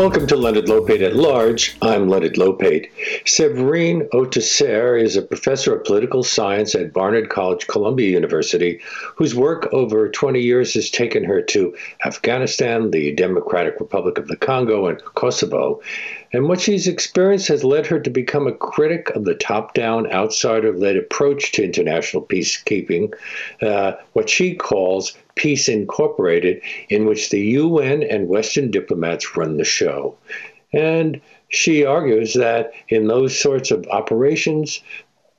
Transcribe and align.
Welcome 0.00 0.26
to 0.28 0.36
Leonard 0.36 0.64
Lopate 0.64 1.02
at 1.02 1.14
Large. 1.14 1.76
I'm 1.82 2.08
Leonard 2.08 2.36
Lopate. 2.36 2.90
Séverine 3.26 4.08
Autesserre 4.14 4.98
is 4.98 5.14
a 5.14 5.20
professor 5.20 5.74
of 5.76 5.84
political 5.84 6.22
science 6.22 6.74
at 6.74 6.94
Barnard 6.94 7.28
College, 7.28 7.66
Columbia 7.66 8.08
University, 8.08 8.80
whose 9.16 9.34
work 9.34 9.68
over 9.74 10.08
20 10.08 10.40
years 10.40 10.72
has 10.72 10.88
taken 10.88 11.22
her 11.24 11.42
to 11.42 11.76
Afghanistan, 12.02 12.92
the 12.92 13.12
Democratic 13.14 13.78
Republic 13.78 14.16
of 14.16 14.28
the 14.28 14.38
Congo, 14.38 14.86
and 14.86 15.04
Kosovo. 15.04 15.82
And 16.32 16.48
what 16.48 16.62
she's 16.62 16.88
experienced 16.88 17.48
has 17.48 17.62
led 17.62 17.86
her 17.88 18.00
to 18.00 18.08
become 18.08 18.46
a 18.46 18.54
critic 18.54 19.10
of 19.10 19.26
the 19.26 19.34
top 19.34 19.74
down, 19.74 20.10
outsider 20.10 20.72
led 20.72 20.96
approach 20.96 21.52
to 21.52 21.64
international 21.64 22.22
peacekeeping, 22.22 23.12
uh, 23.60 23.92
what 24.14 24.30
she 24.30 24.54
calls 24.54 25.14
Peace 25.40 25.70
Incorporated, 25.70 26.60
in 26.90 27.06
which 27.06 27.30
the 27.30 27.40
UN 27.40 28.02
and 28.02 28.28
Western 28.28 28.70
diplomats 28.70 29.38
run 29.38 29.56
the 29.56 29.64
show. 29.64 30.14
And 30.70 31.18
she 31.48 31.82
argues 31.82 32.34
that 32.34 32.74
in 32.90 33.06
those 33.06 33.40
sorts 33.40 33.70
of 33.70 33.86
operations, 33.88 34.82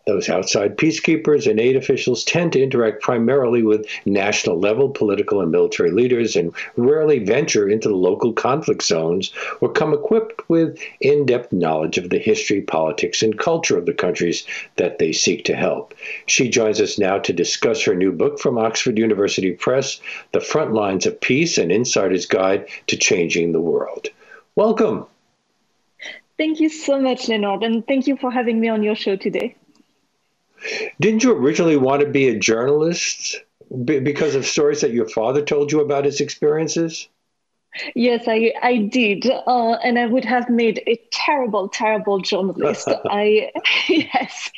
those 0.08 0.30
outside 0.30 0.78
peacekeepers 0.78 1.50
and 1.50 1.60
aid 1.60 1.76
officials 1.76 2.24
tend 2.24 2.54
to 2.54 2.62
interact 2.62 3.02
primarily 3.02 3.64
with 3.64 3.88
national 4.06 4.60
level 4.60 4.90
political 4.90 5.42
and 5.42 5.52
military 5.52 5.92
leaders 5.92 6.36
and 6.36 6.54
rarely 6.76 7.20
venture 7.20 7.70
into 7.70 7.88
the 7.88 7.96
local 7.96 8.34
conflict 8.34 8.84
zones 8.84 9.32
or 9.62 9.72
come 9.72 9.94
equipped 9.94 10.50
with 10.50 10.80
in 11.00 11.26
depth 11.26 11.54
knowledge 11.54 11.98
of 11.98 12.10
the 12.10 12.20
history, 12.20 12.62
politics, 12.62 13.22
and 13.22 13.38
culture 13.38 13.78
of 13.78 13.86
the 13.86 13.94
countries 13.94 14.46
that 14.78 14.98
they 14.98 15.12
seek 15.12 15.46
to 15.46 15.56
help. 15.56 15.94
She 16.26 16.50
joins 16.50 16.82
us 16.82 16.98
now 16.98 17.20
to 17.20 17.34
discuss 17.34 17.84
her 17.84 17.96
new 17.96 18.12
book 18.12 18.40
from 18.40 18.58
Oxford 18.58 18.98
University 18.98 19.52
Press, 19.52 20.02
The 20.32 20.42
Front 20.42 20.74
Lines 20.74 21.06
of 21.06 21.22
Peace 21.22 21.58
An 21.58 21.72
Insider's 21.72 22.26
Guide 22.26 22.68
to 22.88 22.98
Changing 22.98 23.52
the 23.52 23.62
World. 23.62 24.08
Welcome. 24.56 25.06
Thank 26.38 26.60
you 26.60 26.70
so 26.70 27.00
much, 27.00 27.30
Leonard, 27.30 27.62
and 27.62 27.86
thank 27.86 28.08
you 28.08 28.18
for 28.18 28.32
having 28.32 28.60
me 28.60 28.68
on 28.68 28.82
your 28.82 28.96
show 28.96 29.16
today. 29.16 29.56
Didn't 31.00 31.24
you 31.24 31.34
originally 31.34 31.78
want 31.78 32.02
to 32.02 32.08
be 32.08 32.28
a 32.28 32.40
journalist 32.40 33.42
because 33.86 34.36
of 34.36 34.46
stories 34.46 34.82
that 34.82 34.92
your 34.94 35.08
father 35.08 35.42
told 35.42 35.72
you 35.72 35.82
about 35.82 36.06
his 36.06 36.22
experiences? 36.22 37.08
Yes, 37.96 38.26
I, 38.28 38.54
I 38.62 38.78
did. 38.78 39.26
Uh, 39.26 39.74
and 39.84 39.98
I 39.98 40.06
would 40.06 40.26
have 40.26 40.50
made 40.50 40.84
a 40.88 41.00
terrible, 41.12 41.70
terrible 41.70 42.20
journalist. 42.20 42.88
I, 43.06 43.52
yes, 43.90 44.52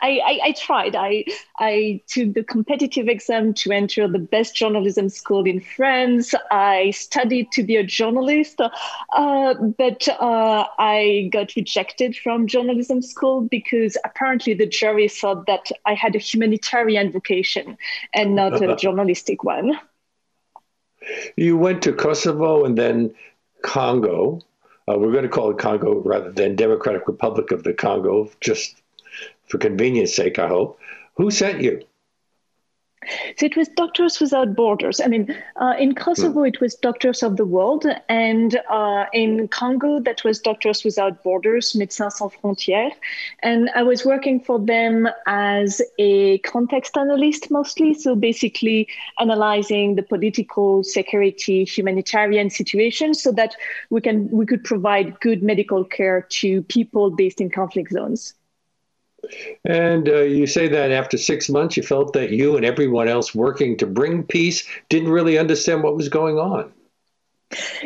I, 0.00 0.20
I, 0.24 0.40
I, 0.44 0.52
tried. 0.52 0.94
I, 0.94 1.24
I 1.58 2.00
took 2.06 2.34
the 2.34 2.44
competitive 2.44 3.08
exam 3.08 3.54
to 3.54 3.72
enter 3.72 4.06
the 4.06 4.20
best 4.20 4.54
journalism 4.54 5.08
school 5.08 5.44
in 5.46 5.60
France. 5.60 6.32
I 6.50 6.92
studied 6.92 7.50
to 7.52 7.64
be 7.64 7.76
a 7.76 7.84
journalist, 7.84 8.60
uh, 8.60 9.54
but 9.76 10.06
uh, 10.08 10.66
I 10.78 11.28
got 11.32 11.56
rejected 11.56 12.16
from 12.16 12.46
journalism 12.46 13.02
school 13.02 13.40
because 13.40 13.96
apparently 14.04 14.54
the 14.54 14.66
jury 14.66 15.08
thought 15.08 15.46
that 15.46 15.70
I 15.86 15.94
had 15.94 16.14
a 16.14 16.18
humanitarian 16.18 17.10
vocation 17.10 17.76
and 18.14 18.36
not 18.36 18.62
a 18.62 18.76
journalistic 18.76 19.42
one. 19.42 19.78
You 21.36 21.56
went 21.56 21.82
to 21.82 21.92
Kosovo 21.92 22.64
and 22.64 22.76
then 22.76 23.14
Congo. 23.62 24.40
Uh, 24.88 24.98
we're 24.98 25.12
going 25.12 25.24
to 25.24 25.28
call 25.28 25.50
it 25.50 25.58
Congo 25.58 26.00
rather 26.02 26.30
than 26.30 26.56
Democratic 26.56 27.06
Republic 27.06 27.50
of 27.50 27.62
the 27.62 27.72
Congo, 27.72 28.30
just 28.40 28.76
for 29.46 29.58
convenience 29.58 30.14
sake, 30.14 30.38
I 30.38 30.48
hope. 30.48 30.78
Who 31.14 31.30
sent 31.30 31.62
you? 31.62 31.82
So 33.36 33.46
it 33.46 33.56
was 33.56 33.68
Doctors 33.68 34.20
Without 34.20 34.54
Borders. 34.54 35.00
I 35.00 35.06
mean, 35.06 35.36
uh, 35.56 35.74
in 35.78 35.94
Kosovo, 35.94 36.40
hmm. 36.40 36.46
it 36.46 36.60
was 36.60 36.74
Doctors 36.74 37.22
of 37.22 37.36
the 37.36 37.44
World, 37.44 37.86
and 38.08 38.60
uh, 38.70 39.06
in 39.12 39.48
Congo, 39.48 40.00
that 40.00 40.24
was 40.24 40.40
Doctors 40.40 40.84
Without 40.84 41.22
Borders, 41.22 41.72
Médecins 41.72 42.12
Sans 42.12 42.32
Frontières. 42.32 42.92
And 43.42 43.70
I 43.74 43.82
was 43.82 44.04
working 44.04 44.40
for 44.40 44.58
them 44.58 45.08
as 45.26 45.80
a 45.98 46.38
context 46.38 46.96
analyst 46.96 47.50
mostly, 47.50 47.94
so 47.94 48.14
basically 48.14 48.88
analyzing 49.18 49.96
the 49.96 50.02
political, 50.02 50.84
security, 50.84 51.64
humanitarian 51.64 52.50
situation, 52.50 53.14
so 53.14 53.32
that 53.32 53.54
we 53.90 54.00
can 54.00 54.28
we 54.30 54.46
could 54.46 54.64
provide 54.64 55.20
good 55.20 55.42
medical 55.42 55.84
care 55.84 56.22
to 56.40 56.62
people 56.62 57.10
based 57.10 57.40
in 57.40 57.50
conflict 57.50 57.92
zones. 57.92 58.34
And 59.64 60.08
uh, 60.08 60.22
you 60.22 60.46
say 60.46 60.68
that 60.68 60.90
after 60.90 61.16
six 61.16 61.48
months, 61.48 61.76
you 61.76 61.82
felt 61.82 62.12
that 62.12 62.30
you 62.30 62.56
and 62.56 62.64
everyone 62.64 63.08
else 63.08 63.34
working 63.34 63.76
to 63.78 63.86
bring 63.86 64.22
peace 64.24 64.66
didn't 64.88 65.10
really 65.10 65.38
understand 65.38 65.82
what 65.82 65.96
was 65.96 66.08
going 66.08 66.38
on. 66.38 66.72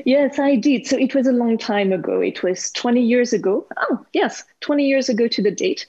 Yes, 0.04 0.38
I 0.38 0.56
did. 0.56 0.86
So 0.86 0.96
it 0.96 1.14
was 1.14 1.26
a 1.26 1.32
long 1.32 1.58
time 1.58 1.92
ago. 1.92 2.20
It 2.20 2.42
was 2.42 2.70
20 2.70 3.02
years 3.02 3.32
ago. 3.32 3.66
Oh, 3.76 4.04
yes, 4.12 4.44
20 4.60 4.86
years 4.86 5.08
ago 5.08 5.28
to 5.28 5.42
the 5.42 5.50
date. 5.50 5.86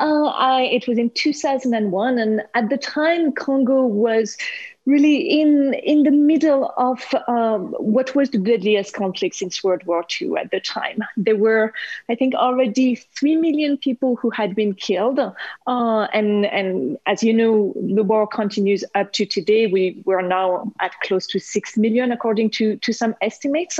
Uh, 0.00 0.26
I, 0.26 0.62
it 0.62 0.86
was 0.86 0.98
in 0.98 1.10
2001. 1.10 2.18
And 2.18 2.42
at 2.54 2.68
the 2.68 2.76
time, 2.76 3.32
Congo 3.32 3.86
was 3.86 4.36
really 4.84 5.40
in 5.40 5.74
in 5.74 6.02
the 6.02 6.10
middle 6.10 6.72
of 6.76 7.02
um, 7.28 7.74
what 7.78 8.14
was 8.14 8.30
the 8.30 8.38
deadliest 8.38 8.94
conflict 8.94 9.36
since 9.36 9.62
World 9.62 9.84
War 9.86 10.04
II 10.20 10.34
at 10.36 10.50
the 10.50 10.60
time. 10.60 10.98
There 11.16 11.36
were, 11.36 11.72
I 12.08 12.14
think, 12.14 12.34
already 12.34 12.96
three 12.96 13.36
million 13.36 13.76
people 13.76 14.16
who 14.16 14.30
had 14.30 14.54
been 14.56 14.74
killed, 14.74 15.18
uh, 15.18 16.06
and 16.12 16.46
and 16.46 16.98
as 17.06 17.22
you 17.22 17.32
know, 17.32 17.72
the 17.76 18.02
war 18.02 18.26
continues 18.26 18.84
up 18.94 19.12
to 19.12 19.26
today. 19.26 19.66
We 19.66 20.02
we're 20.04 20.22
now 20.22 20.72
at 20.80 20.98
close 21.00 21.26
to 21.28 21.38
six 21.38 21.76
million, 21.76 22.10
according 22.10 22.50
to 22.50 22.76
to 22.76 22.92
some 22.92 23.14
estimates. 23.20 23.78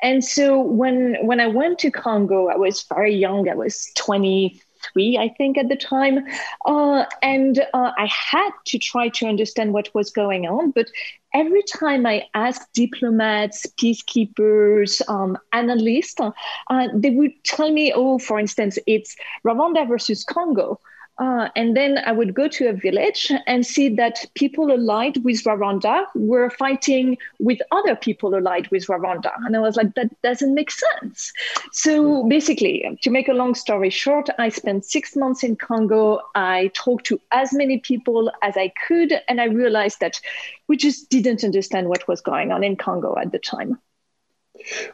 And 0.00 0.24
so 0.24 0.60
when 0.60 1.16
when 1.22 1.40
I 1.40 1.46
went 1.46 1.78
to 1.80 1.90
Congo, 1.90 2.48
I 2.48 2.56
was 2.56 2.82
very 2.82 3.14
young. 3.14 3.48
I 3.48 3.54
was 3.54 3.90
twenty 3.94 4.60
three, 4.92 5.18
I 5.18 5.28
think, 5.28 5.58
at 5.58 5.68
the 5.68 5.76
time. 5.76 6.26
Uh, 6.64 7.04
and 7.22 7.60
uh, 7.72 7.92
I 7.96 8.06
had 8.06 8.50
to 8.66 8.78
try 8.78 9.08
to 9.08 9.26
understand 9.26 9.72
what 9.72 9.94
was 9.94 10.10
going 10.10 10.46
on. 10.46 10.70
But 10.70 10.88
every 11.34 11.62
time 11.62 12.06
I 12.06 12.24
asked 12.34 12.72
diplomats, 12.74 13.66
peacekeepers, 13.80 15.00
um, 15.08 15.38
analysts, 15.52 16.20
uh, 16.20 16.88
they 16.94 17.10
would 17.10 17.32
tell 17.44 17.72
me, 17.72 17.92
oh, 17.94 18.18
for 18.18 18.38
instance, 18.38 18.78
it's 18.86 19.16
Rwanda 19.44 19.86
versus 19.88 20.24
Congo. 20.24 20.80
Uh, 21.18 21.48
and 21.54 21.76
then 21.76 21.98
I 21.98 22.12
would 22.12 22.34
go 22.34 22.48
to 22.48 22.68
a 22.68 22.72
village 22.72 23.30
and 23.46 23.66
see 23.66 23.88
that 23.96 24.24
people 24.34 24.72
allied 24.72 25.22
with 25.24 25.44
Rwanda 25.44 26.06
were 26.14 26.48
fighting 26.50 27.18
with 27.38 27.58
other 27.70 27.94
people 27.94 28.34
allied 28.34 28.68
with 28.70 28.86
Rwanda. 28.86 29.30
And 29.44 29.56
I 29.56 29.60
was 29.60 29.76
like, 29.76 29.94
that 29.94 30.10
doesn't 30.22 30.54
make 30.54 30.70
sense. 30.70 31.32
So 31.72 32.26
basically, 32.28 32.98
to 33.02 33.10
make 33.10 33.28
a 33.28 33.34
long 33.34 33.54
story 33.54 33.90
short, 33.90 34.30
I 34.38 34.48
spent 34.48 34.84
six 34.84 35.14
months 35.14 35.44
in 35.44 35.56
Congo. 35.56 36.20
I 36.34 36.70
talked 36.74 37.06
to 37.06 37.20
as 37.30 37.52
many 37.52 37.78
people 37.78 38.32
as 38.42 38.56
I 38.56 38.72
could. 38.86 39.12
And 39.28 39.40
I 39.40 39.44
realized 39.44 40.00
that 40.00 40.20
we 40.68 40.76
just 40.76 41.10
didn't 41.10 41.44
understand 41.44 41.88
what 41.88 42.08
was 42.08 42.20
going 42.20 42.52
on 42.52 42.64
in 42.64 42.76
Congo 42.76 43.16
at 43.18 43.32
the 43.32 43.38
time. 43.38 43.78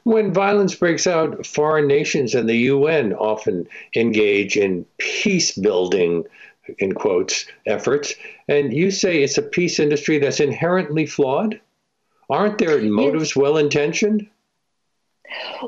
When 0.05 0.33
violence 0.33 0.75
breaks 0.75 1.07
out, 1.07 1.47
foreign 1.47 1.87
nations 1.87 2.35
and 2.35 2.49
the 2.49 2.57
UN 2.57 3.13
often 3.13 3.69
engage 3.95 4.57
in 4.57 4.87
peace 4.99 5.57
building, 5.57 6.25
in 6.79 6.93
quotes, 6.95 7.47
efforts. 7.67 8.15
And 8.49 8.73
you 8.73 8.91
say 8.91 9.23
it's 9.23 9.39
a 9.39 9.43
peace 9.43 9.79
industry 9.79 10.19
that's 10.19 10.41
inherently 10.41 11.07
flawed? 11.07 11.61
Aren't 12.31 12.59
their 12.59 12.81
motives 12.83 13.35
well 13.35 13.57
intentioned? 13.57 14.29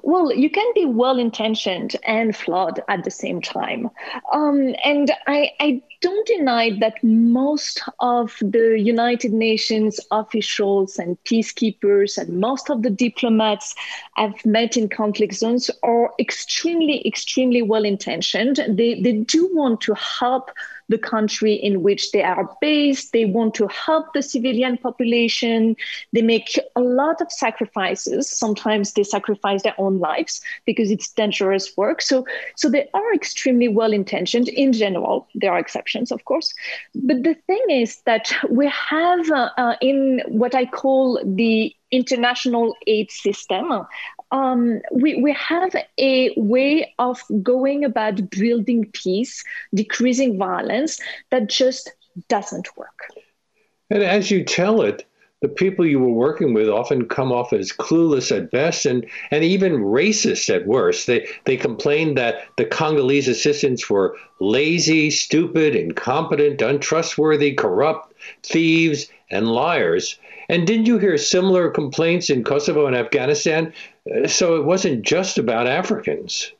Well, 0.02 0.32
you 0.32 0.50
can 0.50 0.72
be 0.74 0.86
well 0.86 1.18
intentioned 1.18 1.96
and 2.06 2.34
flawed 2.34 2.82
at 2.88 3.04
the 3.04 3.10
same 3.10 3.42
time. 3.42 3.90
Um, 4.32 4.74
and 4.84 5.10
I, 5.26 5.50
I 5.60 5.82
don't 6.00 6.26
deny 6.26 6.78
that 6.80 7.02
most 7.02 7.82
of 8.00 8.36
the 8.40 8.80
United 8.80 9.32
Nations 9.32 10.00
officials 10.10 10.98
and 10.98 11.22
peacekeepers 11.24 12.16
and 12.16 12.40
most 12.40 12.70
of 12.70 12.82
the 12.82 12.90
diplomats 12.90 13.74
I've 14.16 14.44
met 14.46 14.76
in 14.76 14.88
conflict 14.88 15.34
zones 15.34 15.70
are 15.82 16.12
extremely, 16.18 17.06
extremely 17.06 17.62
well 17.62 17.84
intentioned. 17.84 18.60
They, 18.68 19.00
they 19.00 19.12
do 19.12 19.50
want 19.52 19.82
to 19.82 19.94
help 19.94 20.50
the 20.90 20.98
country 20.98 21.54
in 21.54 21.82
which 21.82 22.10
they 22.10 22.22
are 22.22 22.50
based. 22.60 23.12
They 23.12 23.24
want 23.24 23.54
to 23.54 23.68
help 23.68 24.12
the 24.12 24.22
civilian 24.22 24.76
population. 24.76 25.76
They 26.12 26.22
make 26.22 26.58
a 26.76 26.80
lot 26.80 27.20
of 27.20 27.32
sacrifices. 27.32 28.28
Sometimes 28.28 28.92
they 28.92 29.04
sacrifice 29.04 29.62
their 29.62 29.78
own 29.78 29.98
lives 29.98 30.42
because 30.66 30.90
it's 30.90 31.10
dangerous 31.12 31.76
work. 31.76 32.02
So, 32.02 32.26
so 32.56 32.68
they 32.68 32.88
are 32.92 33.14
extremely 33.14 33.68
well 33.68 33.92
intentioned 33.92 34.48
in 34.48 34.72
general. 34.72 35.28
There 35.34 35.52
are 35.52 35.58
exceptions, 35.58 36.10
of 36.10 36.24
course. 36.24 36.52
But 36.94 37.22
the 37.22 37.34
thing 37.46 37.64
is 37.70 38.02
that 38.06 38.32
we 38.50 38.68
have 38.68 39.30
uh, 39.30 39.50
uh, 39.56 39.76
in 39.80 40.22
what 40.26 40.54
I 40.54 40.66
call 40.66 41.20
the 41.24 41.74
international 41.92 42.74
aid 42.86 43.10
system, 43.10 43.86
um, 44.32 44.80
we, 44.92 45.20
we 45.20 45.32
have 45.32 45.74
a 45.98 46.32
way 46.36 46.94
of 46.98 47.22
going 47.42 47.84
about 47.84 48.30
building 48.30 48.90
peace, 48.92 49.44
decreasing 49.74 50.38
violence 50.38 51.00
that 51.30 51.48
just 51.48 51.90
doesn't 52.28 52.76
work. 52.76 53.08
And 53.90 54.02
as 54.02 54.30
you 54.30 54.44
tell 54.44 54.82
it, 54.82 55.06
the 55.42 55.48
people 55.48 55.86
you 55.86 55.98
were 55.98 56.12
working 56.12 56.52
with 56.52 56.68
often 56.68 57.08
come 57.08 57.32
off 57.32 57.52
as 57.54 57.72
clueless 57.72 58.34
at 58.36 58.50
best 58.50 58.84
and, 58.84 59.06
and 59.30 59.42
even 59.42 59.78
racist 59.78 60.54
at 60.54 60.66
worst. 60.66 61.06
They, 61.06 61.26
they 61.46 61.56
complained 61.56 62.18
that 62.18 62.42
the 62.58 62.66
Congolese 62.66 63.26
assistants 63.26 63.88
were 63.88 64.16
lazy, 64.38 65.10
stupid, 65.10 65.74
incompetent, 65.74 66.60
untrustworthy, 66.60 67.54
corrupt, 67.54 68.12
thieves, 68.42 69.10
and 69.30 69.48
liars. 69.48 70.18
And 70.50 70.66
didn't 70.66 70.86
you 70.86 70.98
hear 70.98 71.16
similar 71.16 71.70
complaints 71.70 72.28
in 72.28 72.44
Kosovo 72.44 72.86
and 72.86 72.96
Afghanistan? 72.96 73.72
Uh, 74.08 74.26
so 74.26 74.56
it 74.56 74.64
wasn't 74.64 75.02
just 75.02 75.38
about 75.38 75.66
Africans. 75.66 76.52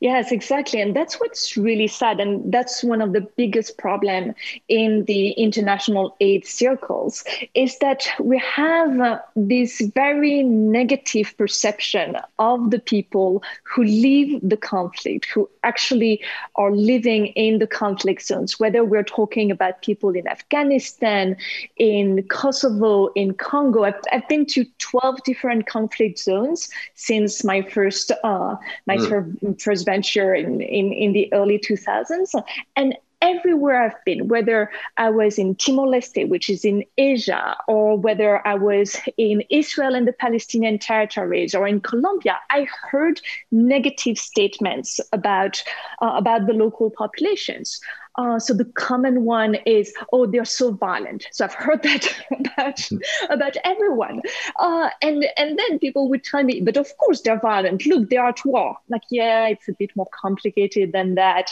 Yes, 0.00 0.30
exactly. 0.30 0.80
And 0.80 0.94
that's 0.94 1.18
what's 1.20 1.56
really 1.56 1.86
sad. 1.86 2.20
And 2.20 2.52
that's 2.52 2.84
one 2.84 3.00
of 3.00 3.12
the 3.12 3.22
biggest 3.22 3.78
problem 3.78 4.34
in 4.68 5.04
the 5.06 5.30
international 5.30 6.16
aid 6.20 6.46
circles 6.46 7.24
is 7.54 7.78
that 7.78 8.06
we 8.20 8.38
have 8.38 9.00
uh, 9.00 9.18
this 9.36 9.80
very 9.94 10.42
negative 10.42 11.34
perception 11.38 12.16
of 12.38 12.70
the 12.70 12.78
people 12.78 13.42
who 13.62 13.84
leave 13.84 14.38
the 14.46 14.56
conflict, 14.56 15.26
who 15.26 15.48
actually 15.62 16.20
are 16.56 16.70
living 16.70 17.28
in 17.28 17.58
the 17.58 17.66
conflict 17.66 18.22
zones, 18.26 18.60
whether 18.60 18.84
we're 18.84 19.02
talking 19.02 19.50
about 19.50 19.80
people 19.80 20.10
in 20.10 20.28
Afghanistan, 20.28 21.36
in 21.76 22.22
Kosovo, 22.24 23.06
in 23.14 23.32
Congo. 23.32 23.84
I've, 23.84 24.00
I've 24.12 24.28
been 24.28 24.44
to 24.46 24.66
12 24.78 25.22
different 25.24 25.66
conflict 25.66 26.18
zones 26.18 26.68
since 26.94 27.42
my 27.44 27.62
first, 27.62 28.12
uh, 28.22 28.56
my 28.86 28.96
mm 28.96 29.53
first 29.60 29.84
venture 29.84 30.34
in, 30.34 30.60
in, 30.60 30.92
in 30.92 31.12
the 31.12 31.32
early 31.32 31.58
2000s. 31.58 32.42
And 32.76 32.96
everywhere 33.24 33.82
I've 33.82 34.04
been, 34.04 34.28
whether 34.28 34.70
I 34.98 35.08
was 35.08 35.38
in 35.38 35.54
Timor 35.54 35.86
Leste, 35.86 36.28
which 36.28 36.50
is 36.50 36.64
in 36.64 36.84
Asia, 36.98 37.56
or 37.66 37.96
whether 37.96 38.46
I 38.46 38.54
was 38.54 39.00
in 39.16 39.42
Israel 39.50 39.94
and 39.94 40.06
the 40.06 40.12
Palestinian 40.12 40.78
territories, 40.78 41.54
or 41.54 41.66
in 41.66 41.80
Colombia, 41.80 42.38
I 42.50 42.66
heard 42.90 43.20
negative 43.50 44.18
statements 44.18 45.00
about 45.12 45.62
uh, 46.02 46.12
about 46.16 46.46
the 46.46 46.52
local 46.52 46.90
populations. 46.90 47.80
Uh, 48.16 48.38
so 48.38 48.54
the 48.54 48.64
common 48.64 49.24
one 49.24 49.56
is, 49.66 49.92
oh, 50.12 50.26
they're 50.26 50.44
so 50.44 50.72
violent. 50.72 51.26
So 51.32 51.44
I've 51.44 51.54
heard 51.54 51.82
that 51.82 52.06
about 52.30 52.88
about 53.30 53.56
everyone, 53.64 54.22
uh, 54.58 54.90
and 55.02 55.26
and 55.36 55.58
then 55.58 55.78
people 55.78 56.08
would 56.08 56.24
tell 56.24 56.44
me, 56.44 56.60
but 56.60 56.76
of 56.76 56.96
course 56.98 57.22
they're 57.22 57.40
violent. 57.40 57.86
Look, 57.86 58.10
they're 58.10 58.26
at 58.26 58.44
war. 58.44 58.76
Like, 58.88 59.02
yeah, 59.10 59.48
it's 59.48 59.68
a 59.68 59.72
bit 59.78 59.90
more 59.96 60.08
complicated 60.12 60.92
than 60.92 61.16
that, 61.16 61.50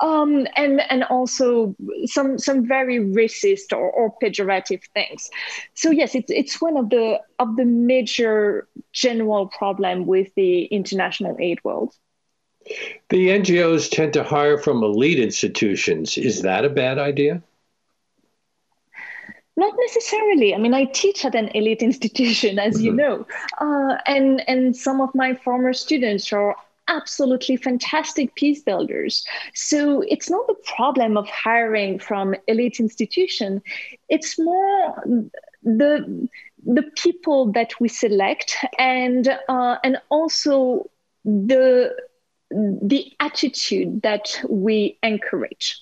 um, 0.00 0.46
and 0.56 0.82
and 0.90 1.04
also 1.04 1.74
some 2.04 2.38
some 2.38 2.66
very 2.66 2.98
racist 2.98 3.72
or, 3.72 3.90
or 3.90 4.14
pejorative 4.22 4.82
things. 4.94 5.30
So 5.74 5.90
yes, 5.90 6.14
it's 6.14 6.30
it's 6.30 6.60
one 6.60 6.76
of 6.76 6.90
the 6.90 7.20
of 7.38 7.56
the 7.56 7.64
major 7.64 8.68
general 8.92 9.48
problem 9.48 10.06
with 10.06 10.34
the 10.34 10.64
international 10.66 11.36
aid 11.40 11.58
world. 11.64 11.94
The 13.08 13.28
NGOs 13.28 13.90
tend 13.90 14.12
to 14.14 14.24
hire 14.24 14.58
from 14.58 14.82
elite 14.82 15.18
institutions. 15.18 16.16
Is 16.16 16.42
that 16.42 16.64
a 16.64 16.70
bad 16.70 16.98
idea? 16.98 17.42
Not 19.56 19.74
necessarily. 19.78 20.54
I 20.54 20.58
mean, 20.58 20.72
I 20.72 20.86
teach 20.86 21.24
at 21.24 21.34
an 21.34 21.48
elite 21.48 21.82
institution, 21.82 22.58
as 22.58 22.76
mm-hmm. 22.76 22.84
you 22.84 22.92
know, 22.92 23.26
uh, 23.58 23.98
and 24.06 24.42
and 24.48 24.74
some 24.74 25.00
of 25.00 25.14
my 25.14 25.34
former 25.34 25.72
students 25.74 26.32
are 26.32 26.56
absolutely 26.88 27.56
fantastic 27.56 28.34
peace 28.34 28.62
builders. 28.62 29.24
So 29.54 30.02
it's 30.08 30.30
not 30.30 30.46
the 30.46 30.56
problem 30.76 31.16
of 31.16 31.28
hiring 31.28 31.98
from 31.98 32.34
elite 32.48 32.80
institution. 32.80 33.62
It's 34.08 34.38
more 34.38 35.02
the 35.62 36.28
the 36.64 36.84
people 36.96 37.52
that 37.52 37.72
we 37.80 37.88
select 37.88 38.56
and 38.78 39.28
uh, 39.48 39.76
and 39.84 39.98
also 40.08 40.90
the 41.24 41.94
the 42.82 43.12
attitude 43.20 44.02
that 44.02 44.40
we 44.48 44.98
encourage. 45.02 45.80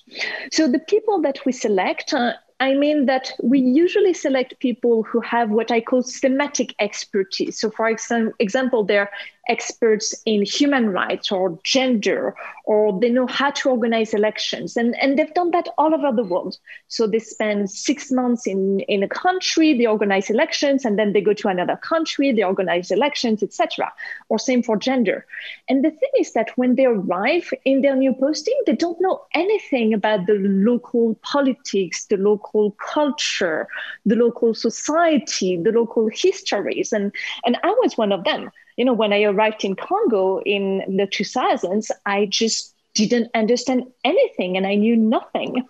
So 0.53 0.69
the 0.69 0.79
people 0.79 1.21
that 1.23 1.45
we 1.45 1.53
select 1.53 2.15
uh, 2.15 2.35
I 2.61 2.75
mean 2.75 3.07
that 3.07 3.33
we 3.43 3.59
usually 3.59 4.13
select 4.13 4.59
people 4.59 5.03
who 5.03 5.21
have 5.21 5.51
what 5.51 5.71
I 5.71 5.81
call 5.81 6.03
thematic 6.03 6.75
expertise. 6.79 7.59
So, 7.59 7.71
for 7.71 7.89
example, 7.89 8.85
they're 8.85 9.11
experts 9.49 10.15
in 10.27 10.43
human 10.43 10.91
rights 10.91 11.33
or 11.33 11.59
gender, 11.65 12.35
or 12.65 12.99
they 13.01 13.11
know 13.11 13.27
how 13.27 13.51
to 13.51 13.71
organize 13.71 14.15
elections. 14.15 14.77
And, 14.77 14.95
and 15.01 15.19
they've 15.19 15.35
done 15.35 15.51
that 15.53 15.69
all 15.79 15.95
over 15.95 16.15
the 16.15 16.25
world. 16.25 16.59
So, 16.89 17.07
they 17.07 17.19
spend 17.19 17.71
six 17.71 18.13
months 18.13 18.47
in, 18.47 18.81
in 18.81 19.03
a 19.03 19.09
country, 19.09 19.77
they 19.77 19.87
organize 19.87 20.31
elections, 20.31 20.85
and 20.85 20.99
then 20.99 21.13
they 21.13 21.21
go 21.21 21.33
to 21.33 21.49
another 21.49 21.77
country, 21.77 22.33
they 22.33 22.45
organize 22.45 22.91
elections, 22.91 23.43
etc. 23.43 23.93
Or 24.29 24.39
same 24.39 24.63
for 24.63 24.77
gender. 24.77 25.27
And 25.69 25.85
the 25.85 25.91
thing 25.91 26.11
is 26.19 26.33
that 26.33 26.51
when 26.57 26.77
they 26.77 26.87
arrive 26.87 27.51
in 27.65 27.83
their 27.83 27.97
new 27.97 28.13
posting, 28.15 28.59
they 28.67 28.75
don't 28.75 29.01
know 29.01 29.23
anything 29.35 29.95
about 29.95 30.27
the 30.27 30.35
local 30.35 31.15
politics, 31.23 32.07
the 32.07 32.17
local 32.17 32.73
culture, 32.73 33.69
the 34.07 34.17
local 34.17 34.55
society, 34.55 35.57
the 35.57 35.73
local 35.73 36.09
histories. 36.09 36.93
And, 36.93 37.13
and 37.45 37.57
I 37.63 37.71
was 37.83 37.97
one 37.97 38.13
of 38.13 38.25
them. 38.25 38.51
You 38.81 38.87
know, 38.87 38.95
when 38.95 39.13
I 39.13 39.25
arrived 39.25 39.63
in 39.63 39.77
Congo 39.77 40.41
in 40.41 40.79
the 40.97 41.07
2000s, 41.07 41.91
I 42.07 42.25
just 42.25 42.75
didn't 42.95 43.31
understand 43.35 43.85
anything 44.07 44.57
and 44.57 44.67
I 44.67 44.75
knew 44.75 44.97
nothing. 44.97 45.69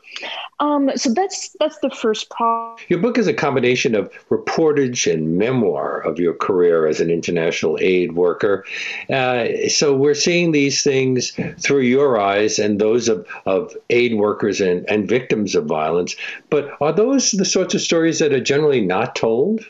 Um, 0.61 0.93
so 0.95 1.13
that's 1.13 1.51
that's 1.59 1.81
the 1.81 1.91
first 1.91 2.31
problem. 2.31 2.79
Your 2.87 3.01
book 3.01 3.19
is 3.19 3.27
a 3.27 3.35
combination 3.35 3.97
of 3.97 4.13
reportage 4.29 5.13
and 5.13 5.37
memoir 5.37 5.99
of 6.03 6.21
your 6.21 6.35
career 6.35 6.87
as 6.87 7.01
an 7.01 7.11
international 7.11 7.79
aid 7.81 8.13
worker. 8.13 8.65
Uh, 9.13 9.69
so 9.69 9.93
we're 9.93 10.15
seeing 10.15 10.53
these 10.53 10.85
things 10.85 11.33
through 11.59 11.81
your 11.81 12.17
eyes 12.17 12.61
and 12.61 12.81
those 12.81 13.09
of, 13.09 13.27
of 13.45 13.77
aid 13.91 14.15
workers 14.15 14.61
and, 14.61 14.89
and 14.89 15.09
victims 15.09 15.57
of 15.57 15.65
violence. 15.65 16.15
But 16.49 16.77
are 16.81 16.93
those 16.93 17.33
the 17.33 17.45
sorts 17.45 17.75
of 17.75 17.81
stories 17.81 18.21
that 18.21 18.33
are 18.33 18.41
generally 18.41 18.81
not 18.81 19.17
told? 19.17 19.65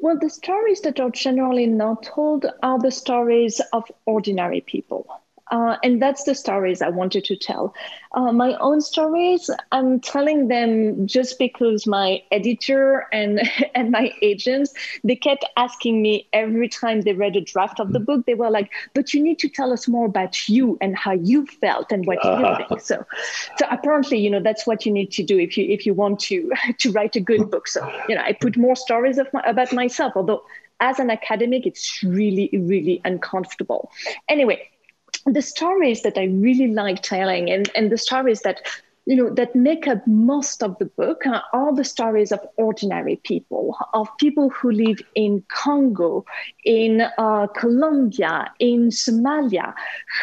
Well, 0.00 0.18
the 0.18 0.30
stories 0.30 0.80
that 0.80 0.98
are 0.98 1.10
generally 1.10 1.66
not 1.66 2.02
told 2.02 2.46
are 2.62 2.78
the 2.78 2.90
stories 2.90 3.60
of 3.72 3.84
ordinary 4.06 4.62
people. 4.62 5.06
Uh, 5.50 5.76
and 5.82 6.00
that's 6.00 6.24
the 6.24 6.34
stories 6.34 6.80
I 6.80 6.88
wanted 6.88 7.24
to 7.24 7.36
tell. 7.36 7.74
Uh, 8.12 8.32
my 8.32 8.54
own 8.58 8.80
stories, 8.80 9.50
I'm 9.72 10.00
telling 10.00 10.48
them 10.48 11.06
just 11.06 11.38
because 11.38 11.86
my 11.86 12.22
editor 12.30 13.06
and 13.12 13.40
and 13.74 13.90
my 13.90 14.12
agents 14.22 14.72
they 15.04 15.16
kept 15.16 15.44
asking 15.56 16.02
me 16.02 16.28
every 16.32 16.68
time 16.68 17.02
they 17.02 17.12
read 17.12 17.36
a 17.36 17.40
draft 17.40 17.80
of 17.80 17.92
the 17.92 18.00
book. 18.00 18.26
They 18.26 18.34
were 18.34 18.50
like, 18.50 18.70
"But 18.94 19.12
you 19.12 19.22
need 19.22 19.38
to 19.40 19.48
tell 19.48 19.72
us 19.72 19.88
more 19.88 20.06
about 20.06 20.48
you 20.48 20.78
and 20.80 20.96
how 20.96 21.12
you 21.12 21.46
felt 21.46 21.92
and 21.92 22.06
what 22.06 22.24
uh-huh. 22.24 22.58
you 22.60 22.66
think." 22.68 22.80
So, 22.80 23.04
so 23.58 23.66
apparently, 23.70 24.18
you 24.18 24.30
know, 24.30 24.40
that's 24.40 24.66
what 24.66 24.86
you 24.86 24.92
need 24.92 25.10
to 25.12 25.22
do 25.22 25.38
if 25.38 25.56
you 25.56 25.64
if 25.64 25.86
you 25.86 25.94
want 25.94 26.20
to 26.20 26.50
to 26.78 26.92
write 26.92 27.16
a 27.16 27.20
good 27.20 27.50
book. 27.50 27.68
So, 27.68 27.80
you 28.08 28.14
know, 28.14 28.22
I 28.22 28.32
put 28.32 28.56
more 28.56 28.76
stories 28.76 29.18
of 29.18 29.28
my, 29.32 29.42
about 29.44 29.72
myself, 29.72 30.12
although 30.16 30.44
as 30.80 30.98
an 30.98 31.10
academic, 31.10 31.66
it's 31.66 32.02
really, 32.02 32.48
really 32.52 33.00
uncomfortable. 33.04 33.90
Anyway, 34.28 34.66
the 35.26 35.42
stories 35.42 36.02
that 36.02 36.16
I 36.18 36.24
really 36.24 36.68
like 36.68 37.02
telling 37.02 37.50
and, 37.50 37.70
and 37.74 37.90
the 37.90 37.98
stories 37.98 38.40
that 38.42 38.60
you 39.06 39.16
know 39.16 39.30
that 39.34 39.54
make 39.56 39.88
up 39.88 40.06
most 40.06 40.62
of 40.62 40.78
the 40.78 40.84
book 40.84 41.22
are 41.52 41.74
the 41.74 41.84
stories 41.84 42.30
of 42.32 42.40
ordinary 42.56 43.16
people 43.24 43.76
of 43.94 44.08
people 44.18 44.50
who 44.50 44.70
live 44.70 44.98
in 45.14 45.42
congo 45.48 46.24
in 46.64 47.00
uh, 47.18 47.46
colombia 47.48 48.52
in 48.58 48.90
somalia 48.90 49.72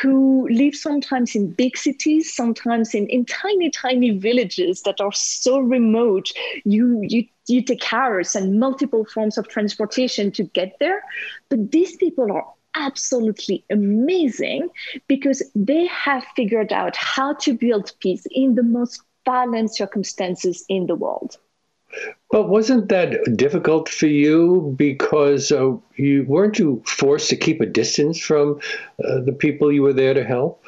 who 0.01 0.47
live 0.49 0.75
sometimes 0.75 1.35
in 1.35 1.51
big 1.51 1.75
cities 1.77 2.33
sometimes 2.33 2.93
in, 2.93 3.07
in 3.07 3.25
tiny 3.25 3.69
tiny 3.69 4.11
villages 4.11 4.83
that 4.83 5.01
are 5.01 5.11
so 5.13 5.59
remote. 5.59 6.29
You 6.63 7.01
you 7.03 7.25
you 7.47 7.61
take 7.63 7.91
hours 7.93 8.35
and 8.35 8.59
multiple 8.59 9.05
forms 9.05 9.37
of 9.37 9.47
transportation 9.47 10.31
to 10.33 10.43
get 10.43 10.77
there. 10.79 11.01
But 11.49 11.71
these 11.71 11.95
people 11.97 12.31
are 12.31 12.45
absolutely 12.77 13.63
amazing 13.69 14.69
because 15.07 15.43
they 15.55 15.87
have 15.87 16.23
figured 16.35 16.71
out 16.71 16.95
how 16.95 17.33
to 17.33 17.53
build 17.53 17.91
peace 17.99 18.25
in 18.31 18.55
the 18.55 18.63
most 18.63 19.01
violent 19.25 19.75
circumstances 19.75 20.65
in 20.69 20.87
the 20.87 20.95
world. 20.95 21.37
But 22.31 22.49
wasn't 22.49 22.89
that 22.89 23.37
difficult 23.37 23.89
for 23.89 24.07
you 24.07 24.73
because 24.77 25.51
uh, 25.51 25.77
you 25.95 26.25
weren't 26.27 26.59
you 26.59 26.83
forced 26.85 27.29
to 27.29 27.37
keep 27.37 27.61
a 27.61 27.65
distance 27.65 28.19
from 28.19 28.59
uh, 29.03 29.21
the 29.21 29.31
people 29.31 29.71
you 29.71 29.81
were 29.81 29.93
there 29.93 30.13
to 30.13 30.23
help? 30.23 30.63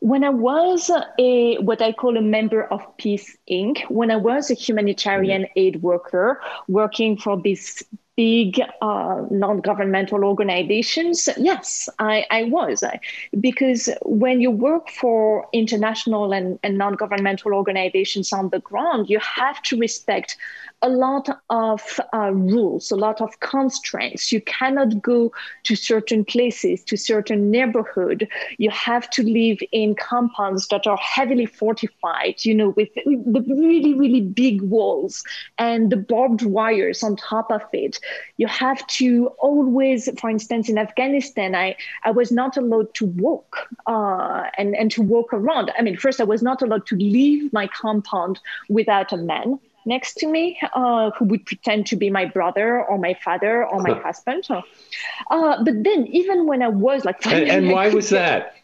When 0.00 0.24
I 0.24 0.30
was 0.30 0.90
a 1.18 1.58
what 1.58 1.80
I 1.80 1.92
call 1.92 2.16
a 2.16 2.22
member 2.22 2.64
of 2.64 2.80
Peace 2.96 3.36
Inc., 3.48 3.82
when 3.88 4.10
I 4.10 4.16
was 4.16 4.50
a 4.50 4.54
humanitarian 4.54 5.42
mm-hmm. 5.42 5.64
aid 5.64 5.82
worker 5.82 6.40
working 6.66 7.16
for 7.16 7.40
this 7.40 7.84
big 8.16 8.60
uh, 8.80 9.22
non-governmental 9.30 10.24
organizations. 10.24 11.28
Yes 11.36 11.88
i, 11.98 12.26
I 12.30 12.44
was. 12.44 12.82
I, 12.82 13.00
because 13.40 13.88
when 14.02 14.40
you 14.40 14.50
work 14.50 14.88
for 14.90 15.48
international 15.52 16.32
and, 16.32 16.58
and 16.62 16.76
non-governmental 16.78 17.54
organizations 17.54 18.32
on 18.32 18.50
the 18.50 18.60
ground 18.60 19.08
you 19.08 19.18
have 19.20 19.62
to 19.62 19.78
respect 19.78 20.36
a 20.82 20.88
lot 20.88 21.28
of 21.48 22.00
uh, 22.12 22.32
rules, 22.32 22.90
a 22.90 22.96
lot 22.96 23.20
of 23.20 23.38
constraints. 23.40 24.32
You 24.32 24.40
cannot 24.42 25.00
go 25.00 25.32
to 25.64 25.76
certain 25.76 26.24
places, 26.24 26.82
to 26.84 26.96
certain 26.96 27.50
neighborhood. 27.50 28.28
You 28.58 28.70
have 28.70 29.08
to 29.10 29.22
live 29.22 29.58
in 29.70 29.94
compounds 29.94 30.68
that 30.68 30.86
are 30.86 30.96
heavily 30.96 31.46
fortified, 31.46 32.44
you 32.44 32.54
know, 32.54 32.70
with 32.70 32.88
the 32.94 33.44
really, 33.48 33.94
really 33.94 34.20
big 34.20 34.62
walls 34.62 35.22
and 35.58 35.90
the 35.90 35.96
barbed 35.96 36.42
wires 36.42 37.02
on 37.02 37.16
top 37.16 37.50
of 37.52 37.62
it. 37.72 37.98
You 38.36 38.48
have 38.48 38.86
to 38.98 39.28
always, 39.38 40.08
for 40.20 40.28
instance, 40.30 40.68
in 40.68 40.78
Afghanistan, 40.78 41.54
I, 41.54 41.76
I 42.02 42.10
was 42.10 42.32
not 42.32 42.56
allowed 42.56 42.94
to 42.94 43.06
walk 43.06 43.68
uh, 43.86 44.44
and, 44.58 44.74
and 44.76 44.90
to 44.92 45.02
walk 45.02 45.32
around. 45.32 45.70
I 45.78 45.82
mean, 45.82 45.96
first, 45.96 46.20
I 46.20 46.24
was 46.24 46.42
not 46.42 46.62
allowed 46.62 46.86
to 46.86 46.96
leave 46.96 47.52
my 47.52 47.68
compound 47.68 48.40
without 48.68 49.12
a 49.12 49.16
man 49.16 49.60
next 49.84 50.14
to 50.14 50.26
me 50.26 50.58
uh, 50.74 51.10
who 51.12 51.26
would 51.26 51.46
pretend 51.46 51.86
to 51.88 51.96
be 51.96 52.10
my 52.10 52.24
brother 52.24 52.84
or 52.84 52.98
my 52.98 53.14
father 53.14 53.66
or 53.66 53.80
my 53.80 53.94
husband. 53.94 54.44
Uh, 54.50 55.64
but 55.64 55.84
then, 55.84 56.06
even 56.08 56.46
when 56.46 56.62
I 56.62 56.68
was 56.68 57.04
like, 57.04 57.24
and, 57.26 57.48
and 57.48 57.70
why 57.70 57.88
was 57.88 58.10
that? 58.20 58.56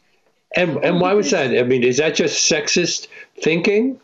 And 0.57 0.79
and 0.79 1.01
why 1.01 1.13
was 1.15 1.31
that? 1.31 1.57
I 1.57 1.63
mean, 1.63 1.85
is 1.85 1.99
that 1.99 2.15
just 2.15 2.51
sexist 2.51 3.09
thinking? 3.43 4.01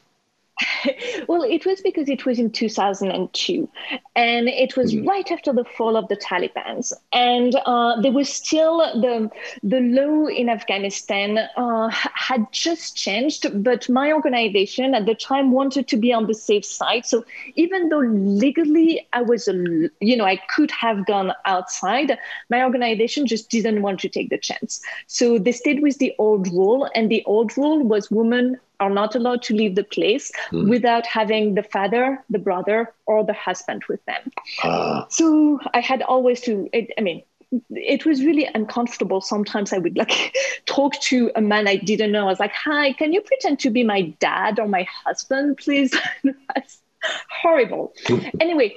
well, 1.29 1.43
it 1.43 1.67
was 1.67 1.81
because 1.81 2.09
it 2.09 2.25
was 2.25 2.39
in 2.39 2.51
2002, 2.51 3.69
and 4.15 4.49
it 4.49 4.77
was 4.77 4.95
mm-hmm. 4.95 5.09
right 5.09 5.31
after 5.33 5.53
the 5.53 5.65
fall 5.65 5.97
of 5.97 6.07
the 6.09 6.17
Taliban, 6.17 6.93
and 7.13 7.57
uh, 7.67 8.01
there 8.01 8.13
was 8.13 8.29
still 8.29 8.79
the 9.01 9.31
the 9.65 9.81
law 9.81 10.27
in 10.27 10.49
Afghanistan 10.49 11.39
uh, 11.57 11.89
had 11.91 12.47
just 12.53 12.97
changed, 12.97 13.65
but 13.65 13.89
my 13.89 14.13
organization 14.13 14.95
at 14.95 15.07
the 15.07 15.15
time 15.17 15.51
wanted 15.51 15.89
to 15.89 15.97
be 15.97 16.13
on 16.13 16.27
the 16.27 16.35
safe 16.35 16.65
side. 16.65 17.05
So 17.05 17.25
even 17.57 17.89
though 17.89 17.99
legally 17.99 19.07
I 19.13 19.23
was, 19.23 19.49
you 19.49 20.17
know, 20.17 20.25
I 20.25 20.37
could 20.55 20.71
have 20.71 21.05
gone 21.07 21.33
outside, 21.47 22.17
my 22.49 22.63
organization 22.63 23.27
just 23.27 23.51
didn't 23.51 23.83
want 23.83 23.99
to 24.01 24.09
take 24.09 24.31
the 24.31 24.39
chance. 24.39 24.81
So 25.09 25.39
they 25.39 25.53
stayed 25.53 25.83
with 25.83 25.99
the 25.99 26.15
old 26.19 26.47
rule, 26.53 26.89
and 26.95 27.11
the 27.11 27.25
old 27.25 27.57
rule 27.57 27.83
was 27.83 28.09
women 28.09 28.61
are 28.81 28.91
not 28.91 29.15
allowed 29.15 29.43
to 29.43 29.55
leave 29.55 29.75
the 29.75 29.85
place 29.85 30.31
mm. 30.51 30.69
without 30.69 31.07
having 31.07 31.55
the 31.55 31.63
father, 31.63 32.23
the 32.31 32.39
brother, 32.39 32.93
or 33.07 33.25
the 33.25 33.33
husband 33.33 33.83
with 33.89 34.05
them. 34.07 34.31
Uh. 34.63 35.05
So 35.09 35.59
I 35.73 35.81
had 35.81 36.03
always 36.03 36.41
to, 36.43 36.69
it, 36.73 36.91
I 36.99 37.01
mean, 37.01 37.23
it 37.71 38.05
was 38.05 38.25
really 38.25 38.49
uncomfortable. 38.55 39.21
Sometimes 39.21 39.73
I 39.73 39.79
would 39.79 39.97
like 39.97 40.35
talk 40.67 40.99
to 41.03 41.31
a 41.37 41.41
man 41.41 41.69
I 41.69 41.77
didn't 41.77 42.13
know. 42.13 42.23
I 42.23 42.31
was 42.31 42.41
like, 42.41 42.53
"Hi, 42.53 42.93
can 42.95 43.13
you 43.13 43.21
pretend 43.21 43.61
to 43.61 43.71
be 43.71 43.85
my 43.85 44.03
dad 44.19 44.59
or 44.59 44.67
my 44.67 44.87
husband, 45.05 45.59
please?" 45.59 45.95
That's 46.55 46.83
horrible. 47.43 47.93
anyway, 48.41 48.75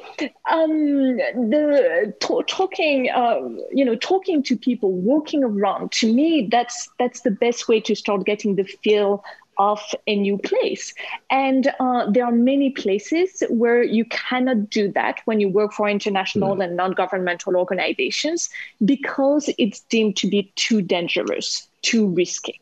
um, 0.51 1.17
the 1.17 2.13
talking, 2.19 3.09
uh, 3.09 3.39
you 3.71 3.85
know, 3.85 3.95
talking 3.95 4.43
to 4.43 4.57
people, 4.57 4.91
walking 4.91 5.43
around. 5.43 5.91
To 5.93 6.13
me, 6.13 6.47
that's 6.51 6.89
that's 6.99 7.21
the 7.21 7.31
best 7.31 7.67
way 7.67 7.79
to 7.81 7.95
start 7.95 8.25
getting 8.25 8.55
the 8.55 8.63
feel 8.63 9.23
of 9.59 9.81
a 10.05 10.15
new 10.15 10.37
place. 10.37 10.93
And 11.29 11.71
uh, 11.79 12.09
there 12.09 12.25
are 12.25 12.31
many 12.31 12.71
places 12.71 13.43
where 13.49 13.83
you 13.83 14.05
cannot 14.05 14.69
do 14.69 14.91
that 14.93 15.21
when 15.25 15.39
you 15.39 15.49
work 15.49 15.73
for 15.73 15.89
international 15.89 16.55
mm. 16.55 16.63
and 16.63 16.75
non 16.75 16.91
governmental 16.91 17.55
organizations 17.55 18.49
because 18.83 19.49
it's 19.57 19.81
deemed 19.81 20.17
to 20.17 20.27
be 20.27 20.51
too 20.55 20.81
dangerous, 20.81 21.67
too 21.81 22.07
risky. 22.07 22.59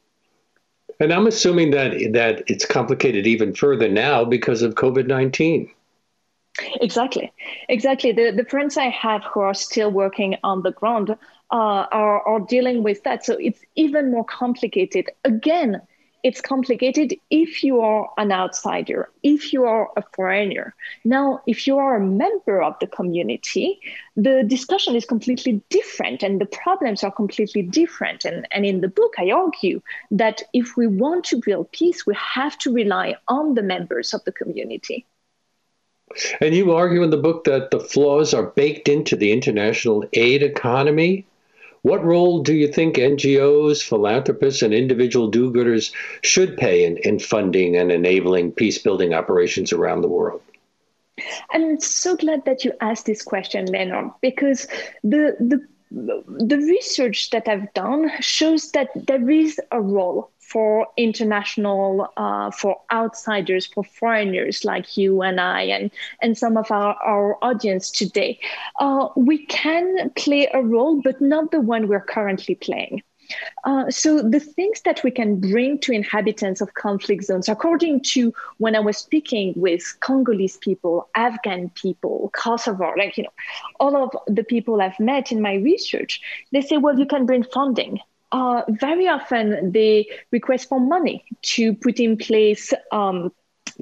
And 1.00 1.12
I'm 1.12 1.28
assuming 1.28 1.72
that 1.72 1.92
that 2.14 2.44
it's 2.48 2.66
complicated 2.66 3.28
even 3.28 3.54
further 3.54 3.90
now 3.90 4.24
because 4.24 4.62
of 4.62 4.76
COVID 4.76 5.08
nineteen. 5.08 5.70
Exactly, 6.80 7.34
exactly. 7.68 8.14
The 8.14 8.32
the 8.32 8.46
friends 8.46 8.78
I 8.78 8.88
have 8.88 9.24
who 9.24 9.42
are 9.42 9.54
still 9.54 9.92
working 9.92 10.38
on 10.44 10.62
the 10.62 10.72
ground 10.72 11.10
uh, 11.10 11.16
are 11.52 12.22
are 12.26 12.40
dealing 12.40 12.82
with 12.82 13.04
that, 13.04 13.26
so 13.26 13.34
it's 13.34 13.60
even 13.76 14.10
more 14.10 14.24
complicated. 14.24 15.10
Again, 15.26 15.82
it's 16.26 16.42
complicated 16.42 17.14
if 17.30 17.64
you 17.64 17.82
are 17.82 18.10
an 18.18 18.32
outsider, 18.32 19.08
if 19.22 19.54
you 19.54 19.66
are 19.66 19.92
a 19.96 20.02
foreigner. 20.16 20.74
Now, 21.04 21.44
if 21.46 21.68
you 21.68 21.78
are 21.78 21.98
a 21.98 22.04
member 22.04 22.64
of 22.64 22.74
the 22.80 22.88
community, 22.88 23.80
the 24.18 24.44
discussion 24.44 24.96
is 24.96 25.06
completely 25.06 25.62
different 25.70 26.24
and 26.24 26.42
the 26.42 26.48
problems 26.48 27.04
are 27.04 27.12
completely 27.12 27.62
different. 27.62 28.26
And, 28.26 28.48
and 28.52 28.66
in 28.66 28.82
the 28.82 28.88
book, 28.88 29.14
I 29.20 29.30
argue 29.30 29.84
that 30.10 30.42
if 30.52 30.76
we 30.76 30.88
want 30.88 31.26
to 31.26 31.40
build 31.46 31.72
peace, 31.72 32.08
we 32.08 32.16
have 32.16 32.58
to 32.60 32.74
rely 32.74 33.18
on 33.28 33.54
the 33.54 33.62
members 33.62 34.12
of 34.12 34.24
the 34.24 34.32
community. 34.32 35.06
And 36.42 36.56
you 36.56 36.74
argue 36.74 37.04
in 37.04 37.12
the 37.12 37.18
book 37.18 37.44
that 37.44 37.70
the 37.70 37.80
flaws 37.80 38.34
are 38.34 38.48
baked 38.48 38.88
into 38.88 39.16
the 39.16 39.32
international 39.32 40.04
aid 40.14 40.42
economy 40.42 41.28
what 41.86 42.04
role 42.04 42.42
do 42.42 42.56
you 42.56 42.68
think 42.68 42.96
NGOs, 42.96 43.84
philanthropists, 43.84 44.64
and 44.64 44.74
individual 44.74 45.28
do 45.28 45.52
gooders 45.54 45.94
should 46.24 46.58
play 46.58 46.84
in, 46.84 46.98
in 46.98 47.20
funding 47.20 47.76
and 47.76 47.92
enabling 47.92 48.54
peace 48.54 48.80
building 48.80 49.14
operations 49.14 49.72
around 49.72 50.02
the 50.02 50.08
world? 50.08 50.42
I'm 51.52 51.80
so 51.80 52.16
glad 52.16 52.44
that 52.46 52.66
you 52.66 52.74
asked 52.82 53.06
this 53.06 53.22
question, 53.22 53.68
Leonard, 53.68 54.10
because 54.20 54.68
the, 55.04 55.38
the 55.40 55.64
the 55.92 56.58
research 56.58 57.30
that 57.30 57.48
I've 57.48 57.72
done 57.76 58.12
shows 58.20 58.72
that 58.72 58.90
there 58.96 59.30
is 59.30 59.60
a 59.72 59.80
role 59.80 60.32
for 60.48 60.88
international, 60.96 62.08
uh, 62.18 62.52
for 62.52 62.78
outsiders, 62.92 63.66
for 63.66 63.84
foreigners 63.84 64.64
like 64.64 64.96
you 64.96 65.22
and 65.22 65.40
I, 65.42 65.62
and, 65.64 65.92
and 66.22 66.38
some 66.38 66.56
of 66.56 66.72
our, 66.72 66.96
our 67.04 67.38
audience 67.44 67.90
today. 67.90 68.40
Uh, 68.80 69.10
we 69.16 69.46
can 69.46 70.10
play 70.12 70.48
a 70.54 70.62
role, 70.62 71.02
but 71.02 71.20
not 71.20 71.52
the 71.52 71.62
one 71.62 71.88
we're 71.88 72.00
currently 72.00 72.56
playing. 72.56 73.02
Uh, 73.64 73.90
so 73.90 74.22
the 74.22 74.40
things 74.40 74.82
that 74.82 75.02
we 75.04 75.10
can 75.10 75.40
bring 75.40 75.80
to 75.80 75.92
inhabitants 75.92 76.62
of 76.62 76.76
conflict 76.76 77.24
zones, 77.24 77.50
according 77.50 78.02
to 78.02 78.32
when 78.60 78.76
I 78.76 78.80
was 78.80 78.98
speaking 78.98 79.54
with 79.56 79.98
Congolese 80.02 80.58
people, 80.58 81.10
Afghan 81.16 81.72
people, 81.72 82.30
Kosovo, 82.36 82.94
like 82.96 83.18
you 83.18 83.24
know, 83.24 83.34
all 83.80 83.96
of 83.96 84.12
the 84.28 84.44
people 84.44 84.80
I've 84.80 85.00
met 85.00 85.32
in 85.32 85.42
my 85.42 85.56
research, 85.56 86.22
they 86.52 86.62
say, 86.62 86.78
well, 86.78 87.00
you 87.00 87.08
can 87.08 87.26
bring 87.26 87.44
funding 87.44 88.00
uh, 88.32 88.64
very 88.70 89.08
often 89.08 89.72
they 89.72 90.08
request 90.32 90.70
for 90.70 90.80
money 90.80 91.24
to 91.42 91.74
put 91.74 92.00
in 92.00 92.18
place 92.18 92.74
um, 92.92 93.32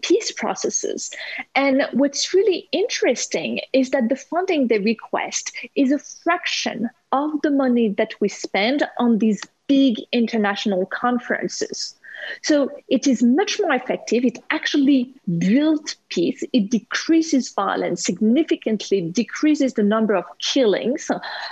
peace 0.01 0.31
processes. 0.31 1.11
And 1.55 1.87
what's 1.93 2.33
really 2.33 2.67
interesting 2.71 3.59
is 3.73 3.91
that 3.91 4.09
the 4.09 4.15
funding 4.15 4.67
they 4.67 4.79
request 4.79 5.55
is 5.75 5.91
a 5.91 5.99
fraction 5.99 6.89
of 7.11 7.41
the 7.41 7.51
money 7.51 7.89
that 7.89 8.13
we 8.19 8.29
spend 8.29 8.83
on 8.97 9.19
these 9.19 9.41
big 9.67 9.97
international 10.11 10.85
conferences. 10.87 11.95
So 12.41 12.69
it 12.87 13.07
is 13.07 13.21
much 13.21 13.59
more 13.59 13.73
effective. 13.73 14.23
It 14.23 14.39
actually 14.49 15.13
builds 15.37 15.95
peace. 16.09 16.43
It 16.53 16.69
decreases 16.69 17.51
violence 17.51 18.03
significantly, 18.03 19.01
decreases 19.01 19.73
the 19.73 19.83
number 19.83 20.15
of 20.15 20.25
killings 20.39 21.09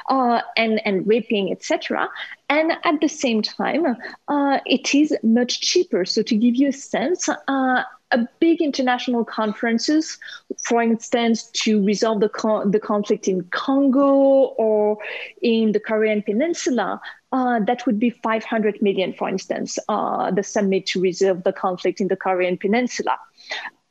uh, 0.10 0.42
and, 0.58 0.82
and 0.86 1.06
raping, 1.08 1.52
etc. 1.52 2.10
And 2.52 2.74
at 2.84 3.00
the 3.00 3.08
same 3.08 3.42
time, 3.42 3.96
uh, 4.28 4.60
it 4.66 4.94
is 4.94 5.16
much 5.24 5.62
cheaper. 5.62 6.04
So 6.04 6.22
to 6.24 6.36
give 6.36 6.54
you 6.54 6.68
a 6.68 6.74
sense, 6.74 7.30
uh, 7.30 7.84
a 8.12 8.28
big 8.42 8.62
international 8.62 9.24
conferences, 9.24 10.20
for 10.62 10.84
instance, 10.84 11.44
to 11.64 11.82
resolve 11.82 12.20
the, 12.20 12.30
the 12.70 12.80
conflict 12.80 13.30
in 13.30 13.44
Congo 13.52 14.10
or 14.58 14.98
in 15.42 15.72
the 15.72 15.80
Korean 15.80 16.22
Peninsula, 16.22 17.00
uh, 17.32 17.62
that 17.62 17.86
would 17.86 18.00
be 18.00 18.10
500 18.10 18.82
million, 18.82 19.14
for 19.14 19.30
instance, 19.30 19.80
uh, 19.88 20.30
the 20.30 20.44
summit 20.44 20.86
to 20.88 21.00
resolve 21.00 21.44
the 21.44 21.54
conflict 21.54 22.02
in 22.02 22.10
the 22.10 22.18
Korean 22.18 22.58
Peninsula. 22.58 23.18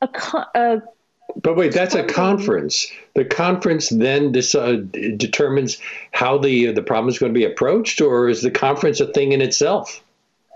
A 0.02 0.08
co- 0.08 0.44
a 0.54 0.82
but 1.36 1.56
wait, 1.56 1.72
that's 1.72 1.94
a 1.94 2.04
conference. 2.04 2.86
The 3.14 3.24
conference 3.24 3.88
then 3.88 4.32
decide, 4.32 4.92
determines 5.18 5.78
how 6.12 6.38
the 6.38 6.72
the 6.72 6.82
problem 6.82 7.08
is 7.08 7.18
going 7.18 7.32
to 7.32 7.38
be 7.38 7.44
approached, 7.44 8.00
or 8.00 8.28
is 8.28 8.42
the 8.42 8.50
conference 8.50 9.00
a 9.00 9.06
thing 9.06 9.32
in 9.32 9.40
itself? 9.40 10.02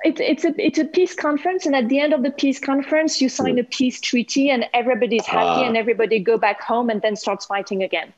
It's 0.04 0.20
it's 0.20 0.44
a 0.44 0.54
it's 0.58 0.78
a 0.78 0.84
peace 0.84 1.14
conference, 1.14 1.66
and 1.66 1.74
at 1.74 1.88
the 1.88 1.98
end 1.98 2.12
of 2.12 2.22
the 2.22 2.30
peace 2.30 2.58
conference, 2.58 3.20
you 3.20 3.28
sign 3.28 3.58
a 3.58 3.64
peace 3.64 4.00
treaty, 4.00 4.50
and 4.50 4.66
everybody's 4.74 5.26
happy, 5.26 5.64
uh, 5.64 5.68
and 5.68 5.76
everybody 5.76 6.18
go 6.18 6.36
back 6.36 6.60
home, 6.60 6.90
and 6.90 7.00
then 7.00 7.16
starts 7.16 7.46
fighting 7.46 7.82
again. 7.82 8.12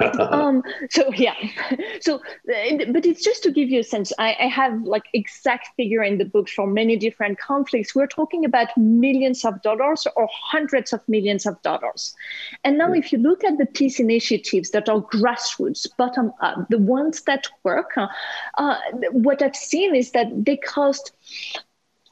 um, 0.18 0.62
so 0.90 1.12
yeah, 1.12 1.34
so 2.00 2.20
but 2.44 3.06
it's 3.06 3.22
just 3.22 3.42
to 3.44 3.52
give 3.52 3.68
you 3.70 3.80
a 3.80 3.84
sense. 3.84 4.12
I, 4.18 4.36
I, 4.40 4.46
have 4.48 4.82
like 4.82 5.04
exact 5.12 5.68
figure 5.76 6.02
in 6.02 6.18
the 6.18 6.24
book 6.24 6.48
for 6.48 6.66
many 6.66 6.96
different 6.96 7.38
conflicts. 7.38 7.94
We're 7.94 8.08
talking 8.08 8.44
about 8.44 8.76
millions 8.76 9.44
of 9.44 9.62
dollars 9.62 10.06
or 10.16 10.28
hundreds 10.32 10.92
of 10.92 11.00
millions 11.08 11.46
of 11.46 11.60
dollars. 11.62 12.16
And 12.64 12.78
now, 12.78 12.92
if 12.92 13.12
you 13.12 13.18
look 13.18 13.44
at 13.44 13.58
the 13.58 13.66
peace 13.66 14.00
initiatives 14.00 14.70
that 14.70 14.88
are 14.88 15.00
grassroots, 15.00 15.86
bottom 15.96 16.32
up, 16.40 16.68
the 16.68 16.78
ones 16.78 17.22
that 17.22 17.46
work, 17.62 17.92
uh, 17.96 18.76
what 19.12 19.40
I've 19.40 19.56
seen 19.56 19.94
is 19.94 20.10
that 20.10 20.26
they 20.44 20.56
cost 20.56 21.12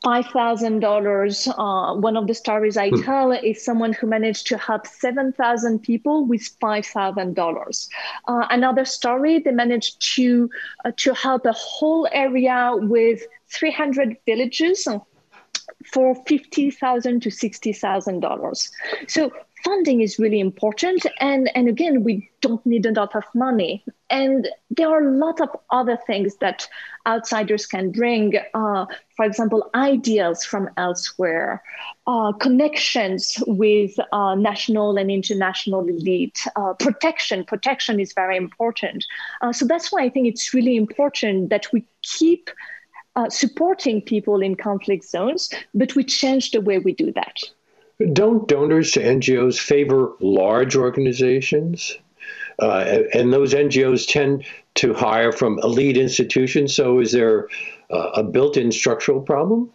$5,000. 0.05 1.49
Uh, 1.49 1.99
one 1.99 2.17
of 2.17 2.27
the 2.27 2.35
stories 2.35 2.77
I 2.77 2.91
hmm. 2.91 3.03
tell 3.03 3.33
is 3.33 3.65
someone 3.65 3.93
who 3.93 4.07
managed 4.07 4.47
to 4.49 4.59
help 4.59 4.87
7,000 4.87 5.79
people 5.81 6.27
with 6.27 6.43
$5,000. 6.61 7.89
Uh, 8.29 8.47
another 8.51 8.85
story, 8.85 9.39
they 9.39 9.51
managed 9.51 10.15
to, 10.15 10.51
uh, 10.85 10.93
to 10.99 11.15
help 11.15 11.47
a 11.47 11.53
whole 11.53 12.07
area 12.13 12.73
with 12.75 13.23
300 13.49 14.17
villages 14.27 14.87
for 15.93 16.15
50,000 16.27 17.23
to 17.23 17.29
$60,000. 17.29 18.71
So 19.09 19.31
funding 19.65 20.01
is 20.03 20.19
really 20.19 20.41
important. 20.41 21.07
And, 21.21 21.51
and 21.55 21.69
again, 21.69 22.05
we 22.05 22.31
don't 22.41 22.65
need 22.67 22.87
a 22.87 22.93
lot 22.93 23.15
of 23.17 23.25
money. 23.35 23.85
And 24.14 24.49
there 24.71 24.88
are 24.90 25.04
a 25.04 25.11
lot 25.11 25.40
of 25.40 25.49
other 25.71 25.99
things 26.06 26.37
that 26.37 26.68
outsiders 27.04 27.66
can 27.66 27.90
bring. 27.90 28.35
Uh, 28.54 28.87
for 29.16 29.25
example, 29.25 29.68
ideas 29.75 30.44
from 30.44 30.71
elsewhere, 30.76 31.61
uh, 32.06 32.30
connections 32.30 33.42
with 33.49 33.99
uh, 34.12 34.37
national 34.37 34.97
and 34.99 35.11
international 35.11 35.88
elite, 35.88 36.47
uh, 36.54 36.75
protection. 36.75 37.44
Protection 37.44 37.99
is 37.99 38.12
very 38.12 38.37
important. 38.37 39.04
Uh, 39.42 39.52
so 39.52 39.66
that's 39.66 39.90
why 39.90 40.04
I 40.04 40.11
think 40.11 40.28
it's 40.28 40.54
really 40.54 40.76
important 40.76 41.50
that 41.50 41.66
we 41.73 41.85
keep 42.02 42.50
uh, 43.16 43.28
supporting 43.28 44.00
people 44.00 44.40
in 44.42 44.54
conflict 44.54 45.04
zones, 45.04 45.50
but 45.75 45.97
we 45.97 46.04
change 46.04 46.52
the 46.52 46.61
way 46.61 46.78
we 46.78 46.92
do 46.92 47.11
that. 47.12 47.38
Don't 48.12 48.47
donors 48.47 48.92
to 48.92 49.00
NGOs 49.00 49.59
favor 49.59 50.12
large 50.21 50.76
organizations? 50.76 51.99
Uh, 52.61 53.03
and 53.13 53.33
those 53.33 53.55
NGOs 53.55 54.07
tend 54.07 54.45
to 54.77 54.95
hire 54.95 55.33
from 55.33 55.59
elite 55.63 55.97
institutions. 55.97 56.75
So, 56.75 57.01
is 57.01 57.13
there 57.13 57.49
uh, 57.91 58.11
a 58.15 58.23
built 58.23 58.57
in 58.57 58.73
structural 58.73 59.21
problem? 59.21 59.71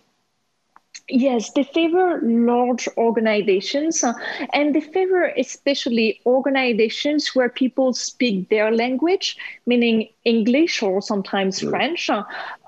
Yes, 1.11 1.51
they 1.53 1.63
favor 1.63 2.19
large 2.21 2.87
organizations 2.95 4.03
uh, 4.03 4.13
and 4.53 4.75
they 4.75 4.81
favor 4.81 5.33
especially 5.37 6.21
organizations 6.25 7.33
where 7.35 7.49
people 7.49 7.93
speak 7.93 8.49
their 8.49 8.71
language, 8.71 9.35
meaning 9.65 10.09
English 10.23 10.83
or 10.83 11.01
sometimes 11.01 11.61
French, 11.61 12.11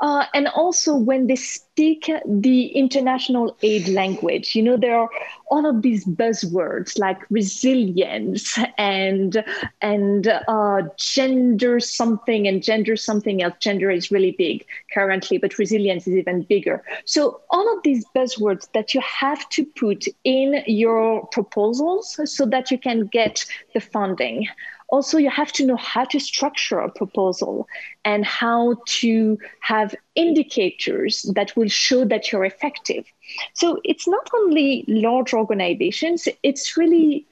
uh, 0.02 0.26
and 0.34 0.48
also 0.48 0.96
when 0.96 1.28
they 1.28 1.36
speak 1.36 2.10
the 2.28 2.68
international 2.68 3.56
aid 3.62 3.88
language. 3.88 4.56
You 4.56 4.64
know, 4.64 4.78
there 4.78 4.98
are 4.98 5.10
all 5.50 5.66
of 5.68 5.84
these 5.84 6.06
buzzwords 6.06 6.98
like 6.98 7.20
resilience 7.30 8.58
and 8.78 9.44
and 9.82 10.28
uh, 10.28 10.82
gender 10.98 11.80
something 11.80 12.48
and 12.48 12.64
gender 12.64 12.96
something 12.96 13.44
else. 13.44 13.54
Gender 13.60 13.92
is 13.92 14.12
really 14.12 14.32
big 14.32 14.66
currently, 14.94 15.38
but 15.38 15.58
resilience 15.60 16.08
is 16.08 16.16
even 16.16 16.42
bigger. 16.44 16.84
So 17.06 17.42
all 17.52 17.78
of 17.78 17.84
these 17.84 18.04
buzzwords 18.16 18.72
that 18.74 18.94
you 18.94 19.02
have 19.02 19.48
to 19.50 19.66
put 19.66 20.06
in 20.24 20.64
your 20.66 21.28
proposals 21.28 22.20
so 22.26 22.46
that 22.48 22.72
you 22.72 22.80
can 22.80 23.06
get 23.08 23.46
the 23.74 23.80
funding 23.80 24.48
also 24.92 25.18
you 25.18 25.30
have 25.30 25.52
to 25.54 25.66
know 25.66 25.78
how 25.78 26.04
to 26.06 26.20
structure 26.20 26.80
a 26.80 26.92
proposal 26.92 27.68
and 28.06 28.26
how 28.26 28.76
to 28.86 29.38
have 29.62 29.96
indicators 30.16 31.24
that 31.34 31.56
will 31.56 31.70
show 31.70 32.06
that 32.06 32.32
you're 32.32 32.46
effective. 32.46 33.06
So 33.54 33.80
it's 33.84 34.08
not 34.08 34.30
only 34.36 34.86
large 34.88 35.34
organizations 35.34 36.28
it's 36.44 36.78
really 36.78 37.26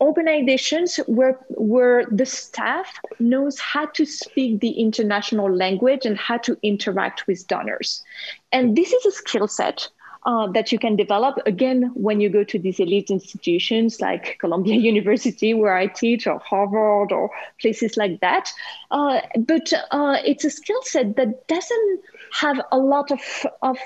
organizations 0.00 0.98
where 1.06 1.38
where 1.50 2.04
the 2.10 2.26
staff 2.26 3.00
knows 3.18 3.58
how 3.58 3.86
to 3.86 4.04
speak 4.04 4.60
the 4.60 4.72
international 4.72 5.50
language 5.50 6.04
and 6.04 6.18
how 6.18 6.36
to 6.38 6.58
interact 6.62 7.26
with 7.26 7.46
donors. 7.46 8.04
And 8.52 8.76
this 8.76 8.92
is 8.92 9.06
a 9.06 9.10
skill 9.10 9.48
set 9.48 9.88
uh, 10.26 10.48
that 10.48 10.72
you 10.72 10.78
can 10.78 10.96
develop 10.96 11.38
again 11.46 11.92
when 11.94 12.20
you 12.20 12.28
go 12.28 12.42
to 12.42 12.58
these 12.58 12.80
elite 12.80 13.10
institutions 13.10 14.00
like 14.00 14.38
Columbia 14.40 14.74
University, 14.92 15.54
where 15.54 15.74
I 15.74 15.86
teach, 15.86 16.26
or 16.26 16.40
Harvard, 16.40 17.12
or 17.12 17.30
places 17.60 17.96
like 17.96 18.20
that. 18.20 18.52
Uh, 18.90 19.20
but 19.38 19.72
uh, 19.92 20.18
it's 20.24 20.44
a 20.44 20.50
skill 20.50 20.82
set 20.82 21.14
that 21.16 21.46
doesn't 21.46 22.00
have 22.32 22.60
a 22.72 22.78
lot 22.78 23.12
of, 23.12 23.46
of 23.62 23.78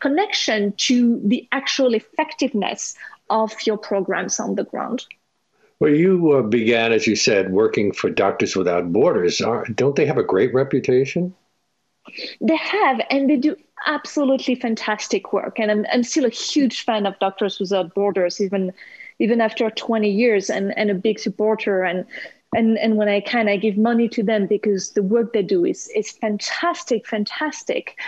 connection 0.00 0.74
to 0.76 1.20
the 1.24 1.48
actual 1.52 1.94
effectiveness 1.94 2.96
of 3.30 3.52
your 3.64 3.78
programs 3.78 4.40
on 4.40 4.56
the 4.56 4.64
ground. 4.64 5.06
Well, 5.78 5.92
you 5.92 6.32
uh, 6.32 6.42
began, 6.42 6.92
as 6.92 7.06
you 7.06 7.14
said, 7.14 7.52
working 7.52 7.92
for 7.92 8.10
Doctors 8.10 8.56
Without 8.56 8.92
Borders. 8.92 9.40
Don't 9.74 9.94
they 9.94 10.06
have 10.06 10.18
a 10.18 10.24
great 10.24 10.52
reputation? 10.52 11.34
They 12.40 12.56
have, 12.56 13.00
and 13.10 13.28
they 13.28 13.36
do 13.36 13.56
absolutely 13.86 14.54
fantastic 14.54 15.32
work. 15.32 15.58
And 15.58 15.70
I'm, 15.70 15.86
I'm 15.92 16.02
still 16.02 16.24
a 16.24 16.30
huge 16.30 16.84
fan 16.84 17.06
of 17.06 17.18
Doctors 17.18 17.58
Without 17.58 17.94
Borders, 17.94 18.40
even 18.40 18.72
even 19.18 19.40
after 19.40 19.70
20 19.70 20.10
years, 20.10 20.50
and, 20.50 20.76
and 20.76 20.90
a 20.90 20.94
big 20.94 21.18
supporter. 21.18 21.82
And 21.82 22.04
and 22.54 22.78
and 22.78 22.96
when 22.96 23.08
I 23.08 23.20
can, 23.20 23.48
I 23.48 23.56
give 23.56 23.76
money 23.76 24.08
to 24.10 24.22
them 24.22 24.46
because 24.46 24.92
the 24.92 25.02
work 25.02 25.32
they 25.32 25.42
do 25.42 25.64
is 25.64 25.88
is 25.94 26.10
fantastic, 26.10 27.06
fantastic. 27.06 27.98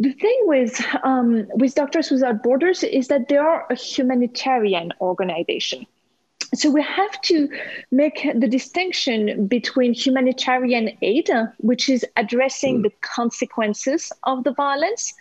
The 0.00 0.12
thing 0.12 0.38
with 0.42 0.80
um, 1.02 1.46
with 1.54 1.74
Doctors 1.74 2.10
Without 2.10 2.42
Borders 2.42 2.84
is 2.84 3.08
that 3.08 3.28
they 3.28 3.36
are 3.36 3.66
a 3.70 3.74
humanitarian 3.74 4.92
organization 5.00 5.86
so 6.54 6.70
we 6.70 6.82
have 6.82 7.20
to 7.22 7.48
make 7.90 8.26
the 8.34 8.48
distinction 8.48 9.46
between 9.46 9.92
humanitarian 9.92 10.96
aid, 11.02 11.30
which 11.58 11.88
is 11.88 12.06
addressing 12.16 12.78
mm. 12.78 12.82
the 12.84 12.92
consequences 13.00 14.12
of 14.22 14.44
the 14.44 14.52
violence, 14.52 15.12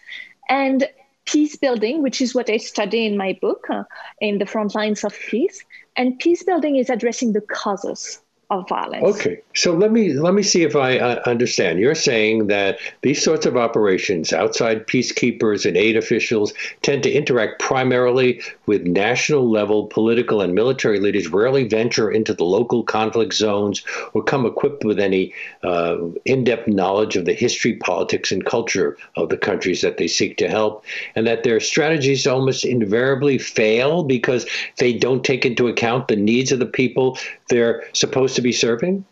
and 0.50 0.88
peace 1.26 1.58
building, 1.58 2.02
which 2.02 2.22
is 2.22 2.34
what 2.34 2.50
I 2.50 2.58
study 2.58 3.06
in 3.06 3.18
my 3.18 3.38
book, 3.42 3.66
uh, 3.70 3.84
in 4.22 4.38
the 4.38 4.46
front 4.46 4.74
lines 4.76 5.04
of 5.04 5.14
peace. 5.30 5.64
And 5.98 6.18
peace 6.20 6.44
building 6.44 6.78
is 6.78 6.90
addressing 6.90 7.34
the 7.34 7.42
causes 7.42 8.22
of 8.50 8.68
violence. 8.70 9.04
Okay, 9.04 9.42
so 9.56 9.74
let 9.74 9.92
me 9.92 10.14
let 10.14 10.34
me 10.34 10.42
see 10.42 10.64
if 10.64 10.74
I 10.74 10.98
uh, 10.98 11.22
understand. 11.26 11.80
You're 11.80 11.96
saying 11.96 12.48
that 12.48 12.80
these 13.02 13.22
sorts 13.22 13.46
of 13.46 13.58
operations, 13.58 14.32
outside 14.32 14.88
peacekeepers 14.88 15.66
and 15.66 15.76
aid 15.76 15.98
officials, 15.98 16.54
tend 16.82 17.04
to 17.04 17.12
interact 17.12 17.60
primarily 17.60 18.42
with 18.66 18.84
national 18.84 19.50
level 19.50 19.88
political 19.88 20.40
and 20.40 20.56
military 20.56 21.00
leaders. 21.00 21.28
Rarely 21.28 21.68
venture 21.68 22.10
into 22.10 22.34
the 22.34 22.46
local 22.46 22.84
conflict 22.84 23.34
zones 23.34 23.84
or 24.14 24.24
come 24.24 24.46
equipped 24.46 24.86
with 24.86 25.00
any 25.00 25.34
uh, 25.64 25.98
in-depth 26.24 26.70
knowledge 26.70 27.18
of 27.18 27.26
the 27.26 27.34
history, 27.34 27.76
politics, 27.76 28.32
and 28.32 28.46
culture 28.46 28.98
of 29.18 29.28
the 29.28 29.38
countries 29.38 29.82
that 29.82 29.98
they 29.98 30.08
seek 30.08 30.38
to 30.38 30.48
help, 30.48 30.86
and 31.16 31.28
that 31.28 31.44
their 31.44 31.60
strategies 31.60 32.26
almost 32.26 32.64
invariably 32.64 33.38
fail 33.38 34.04
because 34.04 34.46
they 34.78 34.94
don't 34.94 35.26
take 35.26 35.46
into 35.46 35.68
account 35.68 36.08
the 36.08 36.16
needs 36.16 36.54
of 36.54 36.60
the 36.60 36.66
people 36.66 37.18
they're 37.50 37.84
supposed 37.94 38.37
to 38.38 38.42
be 38.42 38.54
serving? 38.54 39.06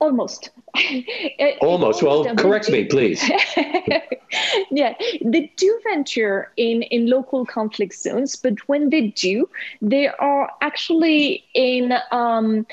Almost. 0.00 0.50
Almost. 1.62 2.02
Well, 2.02 2.36
correct 2.36 2.70
me, 2.70 2.84
please. 2.84 3.22
yeah, 4.70 4.94
they 5.24 5.52
do 5.56 5.80
venture 5.84 6.52
in, 6.58 6.82
in 6.82 7.06
local 7.08 7.46
conflict 7.46 7.94
zones, 7.94 8.36
but 8.36 8.54
when 8.68 8.90
they 8.90 9.08
do, 9.08 9.48
they 9.80 10.08
are 10.08 10.50
actually 10.60 11.44
in 11.54 11.94
um, 12.10 12.66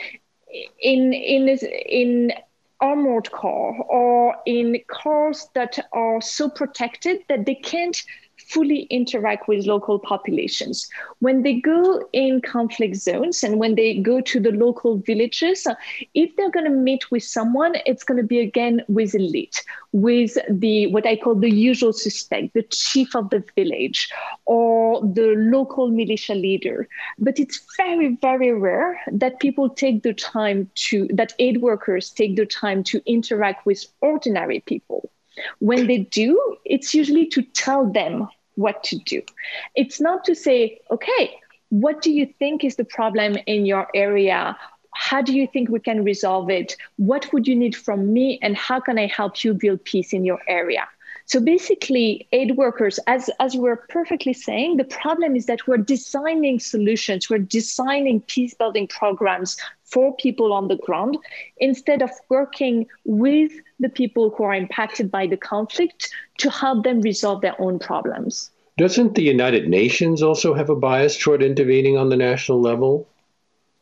in 0.82 1.14
in 1.14 1.48
in 1.48 2.34
armored 2.82 3.32
car 3.32 3.76
or 3.84 4.36
in 4.46 4.82
cars 4.88 5.48
that 5.54 5.78
are 5.94 6.20
so 6.20 6.50
protected 6.50 7.24
that 7.30 7.46
they 7.46 7.56
can't 7.56 8.04
fully 8.52 8.82
interact 8.90 9.48
with 9.48 9.66
local 9.66 9.98
populations. 9.98 10.90
When 11.20 11.44
they 11.44 11.56
go 11.60 12.08
in 12.12 12.42
conflict 12.42 12.98
zones 12.98 13.44
and 13.44 13.60
when 13.60 13.76
they 13.76 13.98
go 13.98 14.22
to 14.22 14.40
the 14.40 14.52
local 14.52 14.98
villages, 14.98 15.66
if 16.14 16.36
they're 16.36 16.52
going 16.52 16.66
to 16.66 16.72
meet 16.72 17.10
with 17.12 17.24
someone, 17.24 17.76
it's 17.86 18.04
going 18.04 18.18
to 18.18 18.28
be 18.28 18.40
again 18.40 18.82
with 18.88 19.16
elite, 19.16 19.64
with 19.92 20.38
the 20.50 20.88
what 20.88 21.06
I 21.06 21.16
call 21.16 21.36
the 21.36 21.50
usual 21.50 21.94
suspect, 21.94 22.54
the 22.54 22.64
chief 22.64 23.16
of 23.16 23.30
the 23.30 23.44
village 23.56 24.10
or 24.46 25.02
the 25.02 25.34
local 25.38 25.88
militia 25.90 26.36
leader. 26.36 26.88
But 27.20 27.40
it's 27.40 27.62
very, 27.78 28.18
very 28.22 28.52
rare 28.52 29.00
that 29.12 29.40
people 29.40 29.70
take 29.70 30.04
the 30.04 30.14
time 30.14 30.70
to, 30.88 31.08
that 31.14 31.34
aid 31.40 31.62
workers 31.62 32.10
take 32.10 32.36
the 32.36 32.46
time 32.46 32.84
to 32.86 33.02
interact 33.06 33.66
with 33.66 33.86
ordinary 34.02 34.60
people. 34.62 35.10
When 35.60 35.88
they 35.88 36.00
do, 36.00 36.58
it's 36.66 36.94
usually 36.94 37.26
to 37.28 37.42
tell 37.42 37.90
them 37.90 38.28
what 38.62 38.84
to 38.86 38.98
do. 38.98 39.22
It's 39.76 40.00
not 40.00 40.24
to 40.26 40.36
say, 40.36 40.80
okay, 40.90 41.36
what 41.70 42.02
do 42.02 42.12
you 42.12 42.26
think 42.40 42.64
is 42.64 42.76
the 42.76 42.86
problem 42.86 43.38
in 43.48 43.66
your 43.66 43.88
area? 43.94 44.58
how 44.94 45.22
do 45.22 45.34
you 45.34 45.48
think 45.48 45.70
we 45.70 45.80
can 45.80 46.04
resolve 46.04 46.50
it? 46.50 46.76
What 46.98 47.32
would 47.34 47.48
you 47.48 47.56
need 47.56 47.76
from 47.76 48.14
me? 48.14 48.40
And 48.42 48.56
how 48.56 48.80
can 48.80 48.98
I 48.98 49.08
help 49.08 49.44
you 49.44 49.54
build 49.54 49.84
peace 49.84 50.14
in 50.14 50.26
your 50.26 50.40
area? 50.48 50.88
So 51.32 51.40
basically, 51.40 52.28
aid 52.34 52.58
workers, 52.58 53.00
as, 53.08 53.30
as 53.40 53.56
we're 53.56 53.78
perfectly 53.88 54.34
saying, 54.34 54.76
the 54.76 54.84
problem 54.84 55.34
is 55.38 55.46
that 55.46 55.66
we're 55.66 55.78
designing 55.78 56.60
solutions, 56.60 57.30
we're 57.30 57.38
designing 57.38 58.20
peace 58.20 58.54
building 58.54 58.86
programs 58.86 59.56
for 59.86 60.14
people 60.18 60.52
on 60.52 60.68
the 60.68 60.76
ground 60.76 61.18
instead 61.56 62.02
of 62.02 62.12
working 62.28 62.86
with 63.06 63.54
the 63.80 63.88
people 63.88 64.32
who 64.32 64.44
are 64.44 64.54
impacted 64.54 65.10
by 65.10 65.26
the 65.26 65.38
conflict 65.38 66.10
to 66.40 66.50
help 66.50 66.84
them 66.84 67.00
resolve 67.00 67.40
their 67.40 67.56
own 67.62 67.80
problems. 67.80 68.52
Doesn't 68.78 69.16
the 69.16 69.24
United 69.24 69.70
Nations 69.70 70.22
also 70.22 70.54
have 70.54 70.70
a 70.70 70.76
bias 70.76 71.18
toward 71.18 71.42
intervening 71.42 71.96
on 71.96 72.10
the 72.10 72.18
national 72.18 72.60
level? 72.60 73.08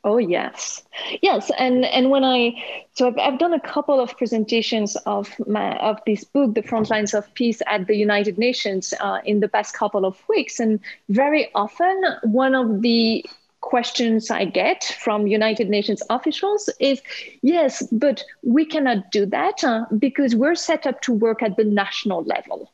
Oh 0.04 0.18
yes, 0.18 0.84
yes, 1.22 1.52
and 1.58 1.84
and 1.84 2.10
when 2.10 2.24
I 2.24 2.54
so 2.94 3.08
I've, 3.08 3.18
I've 3.18 3.40
done 3.40 3.54
a 3.54 3.60
couple 3.60 4.00
of 4.00 4.18
presentations 4.18 4.96
of 5.06 5.34
my 5.46 5.78
of 5.78 6.00
this 6.06 6.24
book, 6.24 6.56
The 6.56 6.62
Front 6.62 6.90
Lines 6.90 7.14
of 7.14 7.34
Peace, 7.34 7.62
at 7.68 7.86
the 7.88 7.96
United 7.98 8.38
Nations 8.38 8.94
uh, 9.02 9.20
in 9.26 9.42
the 9.42 9.50
past 9.50 9.74
couple 9.76 10.06
of 10.06 10.18
weeks, 10.30 10.60
and 10.60 10.80
very 11.10 11.50
often 11.54 12.02
one 12.24 12.56
of 12.56 12.82
the 12.82 13.26
questions 13.60 14.32
I 14.32 14.46
get 14.46 14.86
from 15.02 15.28
United 15.28 15.70
Nations 15.70 16.02
officials 16.10 16.70
is, 16.80 17.02
yes, 17.42 17.84
but 17.92 18.24
we 18.42 18.66
cannot 18.66 19.12
do 19.12 19.26
that 19.26 19.64
uh, 19.66 19.86
because 19.98 20.34
we're 20.34 20.56
set 20.56 20.88
up 20.88 21.02
to 21.02 21.12
work 21.14 21.44
at 21.44 21.58
the 21.58 21.66
national 21.66 22.24
level. 22.24 22.72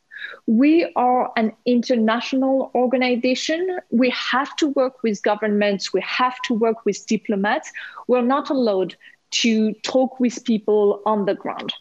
We 0.48 0.92
are 0.96 1.32
an 1.36 1.54
international 1.66 2.72
organization. 2.76 3.80
We 3.90 4.12
have 4.12 4.56
to 4.58 4.68
work 4.68 5.02
with 5.02 5.24
governments, 5.24 5.92
we 5.92 6.02
have 6.02 6.40
to 6.44 6.54
work 6.54 6.86
with 6.86 7.06
diplomats. 7.08 7.72
We're 8.08 8.22
not 8.22 8.50
allowed 8.50 8.96
to 9.32 9.74
talk 9.84 10.20
with 10.20 10.44
people 10.46 11.02
on 11.06 11.26
the 11.26 11.34
ground. 11.34 11.74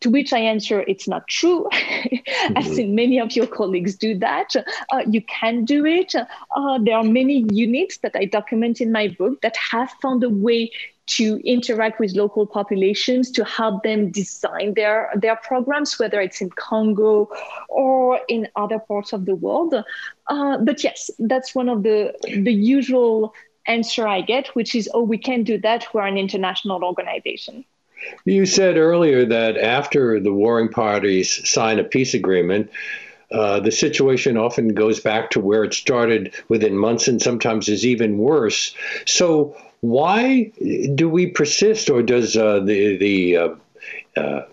To 0.00 0.10
which 0.10 0.32
I 0.32 0.38
answer, 0.38 0.80
it's 0.88 1.06
not 1.06 1.28
true. 1.28 1.68
mm-hmm. 1.72 2.56
I've 2.56 2.66
seen 2.66 2.94
many 2.94 3.20
of 3.20 3.36
your 3.36 3.46
colleagues 3.46 3.94
do 3.96 4.18
that. 4.18 4.56
Uh, 4.90 5.02
you 5.06 5.22
can 5.22 5.64
do 5.64 5.84
it. 5.84 6.14
Uh, 6.14 6.78
there 6.82 6.96
are 6.96 7.04
many 7.04 7.46
units 7.52 7.98
that 7.98 8.16
I 8.16 8.24
document 8.24 8.80
in 8.80 8.92
my 8.92 9.08
book 9.08 9.42
that 9.42 9.56
have 9.70 9.90
found 10.02 10.24
a 10.24 10.30
way 10.30 10.70
to 11.16 11.40
interact 11.44 11.98
with 11.98 12.14
local 12.14 12.46
populations 12.46 13.32
to 13.32 13.44
help 13.44 13.82
them 13.82 14.10
design 14.10 14.74
their, 14.74 15.10
their 15.16 15.36
programs, 15.36 15.98
whether 15.98 16.20
it's 16.20 16.40
in 16.40 16.50
Congo 16.50 17.28
or 17.68 18.20
in 18.28 18.46
other 18.54 18.78
parts 18.78 19.12
of 19.12 19.26
the 19.26 19.34
world. 19.34 19.74
Uh, 20.28 20.58
but 20.58 20.84
yes, 20.84 21.10
that's 21.18 21.52
one 21.52 21.68
of 21.68 21.82
the, 21.82 22.14
the 22.22 22.52
usual 22.52 23.34
answer 23.66 24.06
I 24.06 24.20
get, 24.20 24.48
which 24.48 24.74
is, 24.76 24.88
oh, 24.94 25.02
we 25.02 25.18
can't 25.18 25.44
do 25.44 25.58
that. 25.58 25.86
We're 25.92 26.06
an 26.06 26.16
international 26.16 26.84
organization. 26.84 27.64
You 28.24 28.46
said 28.46 28.76
earlier 28.76 29.26
that 29.26 29.58
after 29.58 30.20
the 30.20 30.32
warring 30.32 30.68
parties 30.68 31.48
sign 31.48 31.80
a 31.80 31.84
peace 31.84 32.14
agreement, 32.14 32.70
uh, 33.32 33.60
the 33.60 33.72
situation 33.72 34.36
often 34.36 34.74
goes 34.74 35.00
back 35.00 35.30
to 35.30 35.40
where 35.40 35.64
it 35.64 35.74
started 35.74 36.34
within 36.48 36.76
months 36.76 37.08
and 37.08 37.20
sometimes 37.20 37.68
is 37.68 37.84
even 37.84 38.18
worse. 38.18 38.74
So, 39.06 39.56
why 39.80 40.52
do 40.94 41.08
we 41.08 41.26
persist, 41.26 41.88
or 41.90 42.02
does 42.02 42.36
uh, 42.36 42.60
the 42.60 42.96
the 42.96 43.36
uh, 43.36 43.48
uh, 44.16 44.46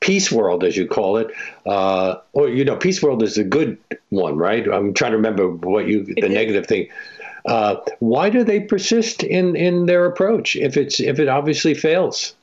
peace 0.00 0.30
world, 0.30 0.64
as 0.64 0.76
you 0.76 0.86
call 0.86 1.16
it, 1.16 1.30
uh, 1.64 2.16
or 2.32 2.48
you 2.48 2.64
know, 2.64 2.76
peace 2.76 3.02
world 3.02 3.22
is 3.22 3.38
a 3.38 3.44
good 3.44 3.78
one, 4.10 4.36
right? 4.36 4.66
I'm 4.68 4.92
trying 4.92 5.12
to 5.12 5.16
remember 5.16 5.48
what 5.48 5.86
you 5.86 6.04
the 6.04 6.28
negative 6.28 6.66
thing. 6.66 6.88
Uh, 7.46 7.76
why 8.00 8.28
do 8.30 8.44
they 8.44 8.60
persist 8.60 9.22
in 9.22 9.56
in 9.56 9.86
their 9.86 10.04
approach 10.04 10.54
if 10.56 10.76
it's 10.76 11.00
if 11.00 11.18
it 11.18 11.28
obviously 11.28 11.74
fails? 11.74 12.34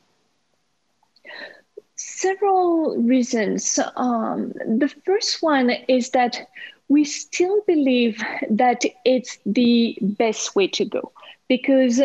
Several 1.96 2.98
reasons. 2.98 3.80
Um, 3.96 4.52
the 4.66 4.94
first 5.06 5.42
one 5.44 5.70
is 5.88 6.10
that 6.12 6.50
we 6.88 7.06
still 7.06 7.62
believe 7.68 8.22
that 8.50 8.84
it's 9.06 9.38
the 9.46 9.98
best 10.02 10.56
way 10.56 10.68
to 10.68 10.86
go 10.86 11.12
because 11.50 12.02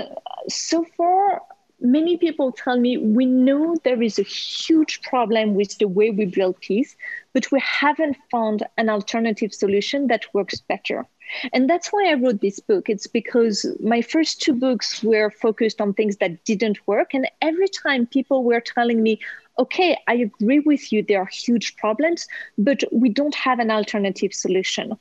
so 0.49 0.85
far 0.97 1.43
many 1.81 2.17
people 2.17 2.53
tell 2.53 2.79
me 2.79 2.97
we 2.99 3.27
know 3.27 3.77
there 3.85 4.03
is 4.03 4.19
a 4.19 4.23
huge 4.23 5.03
problem 5.03 5.55
with 5.55 5.79
the 5.79 5.89
way 5.89 6.11
we 6.11 6.25
build 6.25 6.59
peace 6.61 6.97
but 7.35 7.51
we 7.53 7.61
haven't 7.61 8.17
found 8.31 8.65
an 8.79 8.89
alternative 8.89 9.53
solution 9.55 10.09
that 10.09 10.35
works 10.35 10.61
better 10.61 11.07
and 11.53 11.69
that's 11.69 11.89
why 11.89 12.11
I 12.11 12.15
wrote 12.15 12.41
this 12.41 12.61
book. 12.61 12.89
It's 12.89 13.07
because 13.07 13.67
my 13.81 14.03
first 14.03 14.43
two 14.43 14.55
books 14.55 15.03
were 15.03 15.31
focused 15.31 15.81
on 15.81 15.95
things 15.95 16.19
that 16.19 16.45
didn't 16.45 16.87
work. 16.87 17.15
And 17.15 17.29
every 17.43 17.69
time 17.69 18.07
people 18.07 18.45
were 18.45 18.61
telling 18.61 19.03
me, 19.03 19.21
okay, 19.59 19.97
I 20.09 20.15
agree 20.15 20.61
with 20.61 20.93
you, 20.93 21.03
there 21.03 21.21
are 21.21 21.27
huge 21.27 21.77
problems, 21.77 22.27
but 22.59 22.83
we 22.93 23.09
don't 23.09 23.35
have 23.35 23.59
an 23.59 23.71
alternative 23.71 24.35
solution. 24.35 24.97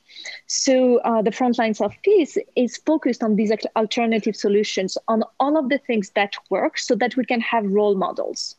So 0.46 0.98
uh, 0.98 1.22
the 1.22 1.32
front 1.32 1.58
lines 1.58 1.80
of 1.80 1.94
peace 2.02 2.38
is 2.56 2.76
focused 2.78 3.22
on 3.22 3.36
these 3.36 3.52
alternative 3.76 4.36
solutions, 4.36 4.96
on 5.08 5.24
all 5.40 5.56
of 5.56 5.68
the 5.68 5.78
things 5.78 6.10
that 6.10 6.34
work 6.50 6.78
so 6.78 6.94
that 6.96 7.16
we 7.16 7.24
can 7.24 7.40
have 7.40 7.64
role 7.64 7.94
models. 7.94 8.56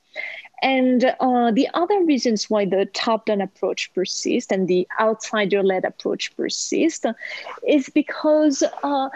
And 0.62 1.04
uh, 1.20 1.52
the 1.52 1.68
other 1.74 2.04
reasons 2.04 2.50
why 2.50 2.66
the 2.66 2.86
top 2.94 3.26
down 3.26 3.42
approach 3.42 3.94
persists 3.94 4.52
and 4.52 4.68
the 4.68 4.88
outsider 5.00 5.62
led 5.62 5.86
approach 5.86 6.36
persists 6.36 7.06
is 7.68 7.90
because 7.90 8.64
uh, 8.84 9.10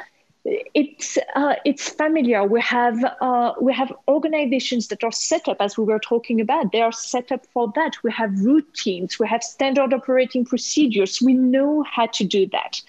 it's 0.73 1.17
uh, 1.35 1.55
it's 1.65 1.89
familiar. 1.89 2.43
We 2.43 2.61
have 2.61 2.97
uh, 3.21 3.53
we 3.61 3.73
have 3.73 3.93
organizations 4.07 4.87
that 4.87 5.03
are 5.03 5.11
set 5.11 5.47
up 5.47 5.57
as 5.59 5.77
we 5.77 5.83
were 5.83 5.99
talking 5.99 6.41
about. 6.41 6.71
They 6.71 6.81
are 6.81 6.91
set 6.91 7.31
up 7.31 7.45
for 7.53 7.71
that. 7.75 7.93
We 8.03 8.11
have 8.11 8.39
routines. 8.39 9.19
We 9.19 9.27
have 9.27 9.43
standard 9.43 9.93
operating 9.93 10.45
procedures. 10.45 11.21
We 11.21 11.33
know 11.33 11.83
how 11.83 12.07
to 12.07 12.23
do 12.23 12.47
that. 12.47 12.81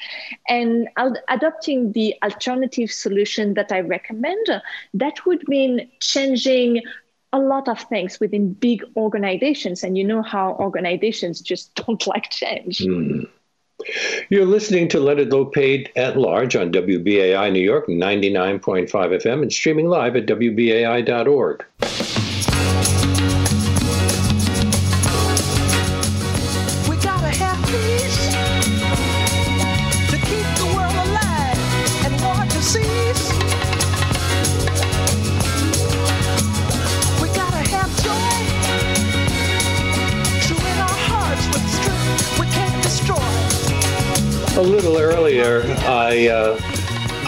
And 0.48 0.88
adopting 1.28 1.92
the 1.92 2.14
alternative 2.22 2.90
solution 2.90 3.54
that 3.54 3.72
I 3.72 3.80
recommend, 3.80 4.46
that 4.94 5.26
would 5.26 5.46
mean 5.48 5.90
changing 6.00 6.82
a 7.32 7.38
lot 7.38 7.68
of 7.68 7.80
things 7.82 8.18
within 8.18 8.54
big 8.54 8.82
organizations, 8.96 9.84
and 9.84 9.96
you 9.96 10.04
know 10.04 10.22
how 10.22 10.54
organizations 10.54 11.40
just 11.40 11.74
don't 11.86 12.06
like 12.06 12.30
change. 12.30 12.78
Mm. 12.78 13.28
You're 14.28 14.46
listening 14.46 14.88
to 14.88 15.00
Leonard 15.00 15.30
Lopate 15.30 15.88
at 15.96 16.16
Large 16.16 16.56
on 16.56 16.72
WBAI 16.72 17.52
New 17.52 17.60
York 17.60 17.86
99.5 17.88 18.88
FM 18.88 19.42
and 19.42 19.52
streaming 19.52 19.88
live 19.88 20.16
at 20.16 20.26
WBAI.org. 20.26 21.64
I 46.10 46.26
uh, 46.26 46.58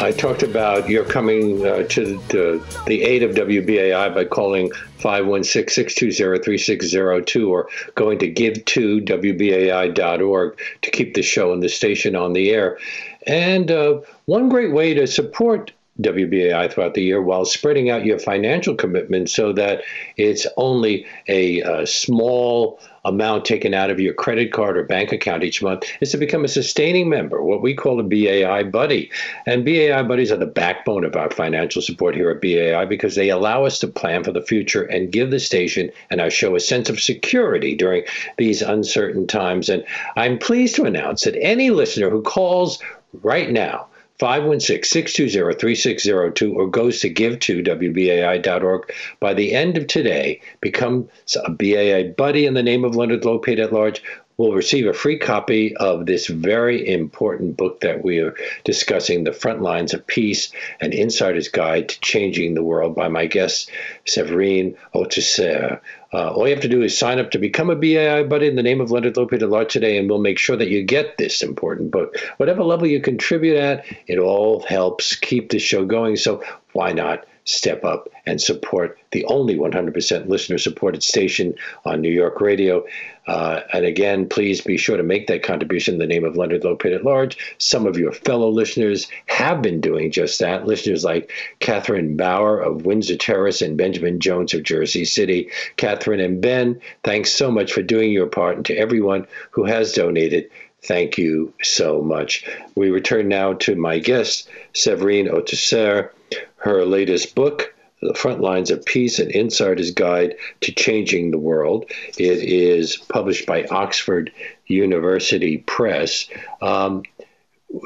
I 0.01 0.11
talked 0.11 0.43
about 0.43 0.89
your 0.89 1.05
coming 1.05 1.65
uh, 1.65 1.85
to 1.85 2.19
the, 2.31 2.61
the 2.89 3.03
aid 3.03 3.23
of 3.23 3.37
WBAI 3.37 4.13
by 4.13 4.25
calling 4.25 4.73
516-620-3602 4.99 7.49
or 7.49 7.69
going 7.95 8.19
to 8.19 8.29
give2wbai.org 8.29 10.61
to 10.83 10.91
keep 10.91 11.15
the 11.15 11.23
show 11.23 11.53
and 11.53 11.63
the 11.63 11.69
station 11.69 12.17
on 12.17 12.33
the 12.33 12.51
air. 12.51 12.77
And 13.25 13.71
uh, 13.71 14.01
one 14.25 14.49
great 14.49 14.73
way 14.73 14.95
to 14.95 15.07
support 15.07 15.71
WBAI 16.01 16.73
throughout 16.73 16.95
the 16.95 17.03
year 17.03 17.21
while 17.21 17.45
spreading 17.45 17.91
out 17.91 18.07
your 18.07 18.19
financial 18.19 18.75
commitment 18.75 19.29
so 19.29 19.53
that 19.53 19.83
it's 20.17 20.47
only 20.57 21.07
a, 21.29 21.61
a, 21.61 21.87
small 21.87 22.81
amount 23.05 23.45
taken 23.45 23.75
out 23.75 23.91
of 23.91 24.01
your 24.01 24.15
credit 24.15 24.53
card 24.53 24.79
or 24.79 24.85
bank 24.85 25.13
account 25.13 25.45
each 25.45 25.61
month 25.61 25.85
is 26.01 26.13
to 26.13 26.17
become 26.17 26.45
a 26.45 26.49
sustaining 26.49 27.11
member, 27.11 27.43
what 27.43 27.61
we 27.61 27.75
call 27.75 28.01
a 28.01 28.03
BAI 28.03 28.63
buddy. 28.63 29.11
And 29.45 29.67
BAI 29.67 30.03
buddies 30.05 30.33
are 30.33 30.39
the 30.39 30.47
backbone 30.47 31.05
of 31.05 31.15
our 31.15 31.31
financial 31.31 31.83
support 31.83 32.15
here 32.15 32.31
at 32.31 32.41
BAI 32.41 32.87
because 32.87 33.15
they 33.15 33.29
allow 33.29 33.65
us 33.65 33.79
to 33.81 33.89
plan 33.89 34.25
for 34.25 34.33
the 34.33 34.41
future 34.41 34.85
and 34.85 35.13
give 35.13 35.31
the 35.31 35.41
station 35.41 35.91
and 36.11 36.21
our 36.21 36.31
show 36.31 36.57
a 36.57 36.61
sense 36.61 36.89
of 36.89 37.01
security 37.01 37.75
during 37.75 38.05
these 38.39 38.63
uncertain 38.63 39.27
times. 39.27 39.69
And 39.69 39.85
I'm 40.17 40.39
pleased 40.39 40.77
to 40.77 40.85
announce 40.85 41.25
that 41.25 41.37
any 41.37 41.71
listener 41.71 42.09
who 42.09 42.23
calls 42.23 42.79
right 43.23 43.51
now 43.51 43.89
516-620-3602 44.23 46.55
or 46.55 46.69
goes 46.69 47.01
to 47.01 47.13
give2wbai.org. 47.13 48.95
By 49.19 49.35
the 49.35 49.53
end 49.53 49.77
of 49.77 49.89
today, 49.89 50.41
become 50.61 51.09
a 51.45 51.51
BAI 51.51 52.15
buddy 52.17 52.47
in 52.47 52.55
the 52.55 52.63
name 52.63 52.85
of 52.85 52.95
Leonard 52.95 53.23
Lopate 53.23 53.59
at 53.59 53.73
large 53.73 54.01
will 54.43 54.55
receive 54.55 54.89
a 54.89 54.93
free 54.93 55.17
copy 55.17 55.77
of 55.77 56.05
this 56.05 56.27
very 56.27 56.89
important 56.89 57.57
book 57.57 57.81
that 57.81 58.03
we 58.03 58.19
are 58.19 58.35
discussing, 58.65 59.23
The 59.23 59.33
Front 59.33 59.63
Lines 59.63 59.95
of 59.95 60.05
Peace 60.05 60.51
An 60.81 60.93
Insider's 60.93 61.47
Guide 61.47 61.91
to 61.91 62.01
Changing 62.01 62.55
the 62.55 62.63
World, 62.65 62.97
by 62.97 63.07
my 63.07 63.27
guest, 63.27 63.71
Séverine 64.05 64.77
Autesserre. 64.97 65.81
Uh, 66.13 66.31
all 66.33 66.49
you 66.49 66.55
have 66.55 66.63
to 66.63 66.69
do 66.69 66.83
is 66.83 66.99
sign 66.99 67.21
up 67.21 67.31
to 67.31 67.39
become 67.39 67.71
a 67.71 67.77
BAI 67.77 68.25
buddy 68.25 68.49
in 68.49 68.57
the 68.57 68.65
name 68.65 68.81
of 68.81 68.91
Leonard 68.91 69.17
Lopez 69.17 69.41
Lopate 69.41 69.47
Allard 69.47 69.71
today, 69.71 69.97
and 69.97 70.11
we'll 70.11 70.19
make 70.19 70.39
sure 70.39 70.57
that 70.57 70.69
you 70.69 70.83
get 70.83 71.19
this 71.19 71.41
important 71.43 71.93
book. 71.93 72.17
Whatever 72.39 72.65
level 72.65 72.89
you 72.89 73.01
contribute 73.01 73.57
at, 73.57 73.87
it 74.09 74.19
all 74.19 74.65
helps 74.65 75.15
keep 75.15 75.51
the 75.51 75.61
show 75.61 75.85
going. 75.85 76.17
So 76.17 76.43
why 76.73 76.93
not 76.93 77.27
step 77.45 77.85
up 77.85 78.09
and 78.27 78.41
support 78.41 78.99
the 79.11 79.25
only 79.27 79.57
100% 79.57 80.29
listener 80.29 80.59
supported 80.59 81.03
station 81.03 81.55
on 81.85 82.01
New 82.01 82.11
York 82.11 82.41
radio? 82.41 82.85
Uh, 83.27 83.61
and 83.73 83.85
again, 83.85 84.29
please 84.29 84.61
be 84.61 84.77
sure 84.77 84.97
to 84.97 85.03
make 85.03 85.29
that 85.29 85.43
contribution 85.43 85.95
in 85.95 86.01
the 86.01 86.07
name 86.07 86.25
of 86.25 86.37
Leonard 86.37 86.63
Lopate 86.63 86.95
at 86.95 87.05
large. 87.05 87.39
Some 87.59 87.87
of 87.87 87.97
your 87.97 88.13
fellow 88.13 88.49
listeners 88.49 89.07
have 89.27 89.63
been 89.63 89.81
doing 89.81 90.11
just 90.11 90.41
that. 90.41 90.67
Listeners 90.67 91.05
like 91.05 91.31
Catherine 91.61 92.17
Bauer 92.17 92.59
of 92.59 92.85
Windsor 92.85 93.17
Terrace 93.17 93.63
and 93.63 93.77
Benjamin 93.77 94.19
Jones 94.19 94.55
of 94.55 94.65
Jersey 94.65 95.05
City. 95.05 95.51
Catherine 95.77 96.21
and 96.21 96.41
Ben, 96.41 96.81
thanks 97.05 97.33
so 97.33 97.51
much 97.51 97.73
for 97.73 97.83
doing 97.83 98.11
your 98.11 98.27
part. 98.27 98.57
And 98.57 98.67
to 98.67 98.77
everyone 98.77 99.27
who 99.53 99.65
has 99.65 99.93
donated, 99.93 100.51
thank 100.83 101.17
you 101.17 101.55
so 101.63 102.03
much. 102.03 102.45
We 102.75 102.91
return 102.91 103.29
now 103.29 103.53
to 103.55 103.77
my 103.77 103.99
guest, 103.99 104.49
Séverine 104.75 105.31
Autesserre. 105.31 106.11
Her 106.57 106.85
latest 106.85 107.35
book, 107.35 107.72
the 108.03 108.15
Front 108.15 108.41
Lines 108.41 108.71
of 108.71 108.85
Peace 108.85 109.19
An 109.19 109.31
Insider's 109.31 109.93
Guide 109.93 110.35
to 110.61 110.73
Changing 110.73 111.31
the 111.31 111.39
World. 111.39 111.87
It 112.19 112.43
is 112.43 112.97
published 112.97 113.47
by 113.47 113.65
Oxford 113.65 114.33
University 114.67 115.59
Press. 115.59 116.29
Um, 116.61 117.05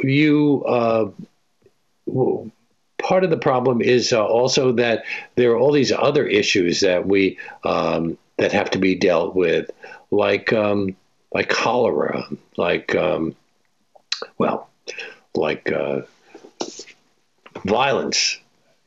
you, 0.02 0.64
uh, 0.64 1.10
part 2.98 3.24
of 3.24 3.30
the 3.30 3.36
problem 3.36 3.82
is 3.82 4.12
uh, 4.12 4.24
also 4.24 4.72
that 4.72 5.04
there 5.34 5.52
are 5.52 5.58
all 5.58 5.72
these 5.72 5.92
other 5.92 6.26
issues 6.26 6.80
that 6.80 7.06
we 7.06 7.38
um, 7.62 8.16
that 8.38 8.52
have 8.52 8.70
to 8.70 8.78
be 8.78 8.94
dealt 8.94 9.34
with, 9.34 9.70
like 10.10 10.52
um, 10.52 10.96
like 11.32 11.50
cholera, 11.50 12.26
like 12.56 12.94
um, 12.94 13.36
well, 14.38 14.70
like 15.34 15.70
uh, 15.70 16.00
violence 17.64 18.38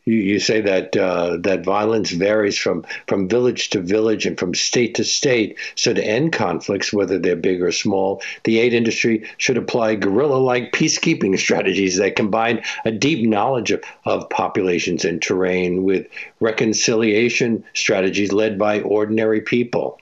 you, 0.10 0.17
you 0.17 0.39
say 0.39 0.62
that 0.62 0.98
uh, 0.98 1.38
that 1.41 1.63
violence 1.63 2.10
varies 2.10 2.58
from 2.58 2.84
from 3.08 3.28
village 3.28 3.69
to 3.69 3.82
village 3.82 4.26
and 4.26 4.39
from 4.39 4.56
state 4.56 4.95
to 4.95 5.04
state. 5.04 5.58
So 5.76 5.93
to 5.93 6.04
end 6.04 6.34
conflicts, 6.34 6.91
whether 6.91 7.19
they're 7.19 7.36
big 7.36 7.62
or 7.62 7.72
small, 7.72 8.22
the 8.43 8.60
aid 8.60 8.74
industry 8.74 9.30
should 9.38 9.58
apply 9.58 9.95
guerrilla-like 9.95 10.72
peacekeeping 10.72 11.38
strategies 11.45 11.98
that 11.98 12.15
combine 12.15 12.63
a 12.86 12.91
deep 12.91 13.28
knowledge 13.28 13.72
of, 13.72 13.84
of 14.06 14.30
populations 14.30 15.06
and 15.06 15.22
terrain 15.22 15.84
with 15.84 16.08
reconciliation 16.39 17.63
strategies 17.74 18.32
led 18.32 18.58
by 18.58 18.82
ordinary 18.82 19.41
people. 19.41 20.00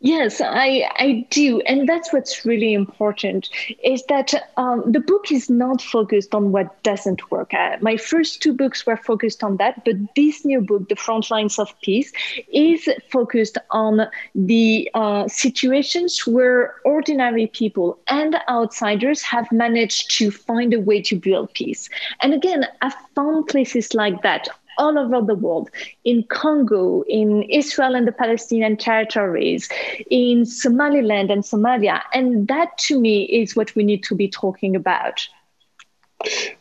Yes, 0.00 0.40
I, 0.40 0.90
I 0.96 1.26
do. 1.30 1.60
And 1.62 1.88
that's 1.88 2.12
what's 2.12 2.44
really 2.44 2.72
important 2.74 3.48
is 3.82 4.04
that 4.08 4.34
um, 4.56 4.90
the 4.90 5.00
book 5.00 5.30
is 5.30 5.48
not 5.48 5.80
focused 5.80 6.34
on 6.34 6.52
what 6.52 6.82
doesn't 6.82 7.30
work. 7.30 7.54
Uh, 7.54 7.76
my 7.80 7.96
first 7.96 8.42
two 8.42 8.52
books 8.52 8.84
were 8.86 8.96
focused 8.96 9.42
on 9.42 9.56
that, 9.58 9.84
but 9.84 9.96
this 10.16 10.44
new 10.44 10.60
book, 10.60 10.88
The 10.88 10.96
Front 10.96 11.30
Lines 11.30 11.58
of 11.58 11.72
Peace, 11.80 12.12
is 12.52 12.88
focused 13.10 13.58
on 13.70 14.08
the 14.34 14.90
uh, 14.94 15.28
situations 15.28 16.26
where 16.26 16.74
ordinary 16.84 17.46
people 17.46 17.98
and 18.08 18.36
outsiders 18.48 19.22
have 19.22 19.50
managed 19.52 20.16
to 20.18 20.30
find 20.30 20.74
a 20.74 20.80
way 20.80 21.00
to 21.02 21.16
build 21.16 21.52
peace. 21.54 21.88
And 22.22 22.34
again, 22.34 22.66
I've 22.82 22.94
found 23.14 23.46
places 23.46 23.94
like 23.94 24.22
that 24.22 24.48
all 24.78 24.98
over 24.98 25.20
the 25.24 25.34
world 25.34 25.70
in 26.04 26.24
Congo, 26.24 27.02
in 27.08 27.42
Israel 27.44 27.94
and 27.94 28.06
the 28.06 28.12
Palestinian 28.12 28.76
territories, 28.76 29.68
in 30.10 30.44
Somaliland 30.44 31.30
and 31.30 31.42
Somalia. 31.42 32.02
And 32.12 32.48
that 32.48 32.76
to 32.78 33.00
me 33.00 33.24
is 33.24 33.56
what 33.56 33.74
we 33.74 33.84
need 33.84 34.02
to 34.04 34.14
be 34.14 34.28
talking 34.28 34.76
about. 34.76 35.26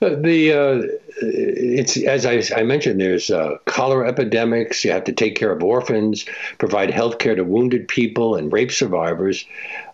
Uh, 0.01 0.15
the 0.15 0.51
uh, 0.51 0.87
it's 1.21 1.97
as 1.97 2.25
I, 2.25 2.41
I 2.55 2.63
mentioned, 2.63 2.99
there's 2.99 3.29
uh, 3.29 3.57
cholera 3.65 4.07
epidemics. 4.07 4.83
You 4.83 4.91
have 4.91 5.03
to 5.03 5.11
take 5.11 5.35
care 5.35 5.51
of 5.51 5.63
orphans, 5.63 6.25
provide 6.57 6.89
health 6.89 7.19
care 7.19 7.35
to 7.35 7.43
wounded 7.43 7.87
people 7.87 8.35
and 8.35 8.51
rape 8.51 8.71
survivors. 8.71 9.45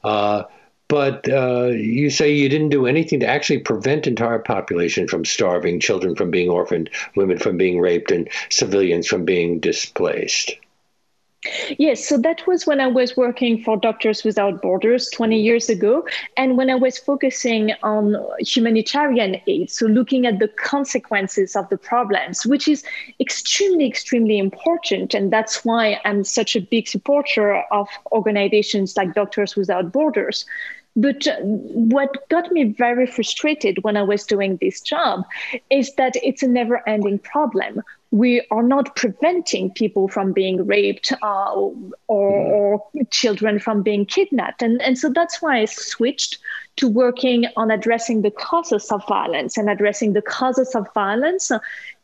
Uh, 0.03 0.43
but 0.87 1.27
uh, 1.29 1.67
you 1.67 2.09
say 2.09 2.33
you 2.33 2.49
didn't 2.49 2.69
do 2.69 2.85
anything 2.85 3.19
to 3.19 3.27
actually 3.27 3.59
prevent 3.59 4.07
entire 4.07 4.39
population 4.39 5.07
from 5.07 5.25
starving, 5.25 5.79
children 5.79 6.15
from 6.15 6.31
being 6.31 6.49
orphaned, 6.49 6.89
women 7.15 7.37
from 7.37 7.57
being 7.57 7.79
raped, 7.79 8.11
and 8.11 8.29
civilians 8.49 9.07
from 9.07 9.25
being 9.25 9.59
displaced. 9.59 10.53
Yes, 11.77 12.05
so 12.05 12.17
that 12.17 12.45
was 12.47 12.65
when 12.65 12.81
I 12.81 12.87
was 12.87 13.15
working 13.15 13.63
for 13.63 13.77
Doctors 13.77 14.23
Without 14.23 14.61
Borders 14.61 15.09
20 15.11 15.39
years 15.39 15.69
ago, 15.69 16.05
and 16.35 16.57
when 16.57 16.69
I 16.69 16.75
was 16.75 16.97
focusing 16.97 17.73
on 17.83 18.17
humanitarian 18.39 19.39
aid, 19.45 19.69
so 19.69 19.85
looking 19.85 20.25
at 20.25 20.39
the 20.39 20.47
consequences 20.47 21.55
of 21.55 21.69
the 21.69 21.77
problems, 21.77 22.45
which 22.45 22.67
is 22.67 22.83
extremely, 23.19 23.87
extremely 23.87 24.39
important. 24.39 25.13
And 25.13 25.31
that's 25.31 25.63
why 25.63 26.01
I'm 26.05 26.23
such 26.23 26.55
a 26.55 26.61
big 26.61 26.87
supporter 26.87 27.63
of 27.71 27.87
organizations 28.11 28.97
like 28.97 29.13
Doctors 29.13 29.55
Without 29.55 29.91
Borders. 29.91 30.45
But 30.97 31.27
what 31.43 32.27
got 32.29 32.51
me 32.51 32.63
very 32.63 33.05
frustrated 33.05 33.83
when 33.83 33.95
I 33.95 34.01
was 34.01 34.25
doing 34.25 34.57
this 34.57 34.81
job 34.81 35.25
is 35.69 35.93
that 35.93 36.15
it's 36.23 36.41
a 36.41 36.47
never 36.47 36.81
ending 36.89 37.19
problem. 37.19 37.83
We 38.09 38.41
are 38.49 38.63
not 38.63 38.95
preventing 38.95 39.69
people 39.73 40.07
from 40.07 40.33
being 40.33 40.65
raped 40.65 41.13
uh, 41.21 41.53
or, 41.53 41.75
or, 42.07 42.83
children 43.11 43.59
from 43.59 43.83
being 43.83 44.07
kidnapped. 44.07 44.63
And, 44.63 44.81
and 44.81 44.97
so 44.97 45.09
that's 45.09 45.39
why 45.39 45.59
I 45.59 45.65
switched 45.65 46.39
to 46.77 46.87
working 46.87 47.45
on 47.55 47.69
addressing 47.69 48.23
the 48.23 48.31
causes 48.31 48.91
of 48.91 49.07
violence. 49.07 49.55
And 49.55 49.69
addressing 49.69 50.13
the 50.13 50.23
causes 50.23 50.73
of 50.73 50.91
violence 50.95 51.51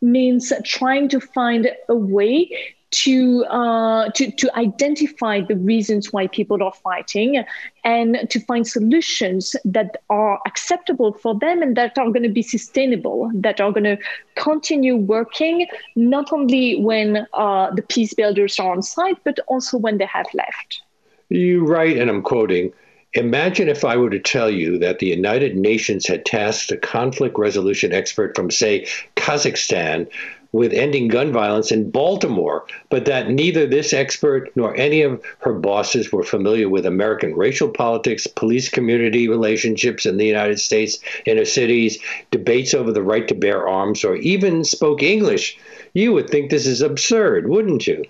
means 0.02 0.54
trying 0.64 1.10
to 1.10 1.20
find 1.20 1.72
a 1.90 1.96
way 1.96 2.76
to, 2.94 3.44
uh, 3.46 4.10
to, 4.12 4.32
to 4.32 4.56
identify 4.58 5.42
the 5.42 5.56
reasons 5.56 6.14
why 6.14 6.28
people 6.28 6.62
are 6.62 6.74
fighting 6.74 7.44
and 7.84 8.30
to 8.30 8.40
find 8.40 8.68
solutions 8.68 9.56
that 9.66 9.98
are 10.10 10.40
acceptable 10.46 11.14
for 11.14 11.38
them 11.40 11.62
and 11.62 11.76
that 11.76 11.98
are 11.98 12.10
going 12.10 12.24
to 12.24 12.30
be 12.30 12.44
sustainable, 12.44 13.32
that 13.34 13.60
are 13.60 13.72
going 13.72 13.84
to 13.84 13.98
continue 14.36 14.96
working 14.96 15.68
not 15.96 16.32
only 16.32 16.82
when 16.82 17.26
uh, 17.34 17.72
the 17.72 17.82
peace 17.82 18.14
builders 18.14 18.60
are 18.60 18.72
on 18.72 18.82
site, 18.82 19.18
but 19.24 19.40
also 19.48 19.78
when 19.78 19.98
they 19.98 20.06
have 20.06 20.28
left. 20.34 20.82
You 21.30 21.66
write, 21.66 21.98
and 21.98 22.10
I'm 22.10 22.22
quoting, 22.22 22.72
Imagine 23.16 23.70
if 23.70 23.86
I 23.86 23.96
were 23.96 24.10
to 24.10 24.20
tell 24.20 24.50
you 24.50 24.80
that 24.80 24.98
the 24.98 25.06
United 25.06 25.56
Nations 25.56 26.08
had 26.08 26.26
tasked 26.26 26.72
a 26.72 26.78
conflict 26.78 27.38
resolution 27.38 27.94
expert 27.94 28.36
from, 28.36 28.50
say, 28.50 28.88
Kazakhstan 29.16 30.10
with 30.54 30.72
ending 30.72 31.10
gun 31.10 31.34
violence 31.34 31.72
in 31.72 31.90
Baltimore, 31.90 32.66
but 32.90 33.06
that 33.06 33.30
neither 33.30 33.68
this 33.68 33.92
expert 33.92 34.52
nor 34.56 34.76
any 34.78 35.02
of 35.02 35.22
her 35.40 35.54
bosses 35.54 36.12
were 36.12 36.24
familiar 36.24 36.70
with 36.70 36.86
American 36.86 37.36
racial 37.36 37.68
politics, 37.68 38.28
police 38.28 38.70
community 38.70 39.28
relationships 39.28 40.06
in 40.06 40.18
the 40.18 40.26
United 40.26 40.60
States, 40.60 41.00
inner 41.26 41.44
cities, 41.44 42.00
debates 42.32 42.74
over 42.74 42.92
the 42.92 43.04
right 43.04 43.28
to 43.28 43.36
bear 43.36 43.68
arms, 43.68 44.06
or 44.06 44.16
even 44.16 44.64
spoke 44.64 45.04
English. 45.04 45.58
You 45.94 46.14
would 46.14 46.30
think 46.30 46.50
this 46.50 46.68
is 46.68 46.82
absurd, 46.82 47.50
wouldn't 47.50 47.86
you? 47.88 48.06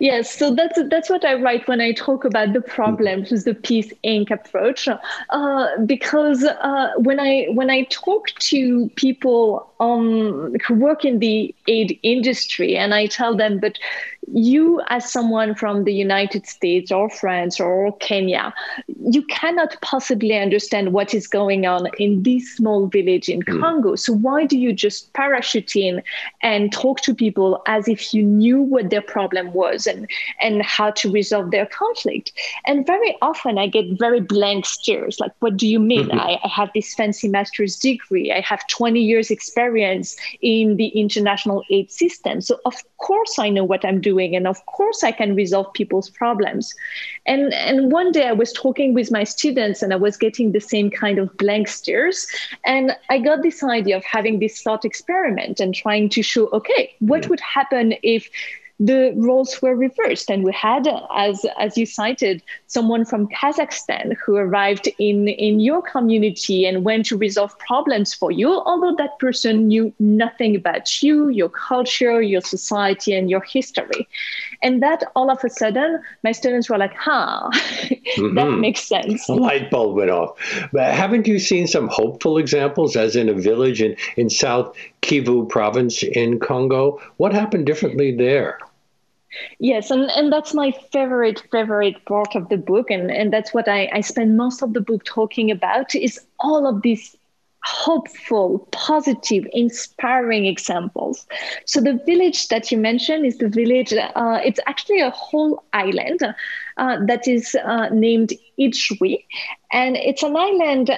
Yes 0.00 0.30
so 0.30 0.54
that's 0.54 0.78
that's 0.88 1.10
what 1.10 1.24
i 1.24 1.34
write 1.34 1.66
when 1.68 1.80
i 1.80 1.92
talk 1.92 2.24
about 2.24 2.52
the 2.52 2.60
problems 2.60 3.30
with 3.30 3.44
the 3.44 3.54
peace 3.54 3.92
inc 4.04 4.30
approach. 4.30 4.88
Uh, 5.30 5.66
because 5.86 6.44
uh, 6.44 6.92
when 6.98 7.20
i 7.20 7.46
when 7.52 7.70
i 7.70 7.82
talk 7.84 8.28
to 8.38 8.88
people 8.96 9.70
um, 9.80 10.54
who 10.66 10.74
work 10.74 11.04
in 11.04 11.18
the 11.18 11.54
aid 11.66 11.98
industry 12.02 12.76
and 12.76 12.94
i 12.94 13.06
tell 13.06 13.36
them 13.36 13.58
but 13.58 13.78
you 14.32 14.80
as 14.88 15.10
someone 15.10 15.54
from 15.54 15.84
the 15.84 15.92
united 15.92 16.46
states 16.46 16.92
or 16.92 17.08
france 17.10 17.58
or 17.60 17.96
kenya 17.98 18.52
you 19.02 19.22
cannot 19.24 19.76
possibly 19.80 20.36
understand 20.36 20.92
what 20.92 21.14
is 21.14 21.26
going 21.26 21.66
on 21.66 21.88
in 21.98 22.22
this 22.22 22.56
small 22.56 22.86
village 22.86 23.28
in 23.28 23.42
mm. 23.42 23.60
congo. 23.60 23.96
So 23.96 24.12
why 24.12 24.44
do 24.44 24.58
you 24.58 24.72
just 24.72 25.12
parachute 25.14 25.74
in 25.74 26.02
and 26.42 26.72
talk 26.72 27.00
to 27.02 27.14
people 27.14 27.62
as 27.66 27.88
if 27.88 28.12
you 28.12 28.22
knew 28.22 28.60
what 28.60 28.90
their 28.90 29.02
problem 29.02 29.52
was 29.52 29.86
and 29.86 30.08
and 30.40 30.62
how 30.62 30.90
to 30.92 31.10
resolve 31.10 31.50
their 31.50 31.66
conflict? 31.66 32.32
And 32.66 32.86
very 32.86 33.16
often 33.22 33.58
i 33.58 33.66
get 33.66 33.98
very 33.98 34.20
blank 34.20 34.66
stares 34.66 35.18
like 35.18 35.32
what 35.40 35.56
do 35.56 35.66
you 35.66 35.80
mean? 35.80 36.08
Mm-hmm. 36.08 36.18
I, 36.18 36.38
I 36.44 36.48
have 36.48 36.70
this 36.74 36.94
fancy 36.94 37.28
master's 37.28 37.76
degree. 37.76 38.32
I 38.32 38.40
have 38.40 38.66
20 38.68 39.00
years 39.00 39.30
experience 39.30 40.16
in 40.42 40.76
the 40.76 40.88
international 40.88 41.64
aid 41.70 41.90
system. 41.90 42.40
So 42.40 42.60
of 42.64 42.74
course 42.98 43.38
i 43.38 43.48
know 43.48 43.64
what 43.64 43.84
i'm 43.84 44.00
doing 44.00 44.19
doing. 44.20 44.36
And 44.36 44.46
of 44.46 44.64
course, 44.66 45.02
I 45.02 45.12
can 45.12 45.34
resolve 45.34 45.72
people's 45.72 46.10
problems. 46.10 46.74
And, 47.26 47.52
and 47.54 47.92
one 47.92 48.12
day 48.12 48.28
I 48.28 48.32
was 48.32 48.52
talking 48.52 48.94
with 48.94 49.10
my 49.10 49.24
students 49.24 49.82
and 49.82 49.92
I 49.92 49.96
was 49.96 50.16
getting 50.16 50.52
the 50.52 50.60
same 50.60 50.90
kind 50.90 51.18
of 51.18 51.36
blank 51.36 51.68
stares. 51.68 52.26
And 52.64 52.96
I 53.08 53.18
got 53.18 53.42
this 53.42 53.62
idea 53.62 53.96
of 53.96 54.04
having 54.04 54.38
this 54.38 54.62
thought 54.62 54.84
experiment 54.84 55.60
and 55.60 55.74
trying 55.74 56.08
to 56.10 56.22
show 56.22 56.48
okay, 56.50 56.94
what 57.00 57.28
would 57.28 57.40
happen 57.40 57.94
if 58.02 58.28
the 58.80 59.12
roles 59.14 59.60
were 59.60 59.76
reversed. 59.76 60.30
And 60.30 60.42
we 60.42 60.52
had, 60.52 60.88
as, 61.14 61.44
as 61.58 61.76
you 61.76 61.84
cited, 61.84 62.42
someone 62.66 63.04
from 63.04 63.28
Kazakhstan 63.28 64.16
who 64.16 64.36
arrived 64.36 64.88
in, 64.98 65.28
in 65.28 65.60
your 65.60 65.82
community 65.82 66.64
and 66.64 66.82
went 66.82 67.04
to 67.06 67.16
resolve 67.18 67.56
problems 67.58 68.14
for 68.14 68.30
you, 68.30 68.48
although 68.64 68.96
that 68.96 69.18
person 69.18 69.68
knew 69.68 69.92
nothing 69.98 70.56
about 70.56 71.02
you, 71.02 71.28
your 71.28 71.50
culture, 71.50 72.22
your 72.22 72.40
society, 72.40 73.14
and 73.14 73.28
your 73.28 73.42
history. 73.42 74.08
And 74.62 74.82
that 74.82 75.04
all 75.14 75.30
of 75.30 75.44
a 75.44 75.50
sudden, 75.50 76.02
my 76.24 76.32
students 76.32 76.70
were 76.70 76.78
like, 76.78 76.94
huh, 76.94 77.50
mm-hmm. 77.52 78.34
that 78.34 78.50
makes 78.50 78.80
sense. 78.80 79.28
A 79.28 79.34
light 79.34 79.70
bulb 79.70 79.96
went 79.96 80.10
off. 80.10 80.38
But 80.72 80.94
haven't 80.94 81.26
you 81.26 81.38
seen 81.38 81.66
some 81.66 81.88
hopeful 81.88 82.38
examples, 82.38 82.96
as 82.96 83.14
in 83.14 83.28
a 83.28 83.34
village 83.34 83.82
in, 83.82 83.94
in 84.16 84.30
South 84.30 84.74
Kivu 85.02 85.46
province 85.50 86.02
in 86.02 86.38
Congo? 86.38 86.98
What 87.18 87.34
happened 87.34 87.66
differently 87.66 88.16
there? 88.16 88.58
Yes, 89.58 89.90
and, 89.90 90.10
and 90.10 90.32
that's 90.32 90.54
my 90.54 90.72
favorite, 90.92 91.42
favorite 91.50 92.04
part 92.04 92.34
of 92.34 92.48
the 92.48 92.56
book. 92.56 92.90
And, 92.90 93.10
and 93.10 93.32
that's 93.32 93.54
what 93.54 93.68
I, 93.68 93.88
I 93.92 94.00
spend 94.00 94.36
most 94.36 94.62
of 94.62 94.72
the 94.72 94.80
book 94.80 95.04
talking 95.04 95.50
about 95.50 95.94
is 95.94 96.20
all 96.40 96.66
of 96.66 96.82
these 96.82 97.16
hopeful, 97.62 98.66
positive, 98.72 99.46
inspiring 99.52 100.46
examples. 100.46 101.26
So 101.66 101.80
the 101.80 102.00
village 102.06 102.48
that 102.48 102.70
you 102.72 102.78
mentioned 102.78 103.26
is 103.26 103.38
the 103.38 103.48
village, 103.48 103.92
uh, 103.92 104.40
it's 104.44 104.60
actually 104.66 105.00
a 105.00 105.10
whole 105.10 105.62
island 105.72 106.20
uh, 106.78 106.96
that 107.06 107.28
is 107.28 107.54
uh, 107.64 107.88
named 107.90 108.32
Ijwi. 108.58 109.24
And 109.72 109.96
it's 109.96 110.22
an 110.22 110.36
island 110.36 110.90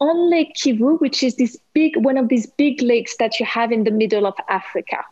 on 0.00 0.30
Lake 0.30 0.54
Kivu, 0.54 1.00
which 1.00 1.22
is 1.22 1.36
this 1.36 1.56
big, 1.72 1.96
one 1.96 2.16
of 2.18 2.28
these 2.28 2.46
big 2.46 2.82
lakes 2.82 3.16
that 3.18 3.40
you 3.40 3.46
have 3.46 3.72
in 3.72 3.84
the 3.84 3.90
middle 3.90 4.26
of 4.26 4.34
Africa. 4.48 5.04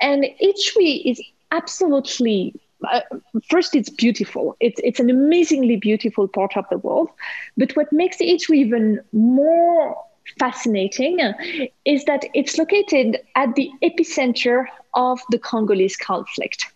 And 0.00 0.24
Ijwi 0.24 1.02
is 1.04 1.20
absolutely 1.50 2.54
uh, 2.90 3.00
first 3.48 3.74
it's 3.74 3.90
beautiful. 3.90 4.56
It's 4.60 4.80
it's 4.82 5.00
an 5.00 5.10
amazingly 5.10 5.76
beautiful 5.76 6.28
part 6.28 6.56
of 6.56 6.64
the 6.70 6.78
world. 6.78 7.10
But 7.56 7.72
what 7.76 7.92
makes 7.92 8.20
it 8.20 8.42
even 8.50 9.00
more 9.12 9.96
fascinating 10.38 11.18
is 11.84 12.04
that 12.04 12.24
it's 12.34 12.58
located 12.58 13.18
at 13.34 13.54
the 13.54 13.70
epicenter 13.82 14.66
of 14.94 15.20
the 15.30 15.38
congolese 15.38 15.96
conflict 15.96 16.66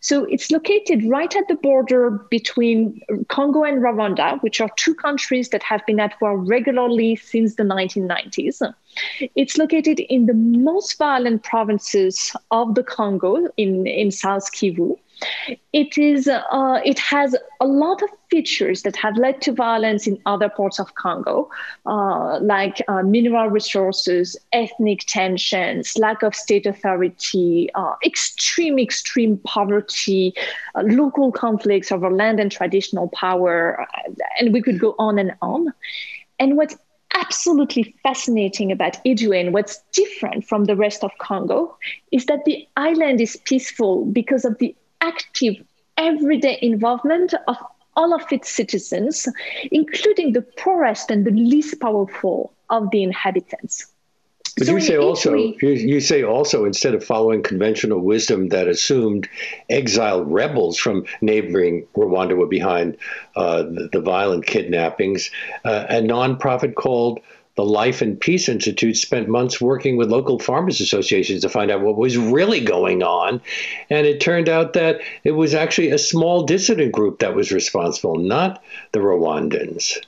so 0.00 0.24
it's 0.24 0.50
located 0.50 1.04
right 1.04 1.34
at 1.34 1.48
the 1.48 1.54
border 1.54 2.10
between 2.30 3.00
Congo 3.28 3.64
and 3.64 3.82
Rwanda, 3.82 4.42
which 4.42 4.60
are 4.60 4.70
two 4.76 4.94
countries 4.94 5.48
that 5.50 5.62
have 5.62 5.84
been 5.86 6.00
at 6.00 6.20
war 6.20 6.36
regularly 6.38 7.16
since 7.16 7.56
the 7.56 7.62
1990s. 7.62 8.74
It's 9.34 9.56
located 9.56 10.00
in 10.00 10.26
the 10.26 10.34
most 10.34 10.98
violent 10.98 11.42
provinces 11.42 12.32
of 12.50 12.74
the 12.74 12.82
Congo 12.82 13.48
in, 13.56 13.86
in 13.86 14.10
South 14.10 14.52
Kivu. 14.52 14.98
It 15.72 15.98
is. 15.98 16.28
Uh, 16.28 16.80
it 16.84 16.98
has 16.98 17.36
a 17.60 17.66
lot 17.66 18.02
of 18.02 18.08
features 18.30 18.82
that 18.82 18.96
have 18.96 19.16
led 19.16 19.40
to 19.42 19.52
violence 19.52 20.06
in 20.06 20.18
other 20.26 20.48
parts 20.48 20.78
of 20.78 20.94
Congo, 20.94 21.48
uh, 21.86 22.38
like 22.40 22.80
uh, 22.88 23.02
mineral 23.02 23.48
resources, 23.48 24.36
ethnic 24.52 25.00
tensions, 25.06 25.96
lack 25.98 26.22
of 26.22 26.34
state 26.34 26.66
authority, 26.66 27.68
uh, 27.74 27.94
extreme, 28.04 28.78
extreme 28.78 29.38
poverty, 29.38 30.32
uh, 30.74 30.82
local 30.82 31.32
conflicts 31.32 31.90
over 31.90 32.10
land 32.10 32.40
and 32.40 32.50
traditional 32.52 33.08
power, 33.08 33.80
uh, 33.80 34.12
and 34.38 34.52
we 34.52 34.62
could 34.62 34.78
go 34.78 34.94
on 34.98 35.18
and 35.18 35.32
on. 35.42 35.72
And 36.38 36.56
what's 36.56 36.76
absolutely 37.14 37.94
fascinating 38.02 38.72
about 38.72 39.02
Ijwi, 39.04 39.50
what's 39.52 39.82
different 39.92 40.44
from 40.44 40.64
the 40.64 40.76
rest 40.76 41.04
of 41.04 41.10
Congo, 41.18 41.76
is 42.12 42.26
that 42.26 42.44
the 42.44 42.66
island 42.76 43.20
is 43.20 43.36
peaceful 43.44 44.04
because 44.06 44.44
of 44.44 44.58
the 44.58 44.74
active 45.04 45.56
everyday 45.96 46.58
involvement 46.62 47.34
of 47.46 47.56
all 47.96 48.14
of 48.14 48.32
its 48.32 48.48
citizens, 48.50 49.28
including 49.70 50.32
the 50.32 50.42
poorest 50.42 51.10
and 51.10 51.24
the 51.24 51.30
least 51.30 51.80
powerful 51.80 52.52
of 52.70 52.90
the 52.90 53.02
inhabitants. 53.02 53.86
But 54.56 54.68
so 54.68 54.74
you 54.74 54.80
say 54.80 54.96
also 54.96 55.34
you, 55.34 55.54
you, 55.62 56.00
say 56.00 56.22
also 56.22 56.64
instead 56.64 56.94
of 56.94 57.04
following 57.04 57.42
conventional 57.42 57.98
wisdom 57.98 58.50
that 58.50 58.68
assumed 58.68 59.28
exiled 59.68 60.30
rebels 60.30 60.78
from 60.78 61.06
neighboring 61.20 61.88
Rwanda 61.96 62.36
were 62.36 62.46
behind 62.46 62.96
uh, 63.34 63.64
the, 63.64 63.88
the, 63.92 64.00
violent 64.00 64.46
kidnappings, 64.46 65.32
uh, 65.64 65.86
a 65.88 65.94
nonprofit 65.94 66.76
called 66.76 67.18
the 67.56 67.64
Life 67.64 68.02
and 68.02 68.20
Peace 68.20 68.48
Institute 68.48 68.96
spent 68.96 69.28
months 69.28 69.60
working 69.60 69.96
with 69.96 70.10
local 70.10 70.38
farmers 70.38 70.80
associations 70.80 71.42
to 71.42 71.48
find 71.48 71.70
out 71.70 71.82
what 71.82 71.96
was 71.96 72.16
really 72.16 72.60
going 72.60 73.02
on. 73.02 73.40
And 73.90 74.06
it 74.06 74.20
turned 74.20 74.48
out 74.48 74.72
that 74.72 75.00
it 75.22 75.32
was 75.32 75.54
actually 75.54 75.90
a 75.90 75.98
small 75.98 76.44
dissident 76.44 76.92
group 76.92 77.20
that 77.20 77.34
was 77.34 77.52
responsible, 77.52 78.16
not 78.16 78.62
the 78.92 79.00
Rwandans. 79.00 79.98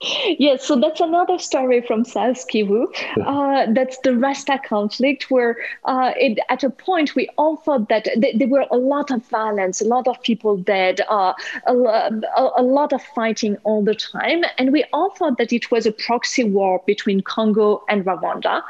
Yes, 0.38 0.64
so 0.64 0.78
that's 0.78 1.00
another 1.00 1.38
story 1.38 1.80
from 1.80 2.04
South 2.04 2.46
Kivu. 2.48 2.86
Uh, 3.24 3.66
that's 3.72 3.98
the 4.04 4.16
Rasta 4.16 4.60
conflict, 4.64 5.30
where 5.30 5.56
uh, 5.84 6.12
it, 6.16 6.38
at 6.48 6.62
a 6.62 6.70
point 6.70 7.14
we 7.16 7.28
all 7.36 7.56
thought 7.56 7.88
that 7.88 8.04
th- 8.04 8.36
there 8.38 8.48
were 8.48 8.66
a 8.70 8.76
lot 8.76 9.10
of 9.10 9.26
violence, 9.26 9.80
a 9.80 9.84
lot 9.84 10.06
of 10.06 10.20
people 10.22 10.56
dead, 10.56 11.00
uh, 11.08 11.32
a, 11.66 11.72
a, 11.72 12.50
a, 12.58 12.62
lot 12.62 12.92
of 12.92 13.02
fighting 13.02 13.56
all 13.64 13.82
the 13.82 13.94
time. 13.94 14.44
And 14.56 14.72
we 14.72 14.84
all 14.92 15.10
thought 15.10 15.38
that 15.38 15.52
it 15.52 15.70
was 15.70 15.86
a 15.86 15.92
proxy 15.92 16.44
war 16.44 16.82
between 16.86 17.20
Congo 17.20 17.82
and 17.88 18.04
Rwanda 18.04 18.62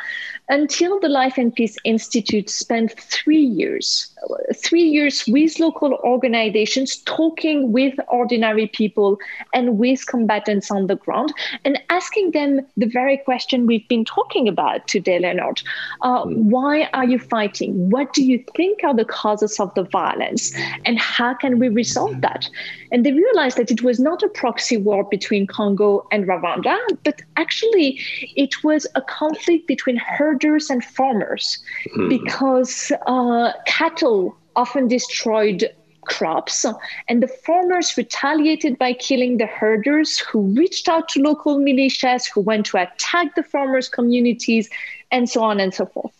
until 0.48 0.98
the 1.00 1.08
Life 1.08 1.36
and 1.36 1.54
Peace 1.54 1.76
Institute 1.84 2.48
spent 2.48 2.98
three 2.98 3.42
years, 3.42 4.14
three 4.54 4.82
years 4.82 5.24
with 5.28 5.58
local 5.58 5.94
organizations 6.04 6.96
talking 7.04 7.70
with 7.70 7.94
ordinary 8.08 8.66
people 8.66 9.18
and 9.52 9.78
with 9.78 10.06
combatants 10.06 10.70
on 10.70 10.86
the 10.86 10.96
ground 10.96 11.34
and 11.64 11.78
asking 11.90 12.30
them 12.30 12.60
the 12.76 12.86
very 12.86 13.18
question 13.18 13.66
we've 13.66 13.86
been 13.88 14.04
talking 14.04 14.48
about 14.48 14.88
today, 14.88 15.18
Leonard. 15.18 15.62
Uh, 16.00 16.24
mm. 16.24 16.34
Why 16.36 16.88
are 16.94 17.04
you 17.04 17.18
fighting? 17.18 17.90
What 17.90 18.14
do 18.14 18.24
you 18.24 18.42
think 18.56 18.82
are 18.84 18.94
the 18.94 19.04
causes 19.04 19.60
of 19.60 19.74
the 19.74 19.82
violence? 19.82 20.52
And 20.86 20.98
how 20.98 21.34
can 21.34 21.58
we 21.58 21.68
resolve 21.68 22.22
that? 22.22 22.48
And 22.90 23.04
they 23.04 23.12
realized 23.12 23.58
that 23.58 23.70
it 23.70 23.82
was 23.82 24.00
not 24.00 24.22
a 24.22 24.28
proxy 24.28 24.78
war 24.78 25.04
between 25.04 25.46
Congo 25.46 26.06
and 26.10 26.26
Rwanda, 26.26 26.78
but 27.04 27.20
actually 27.36 28.00
it 28.34 28.64
was 28.64 28.86
a 28.94 29.02
conflict 29.02 29.66
between 29.66 29.96
her 29.96 30.37
herders 30.38 30.70
and 30.70 30.84
farmers 30.84 31.58
mm. 31.96 32.08
because 32.08 32.92
uh, 33.06 33.52
cattle 33.66 34.36
often 34.56 34.88
destroyed 34.88 35.68
crops 36.04 36.64
and 37.08 37.22
the 37.22 37.28
farmers 37.28 37.96
retaliated 37.96 38.78
by 38.78 38.94
killing 38.94 39.36
the 39.36 39.46
herders 39.46 40.18
who 40.18 40.40
reached 40.54 40.88
out 40.88 41.08
to 41.08 41.20
local 41.20 41.58
militias 41.58 42.26
who 42.32 42.40
went 42.40 42.64
to 42.64 42.78
attack 42.78 43.34
the 43.34 43.42
farmers 43.42 43.88
communities 43.90 44.70
and 45.10 45.28
so 45.28 45.42
on 45.42 45.60
and 45.60 45.74
so 45.74 45.84
forth 45.84 46.14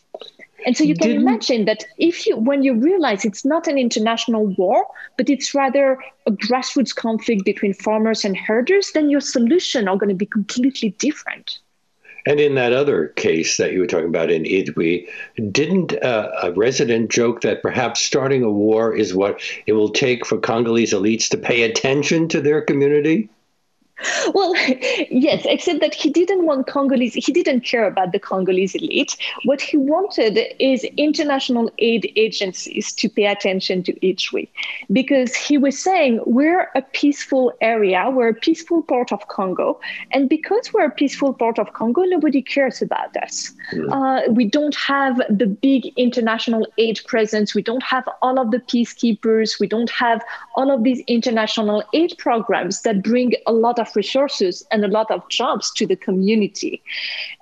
and 0.67 0.77
so 0.77 0.85
you 0.85 0.95
can 0.95 1.09
Didn't... 1.09 1.23
imagine 1.23 1.65
that 1.65 1.87
if 1.97 2.27
you 2.27 2.37
when 2.37 2.63
you 2.63 2.75
realize 2.75 3.25
it's 3.25 3.47
not 3.47 3.67
an 3.67 3.79
international 3.79 4.47
war 4.59 4.85
but 5.17 5.31
it's 5.31 5.55
rather 5.55 5.99
a 6.27 6.33
grassroots 6.33 6.95
conflict 6.95 7.47
between 7.47 7.73
farmers 7.73 8.27
and 8.27 8.37
herders 8.37 8.91
then 8.93 9.09
your 9.09 9.23
solution 9.23 9.89
are 9.89 9.97
going 9.97 10.11
to 10.11 10.15
be 10.15 10.27
completely 10.27 10.91
different 10.99 11.61
and 12.29 12.41
in 12.41 12.57
that 12.57 12.75
other 12.75 13.09
case 13.09 13.57
that 13.57 13.73
you 13.73 13.81
were 13.81 13.87
talking 13.87 14.09
about 14.09 14.31
in 14.31 14.43
Ijwi, 14.43 15.09
didn't 15.51 15.95
uh, 16.05 16.31
a 16.43 16.53
resident 16.53 17.11
joke 17.11 17.41
that 17.41 17.63
perhaps 17.63 18.03
starting 18.03 18.43
a 18.43 18.51
war 18.51 18.95
is 18.95 19.15
what 19.15 19.41
it 19.67 19.73
will 19.73 19.89
take 19.89 20.27
for 20.27 20.37
Congolese 20.37 20.93
elites 20.93 21.31
to 21.31 21.39
pay 21.39 21.63
attention 21.63 22.29
to 22.29 22.43
their 22.43 22.61
community? 22.61 23.31
Well, 24.35 24.55
yes, 25.11 25.43
except 25.45 25.81
that 25.81 25.95
he 25.95 26.11
didn't 26.11 26.45
want 26.45 26.67
Congolese, 26.67 27.15
he 27.15 27.33
didn't 27.33 27.61
care 27.61 27.87
about 27.87 28.13
the 28.13 28.19
Congolese 28.19 28.75
elite. 28.75 29.17
What 29.45 29.61
he 29.61 29.77
wanted 29.77 30.39
is 30.59 30.85
international 30.97 31.71
aid 31.79 32.13
agencies 32.17 32.93
to 32.93 33.09
pay 33.09 33.27
attention 33.27 33.83
to 33.85 33.93
Ijwi 33.95 34.49
because 34.93 35.35
he 35.35 35.59
was 35.59 35.79
saying 35.79 36.21
we're 36.27 36.69
a 36.75 36.83
peaceful 36.83 37.53
area, 37.61 38.11
we're 38.11 38.29
a 38.29 38.35
peaceful 38.35 38.83
part 38.83 39.13
of 39.13 39.27
Congo. 39.29 39.81
And 40.13 40.29
because 40.29 40.73
we're 40.73 40.87
a 40.87 40.91
peaceful 40.91 41.33
part 41.33 41.59
of 41.59 41.73
Congo, 41.73 42.03
nobody 42.03 42.43
cares 42.43 42.83
about 42.83 43.17
us. 43.17 43.53
Mm. 43.73 43.89
Uh, 43.91 44.33
we 44.33 44.45
don't 44.45 44.77
have 44.77 45.21
the 45.29 45.47
big 45.47 45.87
international 45.97 46.67
aid 46.79 47.01
presence, 47.07 47.55
we 47.55 47.63
don't 47.63 47.83
have 47.83 48.09
all 48.23 48.39
of 48.39 48.51
the 48.51 48.59
peacekeepers, 48.59 49.59
we 49.59 49.67
don't 49.67 49.91
have 49.91 50.23
all 50.55 50.71
of 50.71 50.85
these 50.85 51.01
international 51.07 51.83
aid 51.95 52.15
programs 52.19 52.83
that 52.83 53.03
bring 53.03 53.33
a 53.47 53.53
lot 53.53 53.79
of 53.79 53.88
of 53.89 53.97
resources 53.97 54.67
and 54.71 54.85
a 54.85 54.89
lot 54.89 55.11
of 55.11 55.29
jobs 55.29 55.73
to 55.73 55.87
the 55.87 55.97
community. 55.97 56.83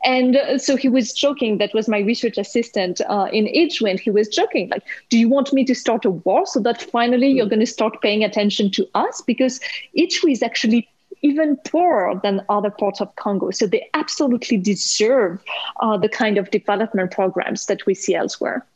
And 0.04 0.36
uh, 0.36 0.58
so 0.58 0.76
he 0.76 0.88
was 0.88 1.12
joking, 1.12 1.58
that 1.58 1.74
was 1.74 1.88
my 1.88 1.98
research 1.98 2.38
assistant 2.38 3.00
uh, 3.08 3.28
in 3.32 3.46
Ijwi. 3.46 4.00
He 4.00 4.10
was 4.10 4.28
joking, 4.28 4.68
like, 4.68 4.84
do 5.10 5.18
you 5.18 5.28
want 5.28 5.52
me 5.52 5.64
to 5.64 5.74
start 5.74 6.04
a 6.04 6.10
war 6.10 6.46
so 6.46 6.60
that 6.60 6.82
finally 6.82 7.28
you're 7.28 7.46
going 7.46 7.60
to 7.60 7.66
start 7.66 8.00
paying 8.02 8.24
attention 8.24 8.70
to 8.72 8.86
us? 8.94 9.22
Because 9.26 9.60
Ituri 9.96 10.32
is 10.32 10.42
actually 10.42 10.88
even 11.22 11.56
poorer 11.56 12.20
than 12.22 12.44
other 12.48 12.70
parts 12.70 13.00
of 13.00 13.14
Congo. 13.16 13.50
So 13.50 13.66
they 13.66 13.88
absolutely 13.94 14.58
deserve 14.58 15.42
uh, 15.80 15.96
the 15.96 16.08
kind 16.08 16.38
of 16.38 16.50
development 16.50 17.10
programs 17.10 17.66
that 17.66 17.86
we 17.86 17.94
see 17.94 18.14
elsewhere. 18.14 18.66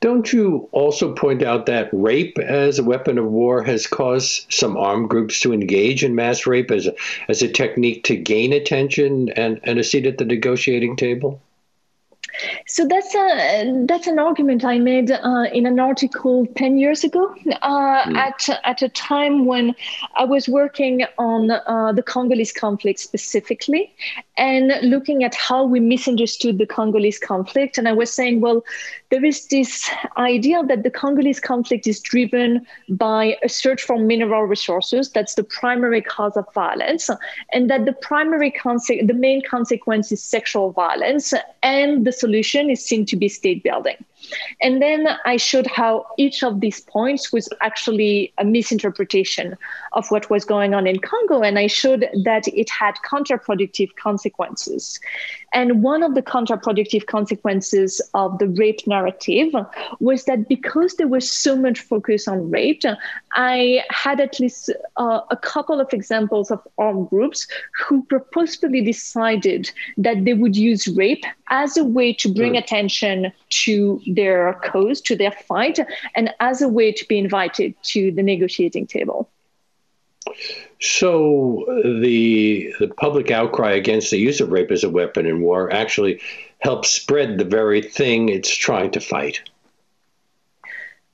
Don't 0.00 0.32
you 0.32 0.68
also 0.72 1.14
point 1.14 1.42
out 1.42 1.66
that 1.66 1.88
rape 1.92 2.38
as 2.38 2.78
a 2.78 2.84
weapon 2.84 3.18
of 3.18 3.26
war 3.26 3.62
has 3.62 3.86
caused 3.86 4.52
some 4.52 4.76
armed 4.76 5.08
groups 5.08 5.40
to 5.40 5.52
engage 5.52 6.04
in 6.04 6.14
mass 6.14 6.46
rape 6.46 6.70
as 6.70 6.86
a, 6.86 6.94
as 7.28 7.42
a 7.42 7.48
technique 7.48 8.04
to 8.04 8.16
gain 8.16 8.52
attention 8.52 9.28
and, 9.30 9.60
and 9.64 9.78
a 9.78 9.84
seat 9.84 10.06
at 10.06 10.18
the 10.18 10.24
negotiating 10.24 10.96
table? 10.96 11.40
So 12.66 12.86
that's 12.88 13.14
a 13.14 13.84
that's 13.86 14.06
an 14.06 14.18
argument 14.18 14.64
I 14.64 14.78
made 14.78 15.10
uh, 15.10 15.44
in 15.52 15.66
an 15.66 15.78
article 15.78 16.46
ten 16.56 16.78
years 16.78 17.04
ago 17.04 17.34
uh, 17.60 18.04
mm. 18.04 18.16
at 18.16 18.48
at 18.64 18.82
a 18.82 18.88
time 18.88 19.44
when 19.44 19.74
I 20.16 20.24
was 20.24 20.48
working 20.48 21.04
on 21.18 21.50
uh, 21.50 21.92
the 21.92 22.02
Congolese 22.02 22.52
conflict 22.52 23.00
specifically 23.00 23.94
and 24.38 24.72
looking 24.82 25.24
at 25.24 25.34
how 25.34 25.64
we 25.64 25.80
misunderstood 25.80 26.58
the 26.58 26.66
Congolese 26.66 27.18
conflict. 27.18 27.76
And 27.78 27.86
I 27.86 27.92
was 27.92 28.12
saying, 28.12 28.40
well, 28.40 28.64
there 29.10 29.24
is 29.24 29.46
this 29.48 29.90
idea 30.16 30.64
that 30.64 30.82
the 30.82 30.90
Congolese 30.90 31.40
conflict 31.40 31.86
is 31.86 32.00
driven 32.00 32.66
by 32.88 33.36
a 33.42 33.48
search 33.48 33.82
for 33.82 33.98
mineral 33.98 34.44
resources. 34.44 35.10
That's 35.10 35.34
the 35.34 35.44
primary 35.44 36.00
cause 36.00 36.36
of 36.36 36.46
violence, 36.54 37.10
and 37.52 37.68
that 37.70 37.84
the 37.84 37.92
primary 37.92 38.50
conse- 38.50 39.06
the 39.06 39.14
main 39.14 39.42
consequence 39.42 40.10
is 40.12 40.22
sexual 40.22 40.70
violence, 40.70 41.34
and 41.62 42.06
the 42.06 42.12
solution 42.12 42.70
is 42.70 42.84
seen 42.84 43.04
to 43.06 43.16
be 43.16 43.28
state 43.28 43.62
building. 43.62 43.96
And 44.60 44.82
then 44.82 45.08
I 45.24 45.36
showed 45.36 45.66
how 45.66 46.06
each 46.18 46.42
of 46.42 46.60
these 46.60 46.80
points 46.80 47.32
was 47.32 47.48
actually 47.60 48.32
a 48.38 48.44
misinterpretation 48.44 49.56
of 49.92 50.10
what 50.10 50.30
was 50.30 50.44
going 50.44 50.74
on 50.74 50.86
in 50.86 50.98
Congo. 50.98 51.42
And 51.42 51.58
I 51.58 51.66
showed 51.66 52.08
that 52.24 52.48
it 52.48 52.70
had 52.70 52.94
counterproductive 53.08 53.94
consequences. 53.96 54.98
And 55.52 55.82
one 55.82 56.02
of 56.02 56.14
the 56.14 56.22
counterproductive 56.22 57.06
consequences 57.06 58.00
of 58.14 58.38
the 58.38 58.48
rape 58.48 58.86
narrative 58.86 59.54
was 60.00 60.24
that 60.24 60.48
because 60.48 60.94
there 60.94 61.08
was 61.08 61.30
so 61.30 61.56
much 61.56 61.80
focus 61.80 62.26
on 62.26 62.50
rape, 62.50 62.82
I 63.34 63.84
had 63.90 64.20
at 64.20 64.40
least 64.40 64.70
uh, 64.96 65.20
a 65.30 65.36
couple 65.36 65.80
of 65.80 65.92
examples 65.92 66.50
of 66.50 66.66
armed 66.78 67.10
groups 67.10 67.46
who 67.78 68.02
purposefully 68.04 68.80
decided 68.82 69.70
that 69.98 70.24
they 70.24 70.34
would 70.34 70.56
use 70.56 70.88
rape 70.88 71.24
as 71.48 71.76
a 71.76 71.84
way 71.84 72.12
to 72.14 72.32
bring 72.32 72.54
mm. 72.54 72.58
attention 72.58 73.32
to 73.50 74.00
their 74.14 74.54
cause, 74.64 75.00
to 75.02 75.16
their 75.16 75.32
fight, 75.32 75.78
and 76.14 76.30
as 76.40 76.62
a 76.62 76.68
way 76.68 76.92
to 76.92 77.04
be 77.06 77.18
invited 77.18 77.74
to 77.84 78.12
the 78.12 78.22
negotiating 78.22 78.86
table. 78.86 79.28
So 80.80 81.64
the 81.84 82.74
the 82.78 82.88
public 82.88 83.30
outcry 83.30 83.72
against 83.72 84.10
the 84.10 84.18
use 84.18 84.40
of 84.40 84.50
rape 84.50 84.70
as 84.70 84.84
a 84.84 84.90
weapon 84.90 85.26
in 85.26 85.40
war 85.40 85.72
actually 85.72 86.20
helps 86.60 86.90
spread 86.90 87.38
the 87.38 87.44
very 87.44 87.82
thing 87.82 88.28
it's 88.28 88.54
trying 88.54 88.92
to 88.92 89.00
fight. 89.00 89.40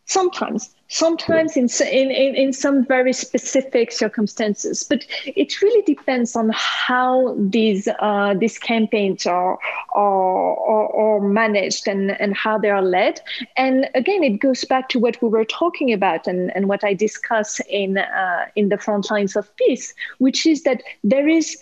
Sometimes, 0.05 0.75
sometimes 0.89 1.57
in, 1.57 1.69
in, 1.81 2.35
in 2.35 2.53
some 2.53 2.85
very 2.85 3.13
specific 3.13 3.93
circumstances, 3.93 4.83
but 4.83 5.07
it 5.27 5.61
really 5.63 5.83
depends 5.83 6.35
on 6.35 6.51
how 6.55 7.37
these 7.39 7.89
uh, 8.01 8.35
these 8.39 8.59
campaigns 8.59 9.27
are, 9.27 9.59
are, 9.93 10.57
are, 10.57 10.97
are 10.97 11.21
managed 11.21 11.87
and, 11.87 12.19
and 12.21 12.37
how 12.37 12.59
they 12.59 12.71
are 12.71 12.83
led. 12.83 13.21
And 13.57 13.89
again, 13.95 14.25
it 14.25 14.39
goes 14.39 14.65
back 14.65 14.89
to 14.91 14.99
what 14.99 15.21
we 15.23 15.29
were 15.29 15.45
talking 15.45 15.93
about 15.93 16.27
and, 16.27 16.55
and 16.57 16.69
what 16.69 16.83
I 16.83 16.95
discuss 16.95 17.61
in 17.69 17.99
uh, 17.99 18.47
in 18.57 18.71
the 18.71 18.79
front 18.79 19.11
lines 19.11 19.37
of 19.37 19.55
peace, 19.57 19.95
which 20.19 20.47
is 20.47 20.63
that 20.63 20.83
there 21.05 21.29
is 21.29 21.57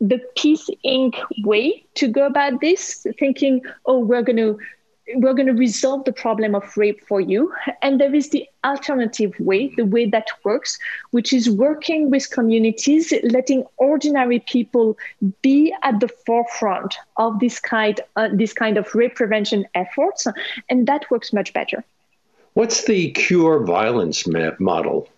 the 0.00 0.20
Peace 0.36 0.68
Inc. 0.84 1.14
way 1.44 1.84
to 1.94 2.08
go 2.08 2.26
about 2.26 2.60
this, 2.60 3.06
thinking, 3.20 3.62
oh, 3.86 4.00
we're 4.00 4.22
going 4.22 4.36
to 4.36 4.58
we're 5.16 5.34
going 5.34 5.46
to 5.46 5.52
resolve 5.52 6.04
the 6.04 6.12
problem 6.12 6.54
of 6.54 6.76
rape 6.76 7.06
for 7.06 7.20
you. 7.20 7.52
And 7.80 8.00
there 8.00 8.14
is 8.14 8.30
the 8.30 8.48
alternative 8.64 9.32
way, 9.38 9.68
the 9.76 9.84
way 9.84 10.06
that 10.06 10.26
works, 10.44 10.78
which 11.10 11.32
is 11.32 11.50
working 11.50 12.10
with 12.10 12.30
communities, 12.30 13.12
letting 13.22 13.64
ordinary 13.76 14.40
people 14.40 14.96
be 15.42 15.74
at 15.82 16.00
the 16.00 16.08
forefront 16.08 16.96
of 17.16 17.40
this 17.40 17.58
kind, 17.58 18.00
uh, 18.16 18.28
this 18.32 18.52
kind 18.52 18.78
of 18.78 18.94
rape 18.94 19.16
prevention 19.16 19.66
efforts. 19.74 20.26
And 20.68 20.86
that 20.86 21.10
works 21.10 21.32
much 21.32 21.52
better. 21.52 21.84
What's 22.54 22.84
the 22.84 23.10
cure 23.12 23.64
violence 23.64 24.26
model? 24.26 25.08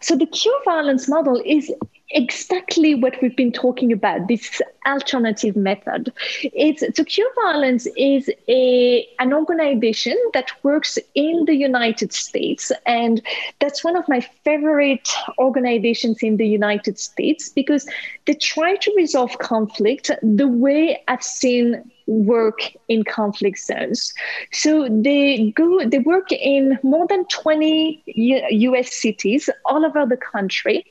So 0.00 0.16
the 0.16 0.26
cure 0.26 0.60
violence 0.64 1.08
model 1.08 1.40
is 1.44 1.72
exactly 2.10 2.94
what 2.94 3.20
we've 3.20 3.36
been 3.36 3.52
talking 3.52 3.92
about 3.92 4.28
this 4.28 4.62
alternative 4.86 5.56
method. 5.56 6.12
It's 6.42 6.80
to 6.80 7.04
cure 7.04 7.28
violence 7.42 7.86
is 7.96 8.30
a 8.48 9.06
an 9.18 9.32
organization 9.32 10.16
that 10.32 10.50
works 10.62 10.98
in 11.14 11.44
the 11.44 11.54
united 11.54 12.12
states 12.12 12.72
and 12.86 13.20
that's 13.60 13.84
one 13.84 13.96
of 13.96 14.08
my 14.08 14.20
favorite 14.44 15.08
organizations 15.38 16.22
in 16.22 16.36
the 16.36 16.46
united 16.46 16.98
states 16.98 17.48
because 17.50 17.86
they 18.24 18.34
try 18.34 18.76
to 18.76 18.92
resolve 18.96 19.36
conflict 19.38 20.10
the 20.22 20.48
way 20.48 21.02
i've 21.08 21.22
seen 21.22 21.82
work 22.08 22.60
in 22.88 23.04
conflict 23.04 23.58
zones. 23.58 24.14
So 24.52 24.88
they 24.90 25.52
go, 25.54 25.84
they 25.84 25.98
work 25.98 26.32
in 26.32 26.78
more 26.82 27.06
than 27.06 27.24
20 27.26 28.02
U- 28.06 28.72
US 28.72 28.92
cities 28.92 29.48
all 29.66 29.84
over 29.84 30.06
the 30.06 30.16
country, 30.16 30.84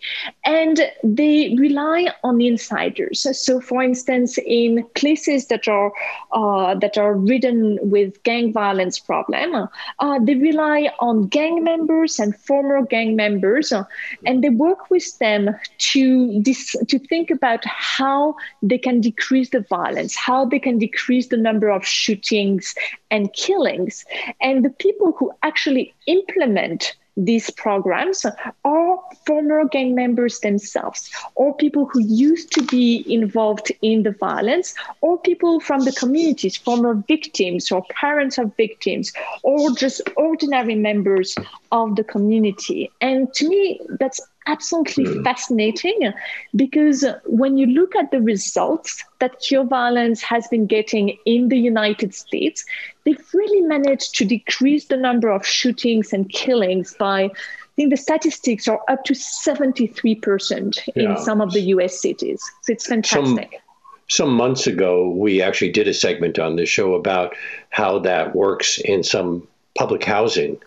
and 0.46 0.80
they 1.04 1.56
rely 1.58 2.08
on 2.24 2.40
insiders. 2.42 3.26
So, 3.32 3.60
for 3.60 3.82
instance, 3.84 4.38
in 4.46 4.86
places 4.96 5.48
that 5.48 5.68
are 5.68 5.92
uh, 6.32 6.76
that 6.76 6.98
are 6.98 7.14
ridden 7.16 7.80
with 7.82 8.22
gang 8.24 8.54
violence 8.54 9.00
problem, 9.00 9.68
uh, 10.00 10.20
they 10.22 10.36
rely 10.36 10.90
on 11.00 11.28
gang 11.28 11.64
members 11.64 12.20
and 12.20 12.36
former 12.36 12.86
gang 12.86 13.16
members, 13.16 13.72
uh, 13.72 13.84
and 14.26 14.44
they 14.44 14.50
work 14.50 14.90
with 14.90 15.18
them 15.18 15.50
to 15.80 16.42
dis- 16.42 16.76
to 16.88 17.00
think 17.00 17.32
about 17.32 17.66
how 17.66 18.36
they 18.62 18.78
can 18.78 19.02
decrease 19.02 19.50
the 19.50 19.62
violence, 19.62 20.16
how 20.16 20.46
they 20.46 20.60
can 20.60 20.78
decrease 20.78 21.07
increase 21.08 21.28
the 21.28 21.38
number 21.38 21.70
of 21.70 21.86
shootings 21.86 22.76
and 23.10 23.32
killings. 23.32 24.04
And 24.42 24.66
the 24.66 24.70
people 24.70 25.14
who 25.18 25.32
actually 25.42 25.94
implement 26.06 26.96
these 27.16 27.50
programs 27.50 28.26
are 28.64 29.00
former 29.26 29.66
gang 29.70 29.96
members 29.96 30.40
themselves, 30.42 31.10
or 31.34 31.56
people 31.56 31.86
who 31.86 32.02
used 32.02 32.52
to 32.52 32.62
be 32.66 33.04
involved 33.08 33.72
in 33.82 34.04
the 34.04 34.12
violence, 34.12 34.76
or 35.02 35.18
people 35.18 35.60
from 35.62 35.86
the 35.86 35.94
communities, 35.94 36.58
former 36.58 36.94
victims 37.08 37.72
or 37.72 37.84
parents 37.90 38.38
of 38.38 38.56
victims, 38.56 39.14
or 39.44 39.72
just 39.72 40.02
ordinary 40.16 40.76
members 40.76 41.36
of 41.72 41.96
the 41.96 42.04
community. 42.04 42.92
And 43.02 43.34
to 43.34 43.48
me, 43.48 43.80
that's 44.00 44.22
absolutely 44.48 45.06
mm. 45.06 45.24
fascinating 45.24 46.14
because 46.56 47.06
when 47.26 47.58
you 47.58 47.68
look 47.68 47.96
at 47.96 48.12
the 48.12 48.22
results 48.22 49.04
that 49.20 49.40
cure 49.40 49.64
violence 49.64 50.22
has 50.22 50.48
been 50.48 50.66
getting 50.66 51.18
in 51.26 51.50
the 51.50 51.58
United 51.58 52.14
States, 52.14 52.66
they've 53.04 53.34
really 53.34 53.62
managed 53.62 54.16
to 54.16 54.26
decrease 54.26 54.86
the 54.86 54.98
number 54.98 55.30
of 55.30 55.46
shootings 55.46 56.14
and 56.14 56.30
killings 56.30 56.96
by, 56.98 57.24
I 57.24 57.30
think 57.76 57.90
the 57.92 57.98
statistics 57.98 58.68
are 58.68 58.82
up 58.88 59.04
to 59.06 59.14
73% 59.14 60.80
yeah. 60.96 61.12
in 61.12 61.18
some 61.18 61.42
of 61.42 61.54
the 61.54 61.62
US 61.62 62.02
cities. 62.02 62.42
So 62.64 62.74
it's 62.74 62.88
fantastic. 62.88 63.52
Some- 63.52 63.62
some 64.10 64.34
months 64.34 64.68
ago, 64.68 65.10
we 65.10 65.42
actually 65.42 65.72
did 65.74 65.88
a 65.88 65.94
segment 65.94 66.40
on 66.40 66.56
this 66.56 66.70
show 66.70 66.94
about 66.94 67.36
how 67.70 68.00
that 68.00 68.34
works 68.34 68.78
in 68.78 69.04
some 69.04 69.46
public 69.78 70.04
housing 70.04 70.62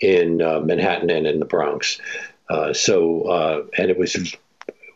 in 0.00 0.42
uh, 0.42 0.60
Manhattan 0.60 1.10
and 1.10 1.26
in 1.26 1.38
the 1.38 1.44
Bronx. 1.44 2.00
Uh, 2.48 2.72
so, 2.72 3.22
uh, 3.22 3.64
and 3.76 3.90
it 3.90 3.98
was 3.98 4.36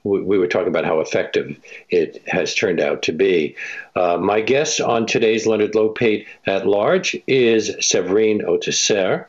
we 0.02 0.38
were 0.38 0.46
talking 0.46 0.68
about 0.68 0.84
how 0.84 1.00
effective 1.00 1.58
it 1.90 2.22
has 2.26 2.54
turned 2.54 2.80
out 2.80 3.02
to 3.02 3.12
be. 3.12 3.56
Uh, 3.94 4.16
my 4.16 4.40
guest 4.40 4.80
on 4.80 5.06
today's 5.06 5.46
Leonard 5.46 5.72
Lopate 5.72 6.26
at 6.46 6.66
Large 6.66 7.16
is 7.26 7.70
Séverine 7.80 8.42
Autesserre. 8.42 9.26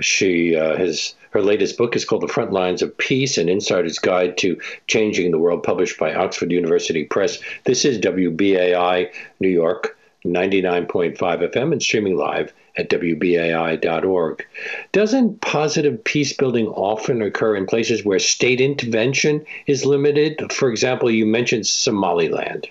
She 0.00 0.56
uh, 0.56 0.76
has 0.76 1.14
her 1.30 1.42
latest 1.42 1.76
book 1.76 1.94
is 1.94 2.04
called 2.04 2.22
The 2.22 2.28
Front 2.28 2.52
Lines 2.52 2.82
of 2.82 2.96
Peace: 2.96 3.38
An 3.38 3.48
Insider's 3.48 3.98
Guide 3.98 4.38
to 4.38 4.58
Changing 4.86 5.30
the 5.30 5.38
World, 5.38 5.62
published 5.62 5.98
by 5.98 6.14
Oxford 6.14 6.50
University 6.50 7.04
Press. 7.04 7.38
This 7.64 7.84
is 7.84 7.98
WBAI 7.98 9.10
New 9.38 9.48
York, 9.48 9.98
99.5 10.24 11.16
FM, 11.16 11.72
and 11.72 11.82
streaming 11.82 12.16
live 12.16 12.52
at 12.78 12.88
WBAI.org. 12.90 14.46
Doesn't 14.92 15.40
positive 15.40 16.02
peace 16.04 16.32
building 16.32 16.68
often 16.68 17.20
occur 17.20 17.56
in 17.56 17.66
places 17.66 18.04
where 18.04 18.18
state 18.18 18.60
intervention 18.60 19.44
is 19.66 19.84
limited? 19.84 20.52
For 20.52 20.70
example, 20.70 21.10
you 21.10 21.26
mentioned 21.26 21.66
Somaliland. 21.66 22.68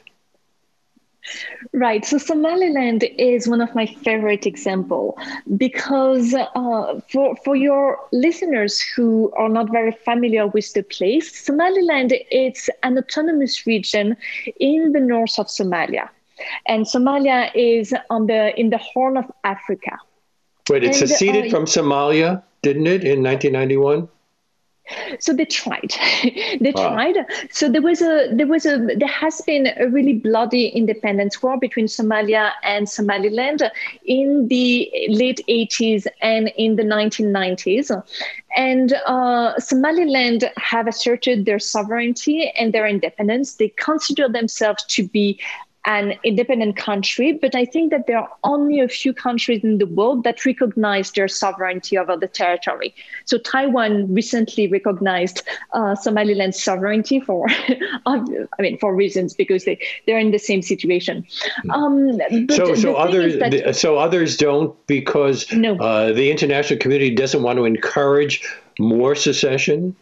Right. 1.74 2.06
So 2.06 2.18
Somaliland 2.18 3.04
is 3.18 3.48
one 3.48 3.62
of 3.62 3.76
my 3.76 3.86
favorite 3.86 4.46
example 4.46 5.18
because 5.58 6.34
uh, 6.34 7.02
for 7.12 7.36
for 7.44 7.56
your 7.56 8.00
listeners 8.14 8.80
who 8.80 9.32
are 9.36 9.50
not 9.50 9.72
very 9.72 9.92
familiar 9.92 10.48
with 10.48 10.72
the 10.74 10.84
place, 10.84 11.46
Somaliland 11.46 12.14
it's 12.32 12.70
an 12.84 12.98
autonomous 12.98 13.68
region 13.68 14.16
in 14.60 14.94
the 14.94 15.02
north 15.02 15.38
of 15.38 15.48
Somalia, 15.48 16.10
and 16.66 16.86
Somalia 16.86 17.52
is 17.56 17.94
on 18.10 18.28
the 18.28 18.58
in 18.60 18.70
the 18.70 18.78
Horn 18.78 19.18
of 19.18 19.32
Africa. 19.44 19.98
Wait, 20.70 20.84
it 20.84 20.96
seceded 20.96 21.48
uh, 21.48 21.50
from 21.50 21.66
Somalia, 21.66 22.44
didn't 22.62 22.88
it, 22.88 23.04
in 23.04 23.24
1991? 23.24 24.10
so 25.20 25.34
they 25.34 25.46
tried 25.46 25.94
they 26.62 26.72
wow. 26.76 26.90
tried 26.90 27.18
so 27.52 27.70
there 27.70 27.82
was 27.82 28.02
a 28.02 28.30
there 28.34 28.48
was 28.48 28.66
a 28.66 28.78
there 28.96 29.08
has 29.08 29.42
been 29.42 29.68
a 29.78 29.88
really 29.88 30.14
bloody 30.14 30.68
independence 30.68 31.42
war 31.44 31.58
between 31.60 31.88
somalia 31.88 32.52
and 32.64 32.88
somaliland 32.88 33.70
in 34.06 34.48
the 34.48 34.90
late 35.10 35.42
80s 35.48 36.08
and 36.22 36.52
in 36.58 36.76
the 36.76 36.84
1990s 36.84 37.92
and 38.56 38.94
uh, 39.06 39.58
somaliland 39.60 40.50
have 40.58 40.88
asserted 40.88 41.46
their 41.46 41.60
sovereignty 41.60 42.50
and 42.58 42.74
their 42.74 42.88
independence 42.88 43.56
they 43.56 43.70
consider 43.70 44.30
themselves 44.30 44.84
to 44.86 45.08
be 45.08 45.40
an 45.88 46.14
independent 46.26 46.76
country, 46.76 47.32
but 47.32 47.56
I 47.56 47.64
think 47.64 47.92
that 47.92 48.08
there 48.08 48.20
are 48.20 48.30
only 48.44 48.82
a 48.82 48.90
few 48.90 49.14
countries 49.14 49.64
in 49.64 49.78
the 49.78 49.88
world 49.88 50.26
that 50.26 50.46
recognize 50.46 51.12
their 51.12 51.30
sovereignty 51.30 51.98
over 51.98 52.18
the 52.18 52.28
territory. 52.28 52.94
So 53.24 53.38
Taiwan 53.38 54.14
recently 54.14 54.68
recognized 54.68 55.44
uh, 55.72 55.96
Somaliland's 55.96 56.62
sovereignty 56.62 57.22
for, 57.22 57.48
I 58.06 58.20
mean, 58.60 58.78
for 58.80 58.94
reasons 58.94 59.34
because 59.34 59.64
they 59.64 59.80
they're 60.06 60.20
in 60.20 60.32
the 60.32 60.40
same 60.40 60.62
situation. 60.62 61.26
Hmm. 61.64 61.72
Um, 61.72 62.50
so 62.50 62.76
so 62.76 62.96
others 62.96 63.38
that, 63.40 63.76
so 63.76 63.98
others 63.98 64.36
don't 64.36 64.76
because 64.88 65.52
no. 65.54 65.78
uh, 65.78 66.12
the 66.12 66.30
international 66.30 66.80
community 66.80 67.16
doesn't 67.16 67.44
want 67.44 67.58
to 67.58 67.66
encourage 67.66 68.44
more 68.78 69.16
secession. 69.16 69.96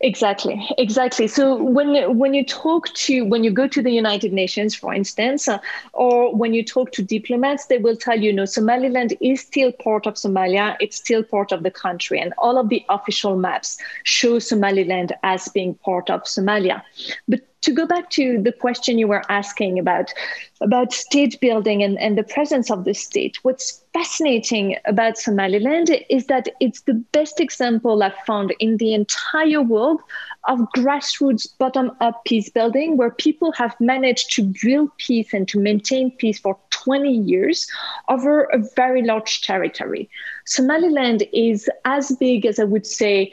Exactly, 0.00 0.60
exactly. 0.76 1.28
So 1.28 1.54
when 1.62 2.18
when 2.18 2.34
you 2.34 2.44
talk 2.44 2.88
to 2.94 3.24
when 3.24 3.44
you 3.44 3.50
go 3.52 3.68
to 3.68 3.80
the 3.80 3.92
United 3.92 4.32
Nations, 4.32 4.74
for 4.74 4.92
instance, 4.92 5.46
uh, 5.46 5.58
or 5.92 6.34
when 6.34 6.52
you 6.52 6.64
talk 6.64 6.90
to 6.92 7.02
diplomats, 7.02 7.66
they 7.66 7.78
will 7.78 7.96
tell 7.96 8.18
you, 8.20 8.32
no, 8.32 8.44
Somaliland 8.44 9.14
is 9.20 9.40
still 9.40 9.70
part 9.72 10.06
of 10.06 10.14
Somalia. 10.14 10.76
It's 10.80 10.96
still 10.96 11.22
part 11.22 11.52
of 11.52 11.62
the 11.62 11.70
country, 11.70 12.18
and 12.20 12.32
all 12.38 12.58
of 12.58 12.68
the 12.70 12.84
official 12.88 13.36
maps 13.36 13.78
show 14.02 14.40
Somaliland 14.40 15.12
as 15.22 15.48
being 15.48 15.74
part 15.74 16.10
of 16.10 16.22
Somalia. 16.24 16.82
But 17.28 17.40
to 17.60 17.72
go 17.72 17.86
back 17.86 18.10
to 18.10 18.40
the 18.40 18.52
question 18.52 18.98
you 18.98 19.08
were 19.08 19.22
asking 19.28 19.78
about 19.78 20.12
about 20.60 20.92
state 20.92 21.40
building 21.40 21.82
and, 21.82 21.98
and 21.98 22.18
the 22.18 22.22
presence 22.22 22.70
of 22.70 22.84
the 22.84 22.94
state, 22.94 23.38
what's 23.42 23.84
fascinating 23.92 24.76
about 24.84 25.16
Somaliland 25.16 25.90
is 26.10 26.26
that 26.26 26.48
it's 26.60 26.82
the 26.82 26.94
best 27.12 27.40
example 27.40 28.02
I've 28.02 28.14
found 28.26 28.54
in 28.58 28.76
the 28.78 28.92
entire 28.92 29.62
world 29.62 30.00
of 30.48 30.58
grassroots 30.76 31.46
bottom 31.58 31.92
up 32.00 32.24
peace 32.24 32.48
building, 32.48 32.96
where 32.96 33.10
people 33.10 33.52
have 33.52 33.78
managed 33.80 34.34
to 34.34 34.52
build 34.62 34.90
peace 34.98 35.32
and 35.32 35.46
to 35.48 35.60
maintain 35.60 36.10
peace 36.10 36.38
for 36.38 36.58
20 36.70 37.12
years 37.12 37.68
over 38.08 38.44
a 38.44 38.58
very 38.76 39.02
large 39.02 39.42
territory. 39.42 40.08
Somaliland 40.46 41.24
is 41.32 41.68
as 41.84 42.12
big 42.16 42.46
as 42.46 42.58
I 42.58 42.64
would 42.64 42.86
say 42.86 43.32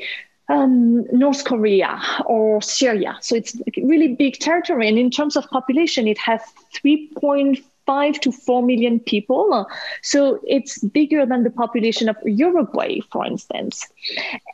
um, 0.50 1.06
North 1.12 1.44
Korea 1.46 2.00
or 2.26 2.62
Syria. 2.62 3.18
So 3.22 3.36
it's 3.36 3.56
really 3.78 4.14
big 4.14 4.40
territory. 4.40 4.88
And 4.88 4.98
in 4.98 5.10
terms 5.10 5.36
of 5.36 5.50
population, 5.50 6.08
it 6.08 6.18
has 6.20 6.42
3.5 6.76 8.20
to 8.22 8.32
4 8.32 8.64
million 8.64 9.00
people. 9.00 9.68
So 10.02 10.40
it's 10.48 10.80
bigger 10.80 11.26
than 11.26 11.44
the 11.44 11.50
population 11.50 12.10
of 12.10 12.18
Uruguay, 12.26 13.00
for 13.12 13.26
instance. 13.26 13.88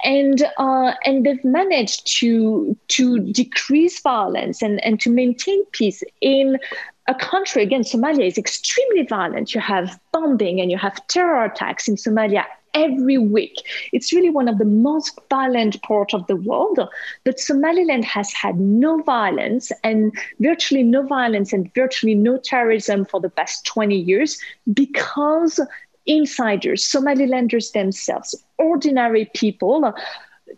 And, 0.03 0.43
uh, 0.57 0.93
and 1.05 1.25
they've 1.25 1.43
managed 1.43 2.07
to, 2.19 2.77
to 2.89 3.19
decrease 3.19 4.01
violence 4.01 4.61
and, 4.61 4.83
and 4.85 4.99
to 5.01 5.09
maintain 5.09 5.65
peace 5.71 6.03
in 6.21 6.57
a 7.07 7.15
country, 7.15 7.63
again, 7.63 7.81
Somalia 7.81 8.27
is 8.27 8.37
extremely 8.37 9.03
violent. 9.05 9.53
You 9.53 9.59
have 9.59 9.99
bombing 10.13 10.61
and 10.61 10.71
you 10.71 10.77
have 10.77 11.05
terror 11.07 11.43
attacks 11.43 11.87
in 11.87 11.95
Somalia 11.95 12.45
every 12.73 13.17
week. 13.17 13.55
It's 13.91 14.13
really 14.13 14.29
one 14.29 14.47
of 14.47 14.57
the 14.57 14.65
most 14.65 15.19
violent 15.29 15.81
parts 15.81 16.13
of 16.13 16.25
the 16.27 16.35
world. 16.35 16.79
But 17.23 17.39
Somaliland 17.39 18.05
has 18.05 18.31
had 18.33 18.59
no 18.59 19.01
violence 19.03 19.71
and 19.83 20.13
virtually 20.39 20.83
no 20.83 21.05
violence 21.05 21.53
and 21.53 21.73
virtually 21.73 22.15
no 22.15 22.37
terrorism 22.37 23.05
for 23.05 23.19
the 23.19 23.29
past 23.29 23.65
20 23.65 23.95
years 23.95 24.39
because 24.73 25.59
insiders, 26.05 26.83
Somalilanders 26.83 27.71
themselves, 27.71 28.35
ordinary 28.57 29.29
people, 29.33 29.85
uh, 29.85 29.91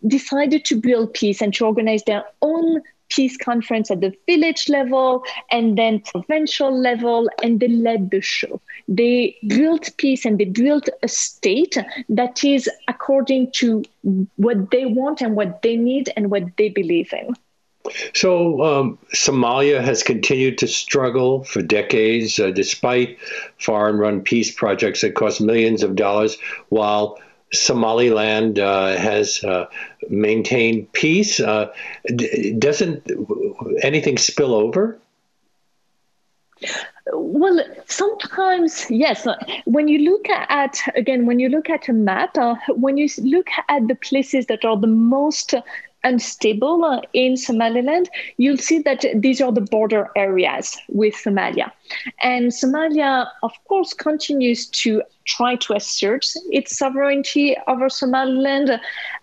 decided 0.08 0.66
to 0.66 0.76
build 0.76 1.14
peace 1.14 1.42
and 1.42 1.54
to 1.54 1.66
organize 1.66 2.04
their 2.04 2.24
own 2.42 2.82
peace 3.16 3.38
conference 3.38 3.92
at 3.92 4.02
the 4.02 4.14
village 4.28 4.70
level 4.70 5.24
and 5.52 5.78
then 5.78 6.00
provincial 6.00 6.72
level, 6.78 7.30
and 7.42 7.60
they 7.60 7.68
led 7.68 8.12
the 8.12 8.22
show. 8.22 8.62
They 8.88 9.38
built 9.48 9.90
peace 9.98 10.26
and 10.26 10.40
they 10.40 10.46
built 10.46 10.90
a 11.02 11.08
state 11.08 11.78
that 12.10 12.44
is 12.44 12.70
according 12.88 13.52
to 13.54 13.84
what 14.36 14.72
they 14.72 14.86
want 14.86 15.22
and 15.22 15.36
what 15.36 15.62
they 15.62 15.76
need 15.76 16.12
and 16.16 16.30
what 16.30 16.44
they 16.58 16.70
believe 16.70 17.14
in. 17.14 17.34
So, 18.14 18.64
um, 18.64 18.98
Somalia 19.14 19.84
has 19.84 20.04
continued 20.04 20.58
to 20.60 20.68
struggle 20.68 21.44
for 21.44 21.62
decades, 21.62 22.40
uh, 22.40 22.52
despite 22.52 23.18
foreign 23.60 23.98
run 23.98 24.22
peace 24.22 24.54
projects 24.54 25.02
that 25.02 25.16
cost 25.16 25.42
millions 25.42 25.84
of 25.84 25.96
dollars, 25.96 26.38
while 26.70 27.20
Somaliland 27.54 28.60
uh, 28.60 28.98
has 28.98 29.44
uh, 29.44 29.66
maintained 30.10 30.92
peace. 30.92 31.40
Uh, 31.40 31.72
d- 32.16 32.54
doesn't 32.58 33.10
anything 33.82 34.18
spill 34.18 34.54
over? 34.54 35.00
Well, 37.14 37.60
sometimes 37.86 38.90
yes. 38.90 39.28
When 39.66 39.88
you 39.88 40.00
look 40.10 40.30
at 40.30 40.80
again, 40.96 41.26
when 41.26 41.40
you 41.40 41.50
look 41.50 41.70
at 41.70 41.90
a 41.90 41.94
map, 41.94 42.38
uh, 42.38 42.56
when 42.70 42.98
you 42.98 43.08
look 43.24 43.48
at 43.68 43.88
the 43.88 43.96
places 43.96 44.46
that 44.48 44.64
are 44.64 44.78
the 44.78 44.88
most 44.88 45.54
unstable 46.04 46.84
uh, 46.84 47.02
in 47.14 47.38
Somaliland, 47.38 48.10
you'll 48.38 48.58
see 48.58 48.80
that 48.80 49.06
these 49.16 49.42
are 49.42 49.52
the 49.52 49.62
border 49.62 50.10
areas 50.16 50.78
with 50.90 51.14
Somalia. 51.16 51.72
And 52.22 52.48
Somalia, 52.48 53.28
of 53.42 53.52
course, 53.68 53.94
continues 53.94 54.68
to 54.68 55.02
try 55.26 55.56
to 55.56 55.74
assert 55.74 56.26
its 56.52 56.78
sovereignty 56.78 57.56
over 57.68 57.90
Somaliland. 57.90 58.80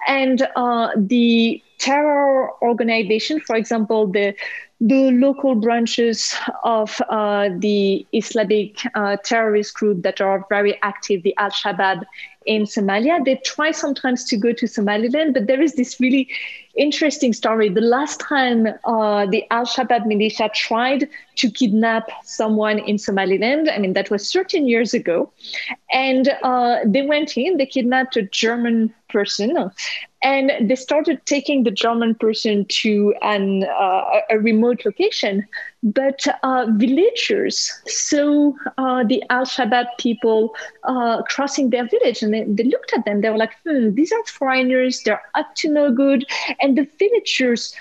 And 0.06 0.46
uh, 0.56 0.90
the 0.96 1.62
terror 1.78 2.50
organization, 2.62 3.40
for 3.40 3.56
example, 3.56 4.06
the 4.06 4.34
the 4.80 5.10
local 5.10 5.54
branches 5.54 6.34
of 6.64 7.02
uh, 7.10 7.50
the 7.58 8.06
Islamic 8.14 8.80
uh, 8.94 9.18
terrorist 9.22 9.74
group 9.74 10.02
that 10.02 10.22
are 10.22 10.46
very 10.48 10.80
active, 10.82 11.22
the 11.22 11.36
Al 11.36 11.50
Shabaab 11.50 12.02
in 12.46 12.62
Somalia, 12.62 13.22
they 13.24 13.36
try 13.44 13.70
sometimes 13.70 14.24
to 14.24 14.36
go 14.36 14.52
to 14.52 14.66
Somaliland, 14.66 15.34
but 15.34 15.46
there 15.46 15.60
is 15.60 15.74
this 15.74 16.00
really 16.00 16.28
interesting 16.74 17.32
story. 17.32 17.68
The 17.68 17.82
last 17.82 18.20
time 18.20 18.66
uh, 18.84 19.26
the 19.26 19.44
Al 19.50 19.66
Shabaab 19.66 20.06
militia 20.06 20.50
tried 20.54 21.08
to 21.36 21.50
kidnap 21.50 22.08
someone 22.24 22.78
in 22.78 22.98
Somaliland, 22.98 23.68
I 23.68 23.78
mean, 23.78 23.92
that 23.92 24.10
was 24.10 24.32
13 24.32 24.66
years 24.66 24.94
ago, 24.94 25.30
and 25.92 26.28
uh, 26.42 26.78
they 26.84 27.02
went 27.02 27.36
in, 27.36 27.58
they 27.58 27.66
kidnapped 27.66 28.16
a 28.16 28.22
German 28.22 28.94
person, 29.10 29.70
and 30.22 30.68
they 30.68 30.76
started 30.76 31.24
taking 31.24 31.62
the 31.62 31.70
German 31.70 32.14
person 32.14 32.66
to 32.82 33.14
an, 33.22 33.64
uh, 33.64 34.20
a 34.28 34.38
remote 34.38 34.84
location. 34.84 35.46
But 35.82 36.26
uh, 36.42 36.66
villagers 36.72 37.72
saw 37.86 38.52
uh, 38.76 39.04
the 39.04 39.22
Al 39.30 39.44
Shabaab 39.44 39.86
people 39.98 40.54
uh, 40.84 41.22
crossing 41.22 41.70
their 41.70 41.88
village 41.88 42.22
and 42.22 42.34
they, 42.34 42.44
they, 42.44 42.64
looked 42.64 42.92
at 42.94 43.06
them. 43.06 43.22
They 43.22 43.30
were 43.30 43.38
like, 43.38 43.54
hmm, 43.66 43.94
these 43.94 44.12
are 44.12 44.24
foreigners, 44.26 45.02
they're 45.04 45.22
up 45.34 45.54
to 45.56 45.70
no 45.70 45.90
good. 45.90 46.26
And 46.60 46.76
the 46.76 46.86
villagers 46.98 47.74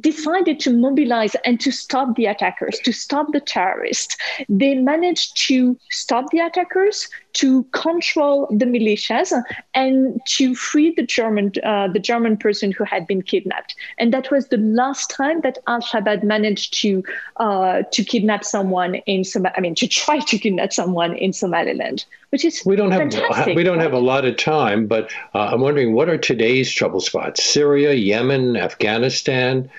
decided 0.00 0.58
to 0.60 0.70
mobilize 0.70 1.34
and 1.44 1.60
to 1.60 1.70
stop 1.70 2.16
the 2.16 2.26
attackers, 2.26 2.78
to 2.80 2.92
stop 2.92 3.26
the 3.32 3.40
terrorists. 3.40 4.16
They 4.48 4.74
managed 4.74 5.36
to 5.48 5.78
stop 5.90 6.30
the 6.30 6.40
attackers, 6.40 7.08
to 7.34 7.64
control 7.72 8.46
the 8.50 8.64
militias 8.64 9.32
and 9.74 10.20
to 10.26 10.54
free 10.54 10.94
the 10.96 11.02
German 11.02 11.52
uh, 11.62 11.88
the 11.88 11.98
German 11.98 12.36
person 12.36 12.72
who 12.72 12.84
had 12.84 13.06
been 13.06 13.22
kidnapped. 13.22 13.74
And 13.98 14.12
that 14.12 14.30
was 14.30 14.48
the 14.48 14.56
last 14.56 15.10
time 15.10 15.40
that 15.42 15.58
Al 15.66 15.80
Shabaab 15.80 16.22
managed 16.22 16.80
to 16.82 17.02
uh, 17.36 17.82
to 17.90 18.04
kidnap 18.04 18.44
someone 18.44 18.96
in 19.06 19.24
Som- 19.24 19.46
I 19.56 19.60
mean 19.60 19.74
to 19.76 19.88
try 19.88 20.18
to 20.18 20.38
kidnap 20.38 20.72
someone 20.72 21.16
in 21.16 21.32
Somaliland, 21.32 22.04
which 22.30 22.44
is 22.44 22.62
we 22.64 22.76
don't 22.76 22.92
have 22.92 23.46
we 23.54 23.62
don't 23.62 23.80
have 23.80 23.92
a 23.92 23.98
lot 23.98 24.24
of 24.24 24.36
time, 24.36 24.86
but 24.86 25.12
uh, 25.34 25.50
I'm 25.52 25.60
wondering 25.60 25.94
what 25.94 26.08
are 26.08 26.18
today's 26.18 26.70
trouble 26.72 27.00
spots? 27.00 27.42
Syria, 27.44 27.92
Yemen, 27.94 28.56
Afghanistan, 28.56 29.70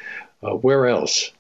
uh, 0.44 0.52
where 0.52 0.88
else? 0.88 1.32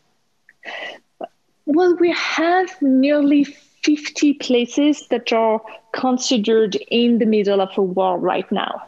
Well, 1.65 1.95
we 1.97 2.11
have 2.11 2.79
nearly 2.81 3.47
50 3.85 4.33
places 4.33 5.07
that 5.09 5.31
are 5.31 5.61
considered 5.93 6.75
in 6.89 7.19
the 7.19 7.25
middle 7.25 7.61
of 7.61 7.69
a 7.77 7.81
war 7.81 8.17
right 8.19 8.51
now. 8.51 8.81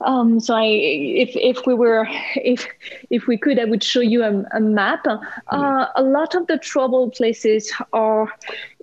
Um, 0.00 0.40
so 0.40 0.54
I, 0.54 0.64
if 0.64 1.30
if 1.36 1.66
we 1.66 1.74
were, 1.74 2.06
if 2.36 2.66
if 3.10 3.26
we 3.26 3.36
could, 3.36 3.58
I 3.58 3.64
would 3.64 3.84
show 3.84 4.00
you 4.00 4.22
a, 4.24 4.42
a 4.52 4.60
map. 4.60 5.04
Uh, 5.06 5.86
a 5.94 6.02
lot 6.02 6.34
of 6.34 6.46
the 6.46 6.56
trouble 6.58 7.10
places 7.10 7.72
are 7.92 8.28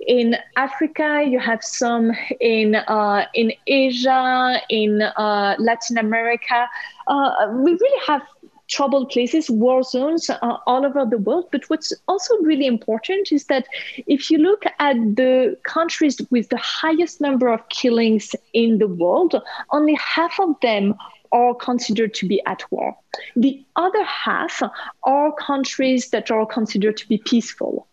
in 0.08 0.36
Africa. 0.56 1.26
You 1.28 1.40
have 1.40 1.64
some 1.64 2.12
in 2.40 2.76
uh, 2.76 3.26
in 3.34 3.52
Asia, 3.66 4.62
in 4.70 5.02
uh, 5.02 5.56
Latin 5.58 5.98
America. 5.98 6.68
Uh, 7.08 7.32
we 7.52 7.72
really 7.72 8.02
have 8.08 8.22
troubled 8.68 9.10
places, 9.10 9.50
war 9.50 9.84
zones 9.84 10.30
uh, 10.30 10.38
all 10.66 10.86
over 10.86 11.06
the 11.06 11.18
world. 11.18 11.50
But 11.52 11.70
what's 11.70 11.94
also 12.08 12.36
really 12.42 12.68
important 12.68 13.32
is 13.32 13.46
that 13.46 13.68
if 14.08 14.30
you 14.30 14.38
look 14.38 14.64
at 14.80 14.96
the 15.16 15.58
countries 15.64 16.20
with 16.30 16.50
the 16.50 16.58
highest 16.58 17.22
number 17.22 17.48
of 17.48 17.68
killings 17.70 18.36
in 18.54 18.80
the 18.80 18.88
world, 18.88 19.36
only 19.72 19.96
half 19.96 20.40
of 20.40 20.56
them 20.62 20.96
are 21.32 21.54
considered 21.54 22.14
to 22.14 22.28
be 22.28 22.42
at 22.46 22.64
war. 22.72 22.96
The 23.36 23.64
other 23.76 24.04
half 24.04 24.62
are 25.04 25.32
countries 25.34 26.10
that 26.10 26.32
are 26.32 26.46
considered 26.46 26.98
to 26.98 27.08
be 27.08 27.18
peaceful. 27.18 27.88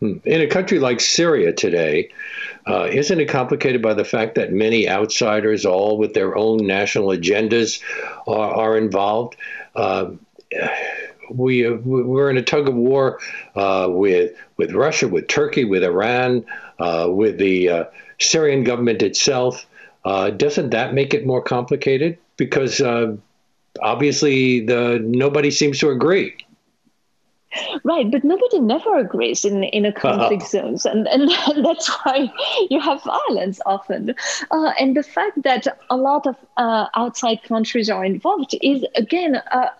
Hmm. 0.00 0.16
In 0.24 0.40
a 0.40 0.46
country 0.46 0.78
like 0.78 1.00
Syria 1.00 1.52
today, 1.52 2.10
uh, 2.66 2.88
isn't 2.90 3.20
it 3.20 3.26
complicated 3.26 3.80
by 3.82 3.94
the 3.94 4.04
fact 4.04 4.34
that 4.34 4.52
many 4.52 4.88
outsiders, 4.88 5.64
all 5.64 5.98
with 5.98 6.14
their 6.14 6.36
own 6.36 6.66
national 6.66 7.08
agendas, 7.08 7.80
are, 8.26 8.54
are 8.54 8.78
involved? 8.78 9.36
Uh, 9.74 10.12
we 11.30 11.68
we're 11.68 12.30
in 12.30 12.36
a 12.36 12.42
tug 12.42 12.68
of 12.68 12.74
war 12.74 13.18
uh, 13.54 13.86
with 13.90 14.32
with 14.56 14.72
Russia, 14.72 15.08
with 15.08 15.28
Turkey, 15.28 15.64
with 15.64 15.82
Iran, 15.82 16.44
uh, 16.78 17.08
with 17.10 17.38
the 17.38 17.68
uh, 17.68 17.84
Syrian 18.20 18.64
government 18.64 19.02
itself. 19.02 19.66
Uh, 20.04 20.30
doesn't 20.30 20.70
that 20.70 20.94
make 20.94 21.14
it 21.14 21.26
more 21.26 21.42
complicated? 21.42 22.18
Because 22.36 22.80
uh, 22.80 23.16
obviously, 23.80 24.60
the 24.60 25.00
nobody 25.02 25.50
seems 25.50 25.78
to 25.80 25.90
agree. 25.90 26.36
Right, 27.84 28.10
but 28.10 28.24
nobody 28.24 28.60
never 28.60 28.96
agrees 28.96 29.44
in, 29.44 29.64
in 29.64 29.84
a 29.84 29.92
conflict 29.92 30.42
uh 30.42 30.46
zones, 30.46 30.86
and, 30.86 31.06
and 31.08 31.30
that's 31.64 31.88
why 31.88 32.30
you 32.70 32.80
have 32.80 33.02
violence 33.02 33.60
often. 33.66 34.14
Uh, 34.50 34.72
and 34.78 34.96
the 34.96 35.02
fact 35.02 35.42
that 35.42 35.66
a 35.90 35.96
lot 35.96 36.26
of 36.26 36.36
uh, 36.56 36.86
outside 36.94 37.42
countries 37.42 37.90
are 37.90 38.04
involved 38.04 38.54
is 38.62 38.84
again 38.96 39.36
a 39.36 39.70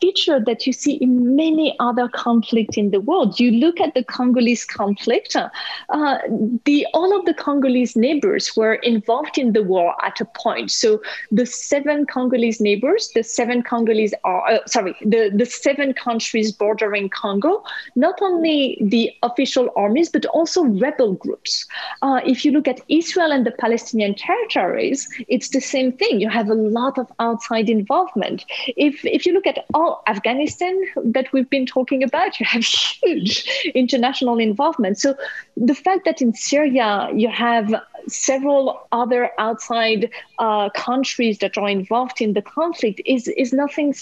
feature 0.00 0.40
that 0.40 0.66
you 0.66 0.72
see 0.72 0.94
in 0.94 1.36
many 1.36 1.76
other 1.80 2.08
conflicts 2.08 2.76
in 2.76 2.90
the 2.90 3.00
world. 3.00 3.38
You 3.38 3.50
look 3.52 3.80
at 3.80 3.94
the 3.94 4.04
Congolese 4.04 4.64
conflict, 4.64 5.36
uh, 5.36 6.18
the, 6.64 6.86
all 6.94 7.18
of 7.18 7.26
the 7.26 7.34
Congolese 7.34 7.96
neighbors 7.96 8.56
were 8.56 8.74
involved 8.74 9.38
in 9.38 9.52
the 9.52 9.62
war 9.62 9.94
at 10.04 10.20
a 10.20 10.24
point. 10.24 10.70
So 10.70 11.02
the 11.30 11.46
seven 11.46 12.06
Congolese 12.06 12.60
neighbors, 12.60 13.10
the 13.14 13.22
seven 13.22 13.62
Congolese 13.62 14.14
are, 14.24 14.50
uh, 14.50 14.58
sorry, 14.66 14.94
the, 15.00 15.30
the 15.34 15.46
seven 15.46 15.94
countries 15.94 16.52
bordering 16.52 17.08
Congo, 17.08 17.62
not 17.96 18.20
only 18.22 18.78
the 18.80 19.10
official 19.22 19.70
armies, 19.76 20.08
but 20.08 20.26
also 20.26 20.64
rebel 20.64 21.14
groups. 21.14 21.66
Uh, 22.02 22.20
if 22.24 22.44
you 22.44 22.52
look 22.52 22.68
at 22.68 22.80
Israel 22.88 23.32
and 23.32 23.46
the 23.46 23.52
Palestinian 23.52 24.14
territories, 24.14 25.08
it's 25.28 25.50
the 25.50 25.60
same 25.60 25.92
thing. 25.92 26.20
You 26.20 26.28
have 26.28 26.48
a 26.48 26.54
lot 26.54 26.98
of 26.98 27.10
outside 27.18 27.68
involvement. 27.68 28.44
If, 28.76 29.04
if 29.04 29.26
you 29.26 29.32
look 29.32 29.46
at 29.46 29.64
all 29.74 30.02
Afghanistan 30.06 30.80
that 31.04 31.32
we've 31.32 31.48
been 31.50 31.66
talking 31.66 32.02
about, 32.02 32.40
you 32.40 32.46
have 32.46 32.64
huge 33.02 33.48
international 33.74 34.38
involvement. 34.38 34.98
So 34.98 35.14
the 35.56 35.74
fact 35.74 36.04
that 36.04 36.20
in 36.22 36.34
Syria 36.34 37.10
you 37.14 37.28
have 37.28 37.74
several 38.08 38.86
other 38.92 39.30
outside 39.38 40.10
uh, 40.38 40.70
countries 40.70 41.38
that 41.38 41.58
are 41.58 41.68
involved 41.68 42.20
in 42.20 42.32
the 42.32 42.42
conflict 42.42 43.00
is 43.04 43.28
is 43.28 43.52
nothing 43.52 43.94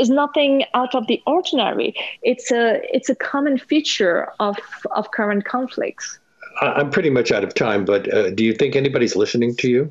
is 0.00 0.10
nothing 0.10 0.64
out 0.74 0.94
of 0.94 1.06
the 1.06 1.22
ordinary. 1.26 1.94
It's 2.22 2.50
a 2.50 2.80
it's 2.94 3.08
a 3.08 3.14
common 3.14 3.58
feature 3.58 4.32
of 4.40 4.56
of 4.92 5.10
current 5.10 5.44
conflicts. 5.44 6.18
I'm 6.62 6.90
pretty 6.90 7.10
much 7.10 7.32
out 7.32 7.44
of 7.44 7.52
time, 7.54 7.84
but 7.84 8.12
uh, 8.12 8.30
do 8.30 8.42
you 8.42 8.54
think 8.54 8.76
anybody's 8.76 9.14
listening 9.14 9.54
to 9.56 9.68
you? 9.68 9.90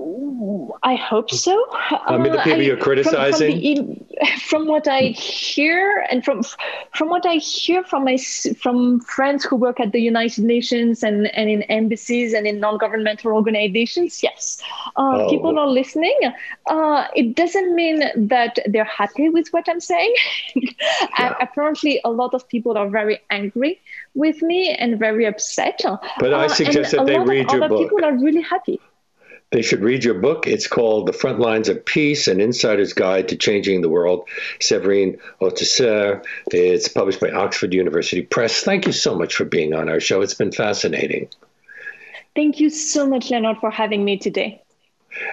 I 0.00 0.94
hope 0.94 1.28
so. 1.30 1.66
I 1.72 2.18
mean, 2.18 2.30
the 2.30 2.38
people 2.38 2.60
uh, 2.60 2.62
you're 2.62 2.76
criticizing. 2.76 3.76
From, 3.76 3.86
from, 3.86 3.94
the, 3.94 4.40
from, 4.42 4.66
what 4.68 4.86
I 4.86 5.00
hear, 5.08 6.06
and 6.08 6.24
from 6.24 6.44
from 6.94 7.08
what 7.08 7.26
I 7.26 7.34
hear 7.34 7.82
from 7.82 8.04
my 8.04 8.16
from 8.16 9.00
friends 9.00 9.44
who 9.44 9.56
work 9.56 9.80
at 9.80 9.90
the 9.90 10.00
United 10.00 10.44
Nations 10.44 11.02
and, 11.02 11.26
and 11.34 11.50
in 11.50 11.62
embassies 11.62 12.32
and 12.32 12.46
in 12.46 12.60
non-governmental 12.60 13.32
organizations, 13.32 14.22
yes, 14.22 14.62
uh, 14.96 15.24
oh. 15.24 15.30
people 15.30 15.58
are 15.58 15.66
listening. 15.66 16.16
Uh, 16.66 17.06
it 17.16 17.34
doesn't 17.34 17.74
mean 17.74 18.04
that 18.28 18.60
they're 18.66 18.84
happy 18.84 19.28
with 19.28 19.48
what 19.48 19.68
I'm 19.68 19.80
saying. 19.80 20.14
yeah. 20.54 21.34
Apparently, 21.40 22.00
a 22.04 22.10
lot 22.10 22.34
of 22.34 22.48
people 22.48 22.78
are 22.78 22.88
very 22.88 23.20
angry 23.30 23.80
with 24.14 24.42
me 24.42 24.70
and 24.74 24.96
very 24.96 25.26
upset. 25.26 25.80
But 26.20 26.32
I 26.32 26.44
uh, 26.44 26.48
suggest 26.48 26.92
that 26.92 27.06
they 27.06 27.18
read 27.18 27.50
your 27.50 27.68
book. 27.68 27.82
People 27.82 28.04
are 28.04 28.16
really 28.16 28.42
happy. 28.42 28.80
They 29.50 29.62
should 29.62 29.80
read 29.80 30.04
your 30.04 30.14
book. 30.14 30.46
It's 30.46 30.66
called 30.66 31.06
The 31.06 31.12
Front 31.14 31.40
Lines 31.40 31.70
of 31.70 31.84
Peace 31.84 32.28
An 32.28 32.40
Insider's 32.40 32.92
Guide 32.92 33.28
to 33.28 33.36
Changing 33.36 33.80
the 33.80 33.88
World. 33.88 34.28
Séverine 34.60 35.18
Autesserre. 35.40 36.22
It's 36.52 36.88
published 36.88 37.20
by 37.20 37.30
Oxford 37.30 37.72
University 37.72 38.20
Press. 38.20 38.60
Thank 38.60 38.86
you 38.86 38.92
so 38.92 39.16
much 39.16 39.34
for 39.34 39.46
being 39.46 39.72
on 39.72 39.88
our 39.88 40.00
show. 40.00 40.20
It's 40.20 40.34
been 40.34 40.52
fascinating. 40.52 41.28
Thank 42.34 42.60
you 42.60 42.68
so 42.68 43.06
much, 43.06 43.30
Leonard, 43.30 43.56
for 43.58 43.70
having 43.70 44.04
me 44.04 44.18
today. 44.18 44.62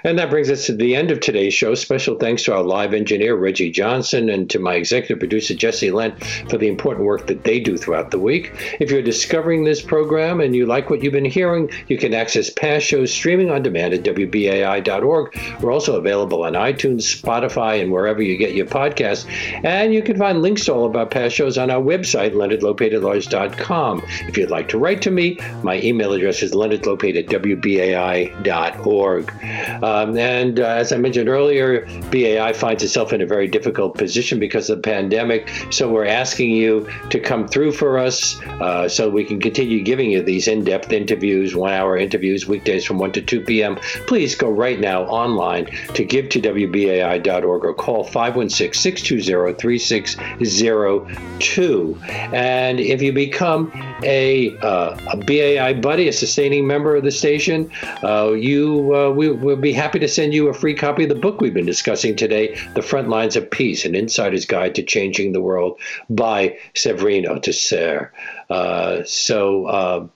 And 0.04 0.18
that 0.20 0.30
brings 0.30 0.50
us 0.50 0.66
to 0.68 0.74
the 0.74 0.96
end 0.96 1.12
of 1.12 1.20
today's 1.20 1.54
show. 1.54 1.76
Special 1.76 2.18
thanks 2.18 2.44
to 2.44 2.54
our 2.54 2.64
live 2.64 2.94
engineer, 2.94 3.36
Reggie 3.36 3.72
Johnson, 3.72 4.30
and 4.30 4.50
to 4.50 4.60
my 4.60 4.76
executive 4.76 5.20
producer, 5.20 5.54
Jesse 5.54 5.92
Lent, 5.92 6.24
for 6.50 6.58
the 6.58 6.68
important 6.68 7.06
work 7.06 7.28
that 7.28 7.44
they 7.44 7.60
do 7.60 7.78
throughout 7.78 8.12
the 8.12 8.20
week. 8.20 8.52
If 8.80 8.92
you're 8.92 9.02
discovering 9.02 9.64
this 9.64 9.82
program 9.82 10.42
and 10.42 10.56
you 10.56 10.66
like 10.66 10.90
what 10.90 11.04
you've 11.04 11.14
been 11.14 11.26
hearing, 11.26 11.70
you 11.88 11.98
can 11.98 12.14
access 12.14 12.50
past 12.50 12.86
shows 12.86 13.12
streaming 13.12 13.52
on 13.52 13.64
demand 13.64 13.94
at 13.94 14.04
WBAI.org. 14.04 15.40
We're 15.62 15.72
also 15.72 15.98
available 15.98 16.44
on 16.44 16.54
iTunes, 16.54 17.20
Spotify, 17.20 17.82
and 17.82 17.92
wherever 17.92 18.22
you 18.22 18.38
get 18.38 18.54
your 18.54 18.66
podcasts. 18.66 19.26
And 19.64 19.94
you 19.94 20.02
can 20.02 20.18
find 20.18 20.42
links 20.42 20.66
to 20.66 20.74
all 20.74 20.86
of 20.86 20.96
our 20.96 21.06
past 21.06 21.36
shows 21.36 21.58
on 21.58 21.70
our 21.70 21.82
website, 21.82 22.34
leonardlopate.com. 22.34 24.04
If 24.28 24.38
you'd 24.38 24.50
like 24.50 24.70
to 24.70 24.78
write 24.78 25.02
to 25.04 25.12
me, 25.12 25.38
my 25.64 25.80
email 25.82 26.14
address 26.14 26.44
is 26.44 26.54
leonardlopate 26.54 27.18
at 27.18 27.28
WBAI.org. 27.28 29.34
Um, 29.82 30.18
and 30.18 30.60
uh, 30.60 30.64
as 30.64 30.92
I 30.92 30.98
mentioned 30.98 31.30
earlier, 31.30 31.86
BAI 32.12 32.54
finds 32.54 32.84
itself 32.84 33.14
in 33.14 33.22
a 33.22 33.26
very 33.26 33.48
difficult 33.48 33.98
position 33.98 34.40
because 34.40 34.70
of 34.70 34.78
the 34.78 34.82
pandemic. 34.82 35.50
So 35.72 35.92
we're 35.92 36.06
asking 36.06 36.52
you 36.52 36.88
to 37.10 37.20
come 37.20 37.48
through 37.48 37.74
for 37.74 37.98
us 37.98 38.40
uh, 38.62 38.88
so 38.88 39.10
we 39.10 39.24
can 39.24 39.40
continue 39.40 39.84
giving 39.84 40.12
you 40.12 40.22
these 40.22 40.48
in 40.48 40.64
depth 40.64 40.92
interviews, 40.92 41.56
one 41.56 41.74
hour 41.74 41.98
interviews, 41.98 42.48
weekdays 42.48 42.86
from 42.86 43.00
1 43.00 43.12
to 43.14 43.22
2 43.22 43.42
p.m. 43.42 43.78
Please 44.08 44.36
go 44.36 44.50
right 44.50 44.80
now 44.80 45.04
online 45.04 45.66
to 45.94 46.04
give 46.04 46.30
to 46.30 46.42
WBAI.org 46.42 47.66
or 47.66 47.74
call 47.74 48.04
516 48.04 48.82
620 48.82 49.60
3602. 49.60 51.98
And 52.34 52.80
if 52.80 53.02
you 53.02 53.14
become 53.14 53.72
a, 54.04 54.58
uh, 54.60 54.98
a 55.12 55.18
BAI 55.18 55.74
buddy, 55.74 56.08
a 56.08 56.14
sustaining 56.14 56.68
member 56.68 56.96
of 56.96 57.04
the 57.04 57.12
station, 57.12 57.72
uh, 58.04 58.32
you 58.32 58.96
uh, 58.96 59.12
we, 59.12 59.32
we'll 59.56 59.62
be 59.62 59.72
happy 59.72 60.00
to 60.00 60.08
send 60.10 60.34
you 60.34 60.50
a 60.50 60.54
free 60.54 60.76
copy 60.76 61.04
of 61.04 61.10
the 61.10 61.16
book 61.16 61.40
we've 61.40 61.54
been 61.54 61.66
discussing 61.66 62.14
today, 62.14 62.60
The 62.74 62.82
Front 62.82 63.08
Lines 63.08 63.38
of 63.38 63.50
Peace 63.50 63.86
An 63.86 63.96
Insider's 63.96 64.44
Guide 64.44 64.76
to 64.76 64.84
Changing 64.84 65.32
the 65.32 65.40
World 65.40 65.80
by 66.10 66.58
Séverine 66.74 67.26
Autesserre. 67.26 68.10
Uh, 68.50 69.04
so 69.06 69.66
uh, 69.66 70.08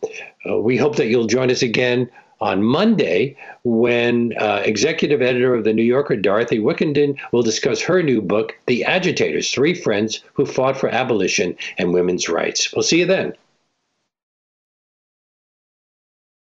we 0.60 0.76
hope 0.76 0.98
that 0.98 1.08
you'll 1.08 1.28
join 1.28 1.50
us 1.50 1.62
again 1.62 2.10
on 2.42 2.62
Monday 2.62 3.38
when 3.64 4.34
uh, 4.38 4.62
executive 4.66 5.22
editor 5.22 5.56
of 5.56 5.64
The 5.64 5.74
New 5.74 5.84
Yorker, 5.84 6.18
Dorothy 6.18 6.60
Wickenden, 6.60 7.18
will 7.32 7.42
discuss 7.42 7.80
her 7.84 8.04
new 8.04 8.22
book, 8.22 8.58
The 8.66 8.84
Agitators 8.84 9.52
Three 9.52 9.74
Friends 9.74 10.22
Who 10.34 10.46
Fought 10.46 10.76
for 10.76 10.90
Abolition 10.90 11.56
and 11.78 11.94
Women's 11.94 12.28
Rights. 12.28 12.74
We'll 12.74 12.84
see 12.84 13.00
you 13.00 13.06
then. 13.06 13.36